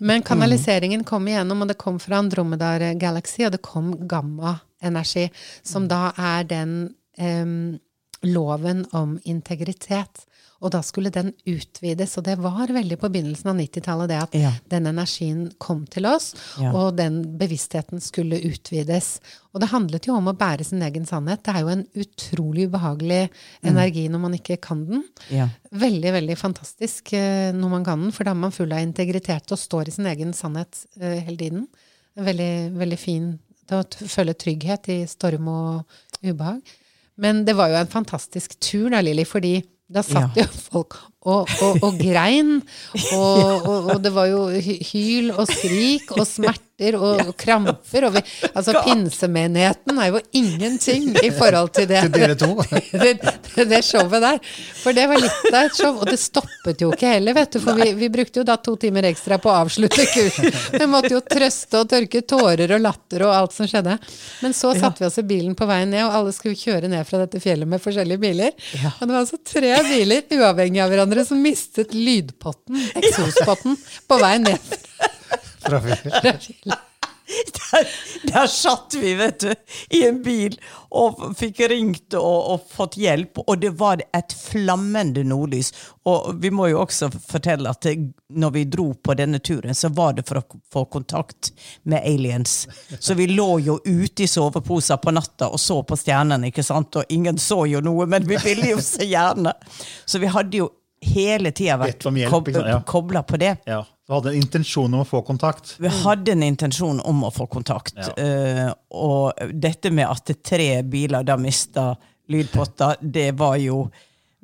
Men 0.01 0.25
kanaliseringen 0.27 1.05
kom 1.09 1.29
igjennom, 1.29 1.63
og 1.63 1.69
det 1.71 1.79
kom 1.81 1.99
fra 2.01 2.19
Andromedar 2.21 2.83
Galaxy, 3.01 3.45
og 3.47 3.53
det 3.55 3.61
kom 3.63 3.93
gamma-energi, 4.09 5.27
som 5.63 5.87
da 5.89 6.11
er 6.17 6.47
den 6.49 6.73
um, 7.21 7.79
loven 8.25 8.83
om 8.97 9.19
integritet. 9.29 10.25
Og 10.61 10.69
da 10.75 10.83
skulle 10.85 11.09
den 11.09 11.31
utvides, 11.49 12.19
og 12.21 12.25
det 12.27 12.35
var 12.39 12.69
veldig 12.69 12.99
på 13.01 13.09
begynnelsen 13.09 13.49
av 13.49 13.57
90-tallet 13.57 14.09
det 14.11 14.19
at 14.21 14.35
Ja. 14.37 14.51
den 14.69 14.87
energien 14.91 15.47
kom 15.59 15.87
til 15.87 16.05
oss, 16.07 16.35
Ja. 16.61 16.73
og 16.77 16.97
den 16.99 17.39
bevisstheten 17.39 17.99
skulle 18.05 18.37
utvides. 18.45 19.21
Og 19.55 19.61
det 19.63 19.71
handlet 19.71 20.05
jo 20.07 20.15
om 20.19 20.29
å 20.29 20.37
bære 20.37 20.65
sin 20.67 20.83
egen 20.83 21.07
sannhet. 21.07 21.43
Det 21.43 21.55
er 21.55 21.61
jo 21.63 21.69
en 21.69 21.87
utrolig 21.97 22.69
ubehagelig 22.69 23.31
energi 23.65 24.09
når 24.13 24.21
man 24.21 24.35
ikke 24.37 24.61
kan 24.61 24.85
den. 24.87 25.03
Ja. 25.31 25.49
Veldig, 25.73 26.13
veldig 26.13 26.37
fantastisk 26.37 27.13
eh, 27.15 27.53
når 27.53 27.71
man 27.71 27.85
kan 27.85 28.01
den, 28.03 28.13
for 28.13 28.25
da 28.25 28.31
er 28.33 28.35
man 28.35 28.53
full 28.53 28.71
av 28.73 28.85
integritet 28.85 29.51
og 29.51 29.59
står 29.59 29.89
i 29.89 29.97
sin 29.97 30.07
egen 30.07 30.33
sannhet 30.37 30.85
eh, 31.01 31.21
hele 31.25 31.37
tiden. 31.39 31.67
Veldig, 32.21 32.77
veldig 32.77 32.99
fin 32.99 33.39
til 33.67 33.79
å 33.81 34.09
føle 34.13 34.35
trygghet 34.35 34.89
i 34.93 35.07
storm 35.07 35.49
og 35.49 35.85
ubehag. 36.23 36.61
Men 37.17 37.45
det 37.47 37.55
var 37.57 37.69
jo 37.71 37.77
en 37.81 37.87
fantastisk 37.93 38.59
tur 38.61 38.91
da, 38.91 39.01
Lilly, 39.01 39.25
fordi 39.25 39.63
da 39.91 40.03
satt 40.03 40.37
Ja. 40.37 40.45
jo 40.45 40.49
folk 40.71 40.97
og, 41.21 41.51
og, 41.61 41.83
og 41.85 41.99
grein, 42.01 42.63
og, 43.13 43.67
og, 43.69 43.97
det 44.01 44.13
var 44.15 44.31
jo 44.31 44.47
hyl 44.57 45.35
og 45.35 45.51
skrik 45.51 46.15
og 46.17 46.25
smerter 46.25 46.97
og, 46.97 47.35
kramper. 47.37 48.07
Vi, 48.15 48.23
altså, 48.55 48.73
pinsemenigheten 48.87 49.99
er 50.01 50.15
jo 50.15 50.23
ingenting 50.33 51.11
i 51.21 51.29
forhold 51.37 51.75
til 51.77 51.89
det 51.91 52.07
det, 52.17 53.13
det, 53.21 53.67
det 53.69 53.83
showet 53.85 54.23
der. 54.25 54.39
For 54.81 54.97
det 54.97 55.05
var 55.11 55.21
litt 55.21 55.51
av 55.51 55.67
et 55.67 55.77
show. 55.77 55.99
Og 56.01 56.09
det 56.09 56.17
stoppet 56.23 56.81
jo 56.81 56.89
ikke 56.95 57.13
heller, 57.13 57.37
vet 57.37 57.53
du. 57.53 57.61
For 57.67 57.77
vi, 57.77 57.91
vi 58.01 58.09
brukte 58.13 58.41
jo 58.41 58.47
da 58.49 58.57
to 58.57 58.79
timer 58.81 59.11
ekstra 59.11 59.37
på 59.43 59.53
å 59.53 59.59
avslutte 59.67 60.07
kurset. 60.15 60.57
Vi 60.73 60.89
måtte 60.89 61.13
jo 61.13 61.21
trøste 61.21 61.83
og 61.83 61.93
tørke 61.93 62.25
tårer 62.25 62.73
og 62.79 62.81
latter 62.87 63.27
og 63.29 63.35
alt 63.35 63.57
som 63.59 63.69
skjedde. 63.69 63.99
Men 64.41 64.57
så 64.57 64.73
satte 64.73 65.05
vi 65.05 65.11
oss 65.11 65.21
i 65.21 65.27
bilen 65.29 65.53
på 65.59 65.69
veien 65.69 65.93
ned, 65.93 66.07
og 66.07 66.17
alle 66.17 66.33
skulle 66.33 66.57
kjøre 66.57 66.89
ned 66.89 67.05
fra 67.05 67.21
dette 67.27 67.45
fjellet 67.45 67.69
med 67.69 67.85
forskjellige 67.85 68.25
biler. 68.25 68.57
Og 68.97 69.05
det 69.05 69.13
var 69.13 69.21
altså 69.21 69.43
tre 69.45 69.77
biler 69.85 70.37
uavhengig 70.41 70.81
av 70.81 70.89
hverandre 70.89 71.10
som 71.29 71.43
mistet 71.43 71.95
lydpotten, 71.95 72.79
eksospotten, 73.01 73.77
på 74.07 74.21
vei 74.23 74.37
ned 74.43 74.71
Fra 75.61 75.81
fra 75.81 75.81
fjellet. 76.21 76.87
Der, 77.73 77.89
der 78.23 78.47
satt 78.47 78.95
vi, 79.01 79.15
vet 79.15 79.41
du, 79.41 79.55
i 79.89 80.03
en 80.07 80.23
bil 80.23 80.57
og 80.91 81.21
fikk 81.39 81.61
ringt 81.71 82.15
og, 82.19 82.39
og 82.55 82.65
fått 82.73 82.97
hjelp, 82.99 83.39
og 83.45 83.61
det 83.63 83.71
var 83.79 84.03
et 84.17 84.35
flammende 84.35 85.23
nordlys. 85.27 85.71
Og 86.11 86.33
vi 86.43 86.51
må 86.51 86.67
jo 86.73 86.81
også 86.83 87.11
fortelle 87.15 87.71
at 87.71 87.87
det, 87.87 87.95
når 88.35 88.55
vi 88.57 88.65
dro 88.73 88.89
på 88.99 89.15
denne 89.19 89.39
turen, 89.39 89.77
så 89.79 89.93
var 89.95 90.17
det 90.19 90.27
for 90.27 90.41
å 90.41 90.61
få 90.73 90.85
kontakt 90.91 91.53
med 91.87 92.03
aliens. 92.03 92.65
Så 92.99 93.15
vi 93.15 93.29
lå 93.31 93.61
jo 93.63 93.79
ute 93.85 94.27
i 94.27 94.31
soveposer 94.31 94.99
på 94.99 95.15
natta 95.15 95.53
og 95.53 95.63
så 95.63 95.81
på 95.87 95.99
stjernene, 96.01 96.51
ikke 96.51 96.67
sant? 96.67 96.99
Og 96.99 97.15
ingen 97.15 97.39
så 97.39 97.63
jo 97.71 97.85
noe, 97.85 98.09
men 98.11 98.27
vi 98.27 98.41
ville 98.43 98.75
jo 98.75 98.83
så 98.83 99.07
gjerne. 99.07 99.55
Så 100.05 100.19
vi 100.19 100.35
hadde 100.35 100.65
jo 100.65 100.73
hele 101.01 101.53
tida 101.57 101.79
vært 101.81 102.05
hjelp, 102.05 102.31
kob? 102.31 102.51
Ja. 102.55 102.81
kobla 102.87 103.23
på 103.27 103.41
det. 103.41 103.57
Ja. 103.69 103.81
Du 104.07 104.15
hadde 104.17 104.33
en 104.33 104.41
intensjon 104.41 104.95
om 104.95 105.05
å 105.05 105.07
få 105.07 105.23
kontakt. 105.23 105.77
Vi 105.79 105.91
hadde 106.03 106.35
en 106.35 106.43
intensjon 106.43 107.01
om 107.07 107.25
å 107.25 107.31
få 107.31 107.47
kontakt. 107.51 107.95
Ja. 107.97 108.15
Uh, 108.19 108.73
og 108.91 109.53
dette 109.55 109.93
med 109.95 110.09
at 110.11 110.25
det 110.27 110.41
tre 110.43 110.83
biler 110.83 111.27
da 111.27 111.37
mista 111.39 111.93
lydpotta, 112.31 112.97
det 113.01 113.31
var 113.39 113.57
jo 113.63 113.85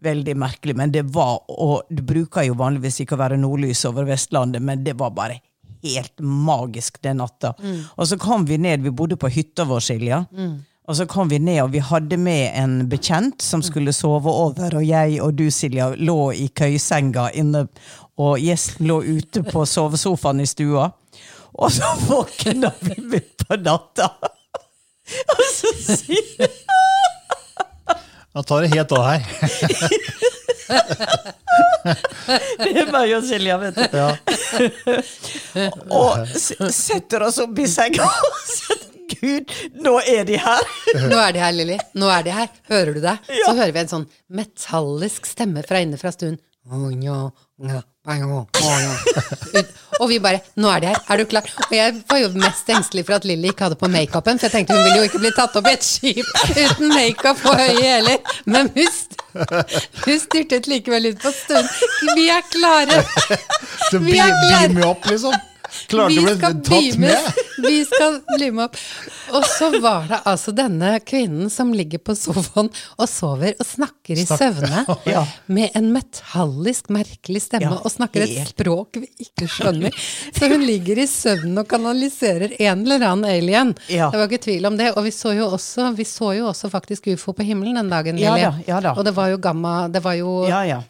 veldig 0.06 0.36
merkelig. 0.38 0.76
Men 0.76 0.92
det 0.94 1.06
var 1.10 1.40
Og 1.48 1.88
du 1.90 2.02
bruker 2.06 2.46
jo 2.46 2.54
vanligvis 2.58 3.00
ikke 3.02 3.16
å 3.16 3.22
være 3.24 3.40
nordlys 3.40 3.84
over 3.88 4.06
Vestlandet, 4.06 4.62
men 4.62 4.84
det 4.84 4.94
var 5.00 5.10
bare 5.16 5.40
helt 5.82 6.20
magisk 6.20 7.00
den 7.02 7.20
natta. 7.20 7.52
Og 7.96 8.08
så 8.08 8.18
kom 8.18 8.46
vi 8.46 8.58
ned, 8.58 8.82
vi 8.82 8.90
bodde 8.90 9.18
på 9.18 9.30
hytta 9.30 9.66
vår, 9.68 9.80
Silja. 9.80 10.24
Og 10.86 10.96
så 10.96 11.06
kom 11.10 11.28
vi 11.28 11.38
ned, 11.42 11.62
og 11.64 11.72
vi 11.74 11.80
hadde 11.82 12.16
med 12.16 12.52
en 12.54 12.76
bekjent 12.90 13.42
som 13.42 13.62
skulle 13.62 13.92
sove 13.94 14.30
over. 14.30 14.76
Og 14.78 14.86
jeg 14.86 15.18
og 15.22 15.34
du, 15.34 15.48
Silja, 15.50 15.90
lå 15.98 16.30
i 16.32 16.46
køysenga 16.54 17.30
inne, 17.34 17.66
og 18.22 18.38
gjesten 18.40 18.86
lå 18.86 19.00
ute 19.02 19.42
på 19.46 19.66
sovesofaen 19.66 20.40
i 20.44 20.46
stua. 20.46 20.90
Og 21.56 21.72
så 21.72 21.90
våkna 22.06 22.70
vi 22.80 23.00
midt 23.02 23.46
på 23.48 23.58
natta. 23.62 24.10
Og 25.36 25.42
så 25.54 25.70
sier 25.78 26.50
Nå 28.34 28.42
tar 28.42 28.64
det 28.64 28.72
helt 28.74 28.92
av 28.92 29.04
her. 29.06 29.22
Det 32.58 32.72
er 32.82 32.88
meg 32.90 33.12
og 33.14 33.22
Silja, 33.24 33.54
vet 33.60 33.76
du. 33.78 33.94
Ja. 33.94 34.08
Og 35.94 36.26
setter 36.74 37.22
oss 37.28 37.38
opp 37.44 37.58
i 37.62 37.68
senga. 37.70 38.08
og 38.10 38.40
så, 38.50 38.74
Gud, 39.12 39.52
nå 39.84 39.96
er 40.02 40.24
de 40.28 40.38
her! 40.42 40.62
Nå 41.10 41.18
er 41.22 41.32
de 41.36 41.42
her, 41.44 41.52
Lilly. 41.54 41.76
Nå 41.94 42.08
er 42.10 42.24
de 42.26 42.32
her. 42.34 42.48
Hører 42.70 42.96
du 42.96 43.00
det? 43.04 43.16
Så 43.44 43.52
hører 43.54 43.72
vi 43.76 43.82
en 43.84 43.92
sånn 43.92 44.06
metallisk 44.34 45.28
stemme 45.30 45.62
fra 45.66 45.78
inne 45.84 45.98
fra 46.00 46.10
stuen. 46.14 46.38
Ut- 49.54 49.74
Og 50.02 50.08
vi 50.10 50.16
bare 50.22 50.40
Nå 50.58 50.68
er 50.74 50.80
de 50.82 50.88
her. 50.90 50.98
Er 51.14 51.20
du 51.22 51.24
klar? 51.30 51.46
Og 51.68 51.72
jeg 51.76 51.94
var 52.10 52.18
jo 52.20 52.28
mest 52.34 52.68
engstelig 52.74 53.04
for 53.06 53.16
at 53.16 53.24
Lilly 53.28 53.52
ikke 53.52 53.68
hadde 53.68 53.78
på 53.80 53.88
makeupen, 53.90 54.38
for 54.40 54.48
jeg 54.48 54.54
tenkte 54.56 54.74
hun 54.76 54.82
ville 54.84 54.98
jo 55.04 55.06
ikke 55.08 55.20
bli 55.22 55.30
tatt 55.36 55.54
opp 55.60 55.70
i 55.70 55.74
et 55.76 55.86
skip 55.86 56.26
uten 56.50 56.90
makeup 56.90 57.38
på 57.44 57.54
høye 57.54 57.78
hæler. 57.78 58.34
Men 58.50 58.72
hun, 58.74 58.90
hun 60.04 60.20
styrtet 60.26 60.66
likevel 60.70 61.12
ut 61.12 61.22
på 61.22 61.32
stuen. 61.38 61.70
Vi 62.18 62.26
er 62.34 62.42
klare. 62.50 62.98
Så 63.90 64.02
Vi 64.02 64.18
er 64.18 64.34
klare. 64.34 64.68
beam 64.74 64.82
opp, 64.90 65.06
liksom. 65.10 65.34
Klarte 65.88 66.12
Vi 66.14 66.18
å 66.18 66.24
bli 66.26 66.36
skal 66.36 66.56
tatt 66.66 66.98
med. 67.02 67.42
Vi 67.66 67.78
skal 67.88 68.18
lime 68.38 68.66
opp. 68.66 68.74
Og 69.34 69.44
så 69.48 69.68
var 69.80 70.04
det 70.10 70.18
altså 70.28 70.52
denne 70.54 70.98
kvinnen 71.02 71.48
som 71.50 71.70
ligger 71.74 71.98
på 72.04 72.14
sofaen 72.14 72.68
og 73.00 73.08
sover 73.10 73.54
og 73.58 73.66
snakker 73.66 74.20
i 74.20 74.26
søvne 74.28 74.82
Ja. 75.14 75.22
med 75.50 75.72
en 75.78 75.88
metallisk, 75.94 76.90
merkelig 76.94 77.40
stemme 77.46 77.70
Ja, 77.72 77.78
og 77.80 77.90
snakker 77.90 78.22
et 78.26 78.34
helt. 78.36 78.52
språk 78.52 79.00
vi 79.00 79.08
ikke 79.24 79.48
skjønner. 79.50 79.96
Så 80.36 80.50
hun 80.52 80.62
ligger 80.68 81.00
i 81.02 81.06
søvnen 81.10 81.58
og 81.62 81.66
kanaliserer 81.70 82.54
en 82.60 82.84
eller 82.84 83.06
annen 83.08 83.26
alien. 83.30 83.72
Ja. 83.90 84.10
Det 84.12 84.20
var 84.20 84.28
ikke 84.30 84.42
tvil 84.46 84.68
om 84.70 84.76
det. 84.78 84.92
Og 84.94 85.02
vi 85.08 85.14
så 85.16 85.32
jo 85.38 85.48
også, 85.56 85.88
vi 85.98 86.06
så 86.06 86.30
jo 86.36 86.50
også 86.52 86.70
faktisk 86.72 87.08
ufo 87.16 87.34
på 87.40 87.46
himmelen 87.48 87.80
den 87.80 87.90
dagen. 87.90 88.20
Ja 88.20 88.36
Lilly. 88.36 88.46
da, 88.46 88.68
ja 88.68 88.82
da. 88.84 88.94
Og 89.00 89.08
det 89.08 89.16
var 89.16 89.32
jo 89.32 89.40
gamma 89.42 89.74
Det 89.92 90.04
var 90.04 90.14
jo 90.20 90.36
Ja, 90.48 90.60
ja. 90.68 90.82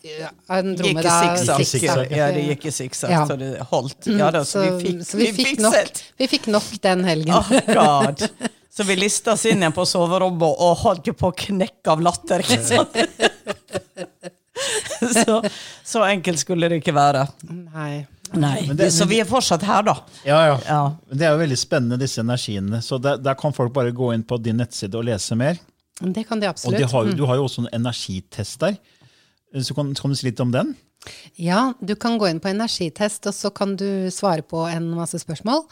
Andromeda 0.52 1.14
Gikk 1.22 1.62
i 1.62 1.64
sikksakk. 1.72 2.12
Ja, 2.14 2.28
det 2.34 2.44
gikk 2.50 2.68
i 2.68 2.74
sikksakk, 2.82 3.10
Ja. 3.14 3.24
så 3.30 3.38
det 3.40 3.54
holdt. 3.70 4.10
Ja 4.18 4.30
da, 4.34 4.44
så 4.44 4.66
vi 4.66 4.85
fikk, 4.86 5.02
så 5.08 5.18
vi 5.20 5.26
fikk, 5.36 5.60
nok, 5.64 6.00
vi 6.22 6.28
fikk 6.34 6.46
nok 6.54 6.70
den 6.82 7.04
helgen. 7.04 7.34
Oh 7.34 7.50
God. 7.72 8.26
Så 8.76 8.84
vi 8.84 8.92
lista 9.00 9.32
oss 9.32 9.46
inn 9.48 9.62
igjen 9.62 9.72
på 9.72 9.86
soverommet 9.88 10.58
og 10.60 10.74
holdt 10.82 11.06
på 11.16 11.30
å 11.30 11.32
knekke 11.32 11.88
av 11.94 12.02
latter. 12.04 12.42
ikke 12.44 12.58
sant? 12.60 12.98
så, 15.16 15.38
så 15.84 16.02
enkelt 16.04 16.42
skulle 16.42 16.68
det 16.68 16.82
ikke 16.82 16.92
være. 16.96 17.22
Nei. 17.48 18.04
Nei, 18.36 18.66
det- 18.74 18.90
Så 18.92 19.06
vi 19.08 19.20
er 19.22 19.24
fortsatt 19.24 19.62
her, 19.64 19.82
da. 19.86 19.94
Ja, 20.26 20.40
ja. 20.50 20.58
Ja. 20.66 20.80
Det 21.08 21.24
er 21.24 21.32
jo 21.36 21.40
veldig 21.40 21.56
spennende, 21.58 21.98
disse 22.00 22.20
energiene. 22.20 22.82
Så 22.82 22.98
der, 23.00 23.16
der 23.22 23.34
kan 23.38 23.54
folk 23.56 23.72
bare 23.72 23.92
gå 23.96 24.10
inn 24.14 24.24
på 24.26 24.36
din 24.42 24.58
nettside 24.60 24.94
og 24.98 25.06
lese 25.08 25.36
mer. 25.38 25.56
Det 26.00 26.26
kan 26.28 26.40
de 26.40 26.48
Og 26.52 26.76
de 26.76 26.84
har, 26.84 27.04
du 27.16 27.24
har 27.24 27.36
jo 27.40 27.44
også 27.48 27.64
en 27.64 27.72
energitest 27.80 28.60
der. 28.60 28.76
Så 29.62 29.72
kan, 29.72 29.94
kan 29.94 30.10
du 30.12 30.16
si 30.18 30.26
litt 30.28 30.40
om 30.44 30.50
den? 30.52 30.74
Ja, 31.40 31.72
du 31.80 31.94
kan 32.00 32.18
gå 32.18 32.30
inn 32.30 32.40
på 32.42 32.52
energitest, 32.52 33.26
og 33.28 33.36
så 33.36 33.52
kan 33.54 33.76
du 33.78 34.08
svare 34.14 34.46
på 34.46 34.64
en 34.70 34.90
masse 34.96 35.20
spørsmål. 35.22 35.66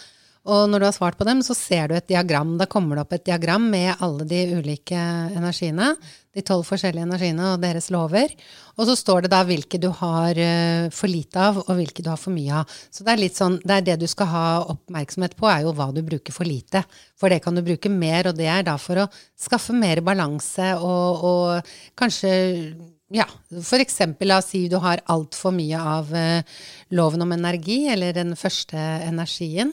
Og 0.44 0.66
når 0.68 0.82
du 0.82 0.84
har 0.84 0.92
svart 0.92 1.16
på 1.16 1.24
dem, 1.24 1.40
så 1.40 1.54
ser 1.56 1.88
du 1.88 1.94
et 1.96 2.08
diagram. 2.10 2.58
Da 2.60 2.66
kommer 2.68 2.98
det 2.98 3.04
opp 3.06 3.14
et 3.16 3.24
diagram 3.24 3.64
med 3.72 3.94
alle 4.04 4.26
de 4.28 4.42
ulike 4.58 4.98
energiene. 5.32 5.94
De 6.36 6.42
tolv 6.44 6.66
forskjellige 6.68 7.06
energiene 7.06 7.54
og 7.54 7.62
deres 7.62 7.88
lover. 7.94 8.34
Og 8.76 8.84
så 8.90 8.96
står 8.98 9.24
det 9.24 9.30
da 9.32 9.40
hvilke 9.48 9.80
du 9.80 9.88
har 10.02 10.36
eh, 10.36 10.90
for 10.92 11.08
lite 11.08 11.40
av, 11.40 11.62
og 11.62 11.70
hvilke 11.78 12.04
du 12.04 12.10
har 12.12 12.20
for 12.20 12.36
mye 12.36 12.60
av. 12.60 12.74
Så 12.92 13.06
det 13.06 13.14
er 13.14 13.22
litt 13.22 13.40
sånn, 13.40 13.56
det 13.64 13.78
er 13.78 13.86
det 13.88 13.96
du 14.02 14.06
skal 14.10 14.28
ha 14.34 14.46
oppmerksomhet 14.74 15.38
på, 15.38 15.48
er 15.48 15.64
jo 15.64 15.72
hva 15.78 15.88
du 15.96 16.02
bruker 16.04 16.36
for 16.36 16.48
lite. 16.48 16.84
For 17.16 17.32
det 17.32 17.40
kan 17.46 17.56
du 17.56 17.64
bruke 17.64 17.88
mer, 17.88 18.28
og 18.28 18.36
det 18.36 18.50
er 18.52 18.68
da 18.68 18.76
for 18.76 19.00
å 19.00 19.08
skaffe 19.40 19.72
mer 19.72 20.04
balanse 20.04 20.74
og, 20.76 21.24
og 21.24 21.74
kanskje 21.96 22.34
ja, 23.14 23.26
for 23.62 23.82
eksempel 23.82 24.30
la 24.30 24.40
oss 24.42 24.52
si 24.52 24.66
du 24.70 24.78
har 24.82 25.02
altfor 25.12 25.54
mye 25.54 25.80
av 25.80 26.12
uh, 26.14 26.60
loven 26.94 27.24
om 27.24 27.34
energi, 27.36 27.84
eller 27.92 28.14
den 28.16 28.34
første 28.38 28.78
energien, 28.78 29.70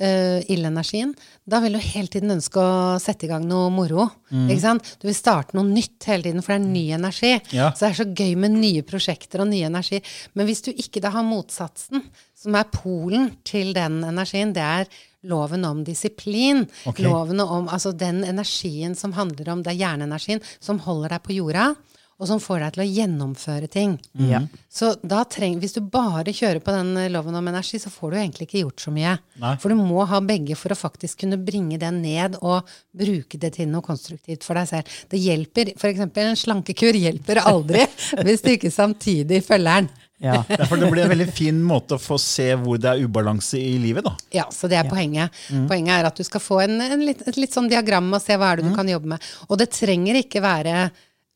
uh, 0.00 0.38
illenergien. 0.48 1.12
Da 1.48 1.60
vil 1.64 1.76
du 1.76 1.82
hele 1.82 2.10
tiden 2.12 2.32
ønske 2.34 2.62
å 2.62 2.96
sette 3.02 3.28
i 3.28 3.30
gang 3.30 3.44
noe 3.48 3.68
moro. 3.74 4.08
Ikke 4.28 4.62
sant? 4.62 4.94
Du 5.00 5.08
vil 5.08 5.16
starte 5.16 5.56
noe 5.58 5.68
nytt 5.68 6.08
hele 6.08 6.26
tiden, 6.26 6.44
for 6.44 6.54
det 6.54 6.60
er 6.62 6.72
ny 6.72 6.86
energi. 6.96 7.34
Ja. 7.56 7.70
Så 7.72 7.84
det 7.84 7.90
er 7.90 8.00
så 8.00 8.08
gøy 8.08 8.34
med 8.40 8.56
nye 8.56 8.86
prosjekter 8.88 9.44
og 9.44 9.50
ny 9.52 9.62
energi. 9.68 10.00
Men 10.36 10.48
hvis 10.48 10.64
du 10.66 10.72
ikke 10.72 11.04
da 11.04 11.12
har 11.16 11.26
motsatsen, 11.26 12.04
som 12.38 12.56
er 12.56 12.68
polen 12.72 13.32
til 13.48 13.72
den 13.76 14.00
energien, 14.06 14.52
det 14.56 14.64
er 14.64 14.90
loven 15.28 15.64
om 15.66 15.82
disiplin. 15.84 16.64
Okay. 16.86 17.04
Loven 17.04 17.40
om 17.42 17.68
altså 17.68 17.92
den 17.92 18.22
energien 18.24 18.94
som 18.96 19.16
handler 19.16 19.50
om 19.52 19.62
Det 19.64 19.74
er 19.74 19.82
hjerneenergien 19.82 20.42
som 20.60 20.78
holder 20.84 21.16
deg 21.16 21.24
på 21.24 21.38
jorda, 21.40 21.72
og 22.18 22.26
som 22.26 22.40
får 22.42 22.64
deg 22.64 22.74
til 22.74 22.82
å 22.82 22.88
gjennomføre 22.88 23.68
ting. 23.70 23.92
Ja. 24.26 24.40
Så 24.72 24.90
da 25.06 25.20
treng, 25.30 25.60
hvis 25.62 25.76
du 25.76 25.82
bare 25.86 26.34
kjører 26.34 26.58
på 26.64 26.74
den 26.74 26.90
eh, 26.98 27.10
loven 27.14 27.38
om 27.38 27.50
energi, 27.50 27.78
så 27.78 27.92
får 27.94 28.10
du 28.10 28.18
egentlig 28.18 28.48
ikke 28.48 28.64
gjort 28.64 28.82
så 28.82 28.94
mye. 28.94 29.14
Nei. 29.38 29.54
For 29.62 29.70
du 29.70 29.78
må 29.78 30.02
ha 30.10 30.18
begge 30.24 30.58
for 30.58 30.74
å 30.74 30.78
faktisk 30.78 31.22
kunne 31.22 31.38
bringe 31.38 31.78
det 31.78 31.92
ned 31.94 32.40
og 32.42 32.66
bruke 32.98 33.38
det 33.38 33.52
til 33.60 33.70
noe 33.70 33.86
konstruktivt 33.86 34.46
for 34.46 34.58
deg 34.58 34.70
selv. 34.72 34.98
Det 35.10 35.22
hjelper, 35.22 35.72
f.eks. 35.78 36.04
en 36.08 36.42
slankekur 36.42 36.98
hjelper 36.98 37.44
aldri 37.46 37.86
hvis 38.26 38.42
du 38.42 38.52
ikke 38.56 38.74
samtidig 38.74 39.44
følger 39.46 39.86
den. 39.86 39.90
Ja. 40.18 40.40
Ja, 40.50 40.64
for 40.66 40.80
det 40.80 40.88
blir 40.90 41.04
en 41.04 41.12
veldig 41.12 41.28
fin 41.30 41.58
måte 41.62 41.94
å 41.94 42.02
få 42.02 42.16
se 42.18 42.48
hvor 42.58 42.80
det 42.82 42.90
er 42.90 43.06
ubalanse 43.06 43.60
i 43.60 43.76
livet. 43.78 44.02
da. 44.02 44.16
Ja, 44.34 44.48
så 44.50 44.66
det 44.66 44.80
er 44.80 44.88
poenget. 44.90 45.34
Poenget 45.70 45.94
er 45.94 46.08
at 46.08 46.18
du 46.18 46.26
skal 46.26 46.42
få 46.42 46.58
en, 46.64 46.80
en 46.82 47.04
litt, 47.06 47.22
et 47.22 47.38
litt 47.38 47.54
sånn 47.54 47.70
diagram 47.70 48.10
og 48.10 48.22
se 48.24 48.34
hva 48.34 48.50
er 48.50 48.58
det 48.58 48.66
du 48.66 48.74
kan 48.74 48.90
jobbe 48.90 49.14
med. 49.14 49.28
Og 49.46 49.60
det 49.62 49.70
trenger 49.76 50.18
ikke 50.18 50.42
være 50.42 50.88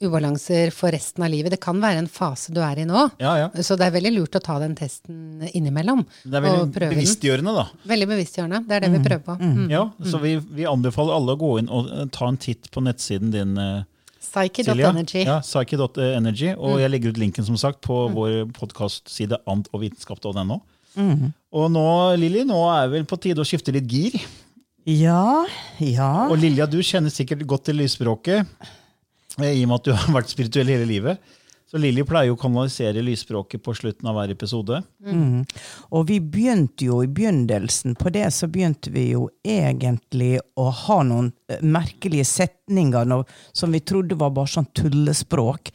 ubalanser 0.03 0.71
for 0.75 0.93
resten 0.95 1.25
av 1.25 1.31
livet. 1.33 1.53
Det 1.55 1.61
kan 1.63 1.79
være 1.83 2.03
en 2.03 2.09
fase 2.11 2.53
du 2.55 2.61
er 2.65 2.81
i 2.83 2.87
nå. 2.89 3.05
Ja, 3.23 3.33
ja. 3.41 3.49
Så 3.63 3.77
det 3.81 3.87
er 3.89 3.95
veldig 3.95 4.13
lurt 4.17 4.37
å 4.39 4.43
ta 4.43 4.59
den 4.63 4.75
testen 4.79 5.43
innimellom. 5.53 6.03
Det 6.25 6.37
er 6.39 6.43
og 6.43 6.49
veldig 6.49 6.75
prøve 6.75 6.91
den. 6.91 6.99
bevisstgjørende, 6.99 7.55
da. 7.61 7.65
Veldig 7.93 8.09
bevisstgjørende. 8.13 8.61
Det 8.69 8.77
er 8.79 8.85
det 8.87 8.91
vi 8.97 9.03
prøver 9.07 9.25
på. 9.31 9.39
Mm. 9.41 9.65
Ja, 9.73 9.85
Så 10.11 10.21
vi, 10.23 10.35
vi 10.61 10.67
anbefaler 10.69 11.17
alle 11.17 11.37
å 11.37 11.41
gå 11.41 11.53
inn 11.63 11.71
og 11.73 11.89
eh, 11.95 12.05
ta 12.15 12.29
en 12.33 12.41
titt 12.43 12.71
på 12.75 12.83
nettsiden 12.85 13.33
din. 13.35 13.57
eh, 13.59 13.83
Psyche.energy. 14.23 15.25
Ja, 15.27 15.41
Psyche.energy. 15.43 16.53
Og 16.59 16.79
jeg 16.83 16.91
legger 16.93 17.13
ut 17.15 17.19
linken 17.21 17.45
som 17.47 17.57
sagt 17.61 17.81
på 17.85 18.05
vår 18.15 18.45
podkastside 18.57 19.39
ant 19.51 19.69
og 19.75 19.83
vitenskap.no. 19.85 20.61
Og 21.53 21.67
nå, 21.73 21.87
Lilly, 22.21 22.45
nå 22.49 22.59
er 22.75 22.87
det 22.87 22.93
vel 22.99 23.07
på 23.09 23.19
tide 23.21 23.43
å 23.43 23.49
skifte 23.49 23.73
litt 23.75 23.89
gir. 23.91 24.19
Ja, 24.89 25.45
ja. 25.79 26.11
Og 26.27 26.39
Lilja, 26.43 26.67
du 26.67 26.81
kjenner 26.83 27.13
sikkert 27.15 27.45
godt 27.47 27.69
til 27.69 27.79
lysspråket, 27.79 28.49
eh, 28.49 28.79
i 29.39 29.63
og 29.65 29.71
med 29.71 29.79
at 29.81 29.89
du 29.89 29.95
har 29.97 30.19
vært 30.19 30.33
spirituell 30.33 30.75
hele 30.75 30.89
livet. 30.89 31.39
Så 31.73 31.79
Lilly 31.81 32.03
pleier 32.05 32.29
jo 32.29 32.35
å 32.37 32.41
kanalisere 32.41 33.01
lysspråket 33.01 33.63
på 33.65 33.73
slutten 33.73 34.11
av 34.11 34.19
hver 34.19 34.35
episode. 34.35 34.83
Mm. 35.09 35.39
Og 35.97 36.03
vi 36.11 36.19
begynte 36.21 36.85
jo 36.85 36.99
i 37.01 37.09
begynnelsen 37.09 37.95
på 37.97 38.13
det, 38.13 38.27
så 38.37 38.45
begynte 38.53 38.93
vi 38.93 39.07
jo 39.15 39.23
egentlig 39.41 40.35
å 40.61 40.67
ha 40.83 40.99
noen 41.09 41.31
eh, 41.49 41.65
merkelige 41.65 42.27
setninger 42.29 43.09
noe, 43.09 43.25
som 43.57 43.73
vi 43.73 43.81
trodde 43.81 44.21
var 44.21 44.35
bare 44.37 44.53
sånn 44.53 44.69
tullespråk. 44.77 45.73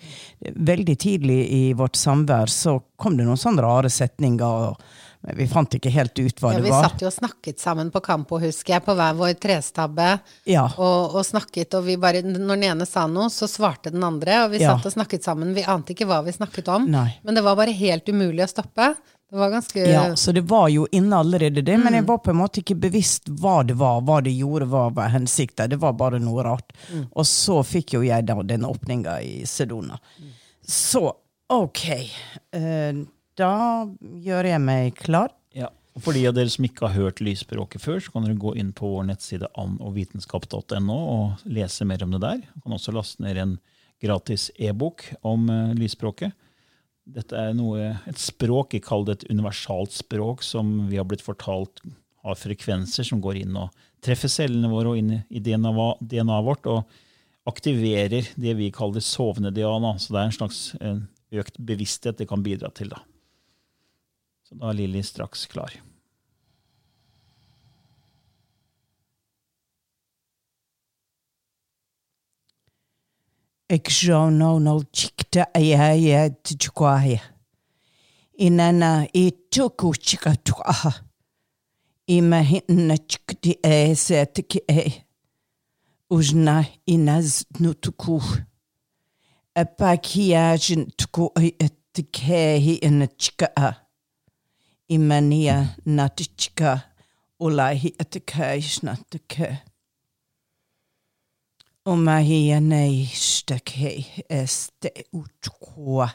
Veldig 0.69 0.97
tidlig 1.01 1.39
i 1.57 1.63
vårt 1.73 1.97
samvær 1.97 2.53
så 2.53 2.77
kom 2.93 3.17
det 3.17 3.25
noen 3.25 3.41
sånne 3.41 3.65
rare 3.65 3.89
setninger, 3.89 4.69
og 4.69 5.16
vi 5.36 5.47
fant 5.47 5.73
ikke 5.75 5.91
helt 5.91 6.19
ut 6.19 6.39
hva 6.39 6.53
Ja, 6.53 6.59
det 6.61 6.63
vi 6.69 6.71
satt 6.71 7.01
jo 7.03 7.07
og 7.09 7.13
snakket 7.13 7.59
sammen 7.59 7.91
på 7.91 7.99
Kampo, 8.05 8.39
husker 8.39 8.78
jeg, 8.78 8.86
på 8.86 8.95
hver 8.95 9.13
vår 9.19 9.34
trestabbe. 9.43 10.19
Ja. 10.47 10.67
Og, 10.78 11.15
og 11.19 11.25
snakket, 11.28 11.73
og 11.75 11.84
vi 11.89 11.97
bare, 11.97 12.21
når 12.23 12.55
den 12.55 12.63
ene 12.69 12.86
sa 12.88 13.07
noe, 13.11 13.28
så 13.34 13.49
svarte 13.51 13.91
den 13.91 14.03
andre. 14.07 14.45
Og 14.45 14.51
vi 14.55 14.61
Ja. 14.63 14.78
satt 14.78 14.86
og 14.86 14.93
snakket 14.95 15.23
sammen. 15.28 15.53
Vi 15.53 15.63
ante 15.67 15.93
ikke 15.93 16.07
hva 16.07 16.21
vi 16.23 16.32
snakket 16.32 16.67
om. 16.71 16.88
Nei. 16.91 17.19
Men 17.23 17.36
det 17.36 17.43
var 17.43 17.55
bare 17.59 17.71
helt 17.75 18.07
umulig 18.07 18.43
å 18.45 18.47
stoppe. 18.53 18.95
Det 19.30 19.36
var 19.36 19.49
ganske 19.51 19.75
Ja, 19.84 20.15
så 20.15 20.32
det 20.32 20.45
var 20.47 20.69
jo 20.71 20.86
inne 20.95 21.17
allerede 21.19 21.59
det, 21.61 21.78
men 21.84 21.93
jeg 21.93 22.05
var 22.07 22.19
på 22.23 22.30
en 22.32 22.38
måte 22.39 22.61
ikke 22.63 22.78
bevisst 22.80 23.28
hva 23.28 23.57
det 23.67 23.75
var, 23.75 23.99
hva 24.07 24.21
det 24.23 24.32
gjorde, 24.32 24.69
hva 24.71 24.86
var 24.95 25.09
hensikten. 25.11 25.67
Det 25.69 25.75
var 25.82 25.91
bare 25.99 26.19
noe 26.23 26.43
rart. 26.47 26.71
Og 27.11 27.25
så 27.28 27.59
fikk 27.67 27.97
jo 27.97 28.01
jeg 28.07 28.25
da 28.25 28.39
den 28.41 28.63
åpninga 28.63 29.17
i 29.21 29.41
Sedona. 29.45 29.99
Så 30.65 31.11
ok, 31.49 31.84
eh, 32.53 32.93
da 33.38 33.51
gjør 34.23 34.49
jeg 34.51 34.63
meg 34.63 34.97
klar. 34.99 35.33
Ja. 35.55 35.69
Og 35.97 36.03
For 36.05 36.13
de 36.13 36.27
av 36.29 36.35
dere 36.38 36.51
som 36.53 36.65
ikke 36.67 36.89
har 36.89 36.97
hørt 36.97 37.21
lysspråket 37.25 37.81
før, 37.81 38.01
så 38.03 38.13
kan 38.13 38.25
dere 38.25 38.38
gå 38.38 38.53
inn 38.59 38.73
på 38.77 38.89
vår 38.91 39.07
nettside 39.09 39.49
andogvitenskap.no 39.57 40.97
og 40.97 41.47
lese 41.49 41.88
mer 41.89 42.05
om 42.05 42.13
det 42.13 42.21
der. 42.25 42.43
Du 42.53 42.65
kan 42.65 42.77
også 42.77 42.93
laste 42.93 43.25
ned 43.25 43.39
en 43.41 43.55
gratis 44.03 44.51
e-bok 44.61 45.07
om 45.25 45.47
eh, 45.49 45.73
lysspråket. 45.77 46.35
Dette 47.07 47.39
er 47.39 47.55
noe, 47.55 47.95
et 48.09 48.19
språk, 48.19 48.75
jeg 48.75 48.83
kaller 48.85 49.13
det 49.13 49.21
et 49.21 49.31
universalt 49.31 49.95
språk, 49.95 50.43
som 50.43 50.89
vi 50.91 50.99
har 50.99 51.07
blitt 51.07 51.23
fortalt 51.25 51.81
har 52.27 52.35
frekvenser 52.35 53.07
som 53.07 53.21
går 53.23 53.41
inn 53.43 53.57
og 53.57 53.73
treffer 54.03 54.31
cellene 54.31 54.69
våre 54.71 54.93
og 54.93 54.99
inn 54.99 55.13
i 55.15 55.41
DNA-et 55.43 56.01
DNA 56.11 56.39
vårt 56.45 56.67
og 56.69 56.97
aktiverer 57.47 58.27
det 58.35 58.55
vi 58.59 58.71
kaller 58.75 59.03
sovende 59.03 59.53
DNA. 59.55 59.93
Så 60.03 60.13
det 60.13 60.19
er 60.19 60.29
en 60.29 60.35
slags 60.35 60.61
eh, 60.81 60.99
økt 61.39 61.59
bevissthet 61.63 62.19
det 62.19 62.27
kan 62.29 62.43
bidra 62.43 62.69
til. 62.75 62.91
da. 62.91 63.01
Så 64.47 64.55
da 64.55 64.69
er 64.69 64.77
Lilly 64.79 65.01
straks 65.03 65.41
klar. 65.51 65.73
Jeg 73.67 73.81
skjønner 73.91 74.61
nå 74.63 74.75
chikta 74.95 75.49
jeg 75.59 76.05
er 76.15 76.29
tjukwahe. 76.47 77.17
Inana 78.39 78.91
i 79.11 79.25
tuku 79.51 79.91
chika 79.99 80.31
tukaha. 80.39 80.93
Ima 82.07 82.39
hinna 82.39 82.95
chikti 82.95 83.57
e 83.59 83.95
se 83.95 84.21
tiki 84.31 84.61
e. 84.71 84.85
Ujna 86.09 86.61
inaz 86.87 87.43
nutuku. 87.59 88.21
Apakiajin 89.59 90.87
tuku 90.95 91.27
etikehi 91.35 92.77
inachka. 92.87 93.86
Imania 94.89 95.75
natichka. 95.85 96.81
Ulahi 97.39 97.93
etikajnatike. 97.99 99.49
Omahi 101.85 102.39
anei 102.53 103.05
stakhe 103.05 103.91
este 104.29 104.91
utkua. 105.13 106.09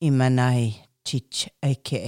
Imanai 0.00 0.74
tich 1.04 1.48
ake. 1.62 2.02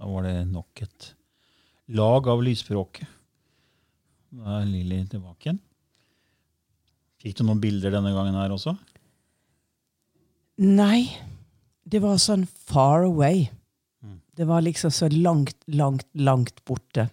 Da 0.00 0.06
var 0.08 0.22
det 0.24 0.46
nok 0.48 0.80
et 0.80 1.14
lag 1.92 2.28
av 2.32 2.40
lysspråket. 2.40 3.08
Da 4.32 4.60
er 4.60 4.68
Lilly 4.70 5.02
tilbake 5.10 5.44
igjen. 5.50 5.58
Fikk 7.20 7.36
du 7.36 7.42
noen 7.44 7.60
bilder 7.60 7.92
denne 7.92 8.14
gangen 8.14 8.38
her 8.38 8.54
også? 8.54 8.72
Nei, 10.60 11.08
det 11.88 12.02
var 12.04 12.18
sånn 12.20 12.44
far 12.44 13.06
away. 13.06 13.46
Det 14.36 14.44
var 14.44 14.60
liksom 14.60 14.90
så 14.90 15.08
langt, 15.08 15.56
langt, 15.66 16.06
langt 16.12 16.64
borte. 16.64 17.08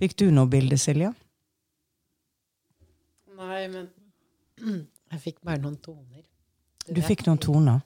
Fikk 0.00 0.16
du 0.16 0.30
noe 0.32 0.48
bilde, 0.48 0.78
Silja? 0.80 1.12
Nei, 3.36 3.68
men 3.68 3.90
jeg 5.12 5.20
fikk 5.20 5.38
bare 5.44 5.60
noen 5.62 5.76
toner. 5.84 6.24
Du 6.88 7.00
fikk 7.04 7.26
noen 7.28 7.40
toner? 7.40 7.84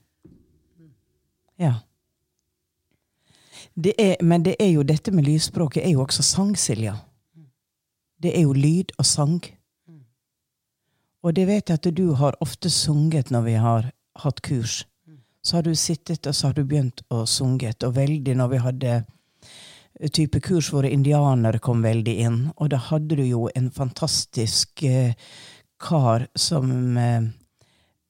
Ja. 1.61 1.75
Det 3.75 3.95
er, 4.01 4.17
men 4.23 4.47
det 4.47 4.57
er 4.61 4.71
jo 4.73 4.87
dette 4.87 5.13
med 5.13 5.27
lysspråket 5.27 5.83
er 5.85 5.97
jo 5.97 6.07
også 6.07 6.23
sang, 6.23 6.55
Silja. 6.57 6.95
Det 8.23 8.33
er 8.39 8.47
jo 8.47 8.55
lyd 8.57 8.95
og 8.99 9.07
sang. 9.07 9.43
Og 11.27 11.35
det 11.35 11.47
vet 11.51 11.69
jeg 11.69 11.83
at 11.83 11.91
du 11.97 12.07
har 12.15 12.39
ofte 12.41 12.71
sunget 12.71 13.35
når 13.35 13.47
vi 13.51 13.59
har 13.61 13.91
hatt 14.23 14.43
kurs. 14.43 14.85
Så 15.47 15.57
har 15.57 15.63
du 15.63 15.75
sittet 15.79 16.27
og 16.27 16.35
så 16.35 16.49
har 16.49 16.57
du 16.57 16.65
begynt 16.65 17.05
å 17.15 17.23
sunget, 17.27 17.85
og 17.87 17.95
veldig 17.95 18.35
når 18.35 18.49
vi 18.51 18.63
hadde 18.65 18.95
type 20.13 20.41
kurs 20.45 20.69
hvor 20.73 20.87
indianere 20.89 21.61
kom 21.63 21.83
veldig 21.85 22.15
inn. 22.27 22.39
Og 22.57 22.71
da 22.75 22.81
hadde 22.91 23.17
du 23.17 23.25
jo 23.25 23.47
en 23.57 23.71
fantastisk 23.73 24.83
eh, 24.85 25.15
kar 25.81 26.27
som 26.37 26.97
eh, 26.97 27.29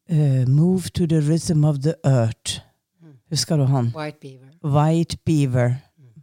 eh, 0.08 0.46
Move 0.48 0.90
to 0.94 1.06
the 1.06 1.20
rhythm 1.20 1.64
of 1.64 1.82
the 1.82 1.96
earth. 2.04 2.60
Husker 3.30 3.56
du 3.56 3.64
han? 3.64 3.92
White 3.94 4.20
Beaver. 4.20 4.50
White 4.62 5.18
Beaver. 5.24 5.76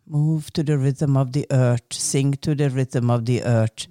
Move 0.06 0.52
to 0.54 0.64
the 0.64 0.78
rhythm 0.78 1.18
of 1.18 1.32
the 1.34 1.46
earth. 1.50 1.94
Sing 1.94 2.34
to 2.42 2.56
the 2.56 2.70
rhythm 2.70 3.10
of 3.10 3.26
the 3.26 3.42
earth. 3.44 3.88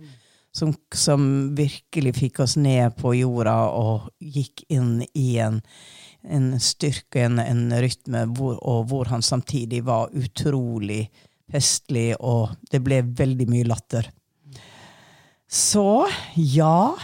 Som, 0.53 0.75
som 0.93 1.23
virkelig 1.57 2.13
fikk 2.19 2.43
oss 2.45 2.59
ned 2.61 2.93
på 2.99 3.15
jorda 3.17 3.55
og 3.73 4.11
gikk 4.21 4.67
inn 4.69 4.99
i 5.17 5.39
en, 5.41 5.63
en 6.29 6.51
styrke, 6.61 7.23
en, 7.25 7.41
en 7.41 7.71
rytme, 7.81 8.27
hvor, 8.37 8.59
og 8.61 8.91
hvor 8.91 9.09
han 9.09 9.25
samtidig 9.25 9.81
var 9.89 10.13
utrolig 10.13 11.07
festlig, 11.53 12.13
og 12.21 12.53
det 12.73 12.83
ble 12.85 13.01
veldig 13.17 13.49
mye 13.51 13.69
latter. 13.69 14.09
Så 15.53 16.07
ja 16.37 16.95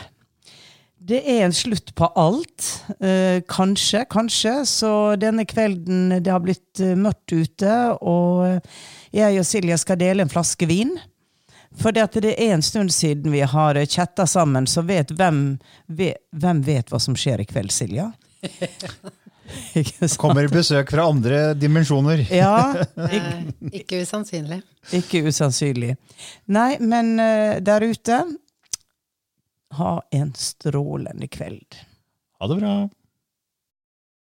Det 1.09 1.19
er 1.21 1.43
en 1.45 1.55
slutt 1.57 1.93
på 1.97 2.07
alt. 2.17 2.65
Eh, 3.01 3.43
kanskje, 3.49 4.07
kanskje. 4.09 4.55
Så 4.69 5.17
denne 5.21 5.45
kvelden 5.49 6.17
Det 6.25 6.33
har 6.33 6.41
blitt 6.45 6.81
eh, 6.81 6.97
mørkt 6.97 7.33
ute, 7.33 7.75
og 8.01 8.65
jeg 9.13 9.39
og 9.41 9.47
Silja 9.47 9.77
skal 9.81 10.01
dele 10.01 10.25
en 10.25 10.33
flaske 10.33 10.69
vin. 10.69 10.97
For 11.79 11.95
det, 11.95 12.03
at 12.09 12.17
det 12.25 12.35
er 12.35 12.55
en 12.57 12.63
stund 12.65 12.91
siden 12.95 13.31
vi 13.33 13.41
har 13.47 13.79
chatta 13.87 14.27
sammen, 14.27 14.67
så 14.67 14.83
vet 14.83 15.13
hvem, 15.15 15.59
vet 15.87 16.19
hvem 16.35 16.63
vet 16.67 16.91
hva 16.91 16.99
som 17.01 17.15
skjer 17.19 17.45
i 17.45 17.47
kveld, 17.47 17.71
Silja? 17.75 18.09
Ikke 19.79 20.09
sant? 20.09 20.19
Kommer 20.21 20.49
besøk 20.53 20.91
fra 20.93 21.07
andre 21.09 21.55
dimensjoner. 21.59 22.25
Ja, 22.35 22.85
Eh, 23.09 23.47
ikke 23.81 24.03
usannsynlig. 24.03 24.59
ikke 24.93 25.23
usannsynlig. 25.31 25.95
Nei, 26.53 26.75
men 26.83 27.15
eh, 27.23 27.57
der 27.65 27.87
ute 27.87 28.19
Ha 29.79 29.93
en 30.17 30.33
strålende 30.37 31.29
kveld. 31.31 31.79
Ha 32.41 32.49
det 32.51 32.57
bra. 32.61 32.75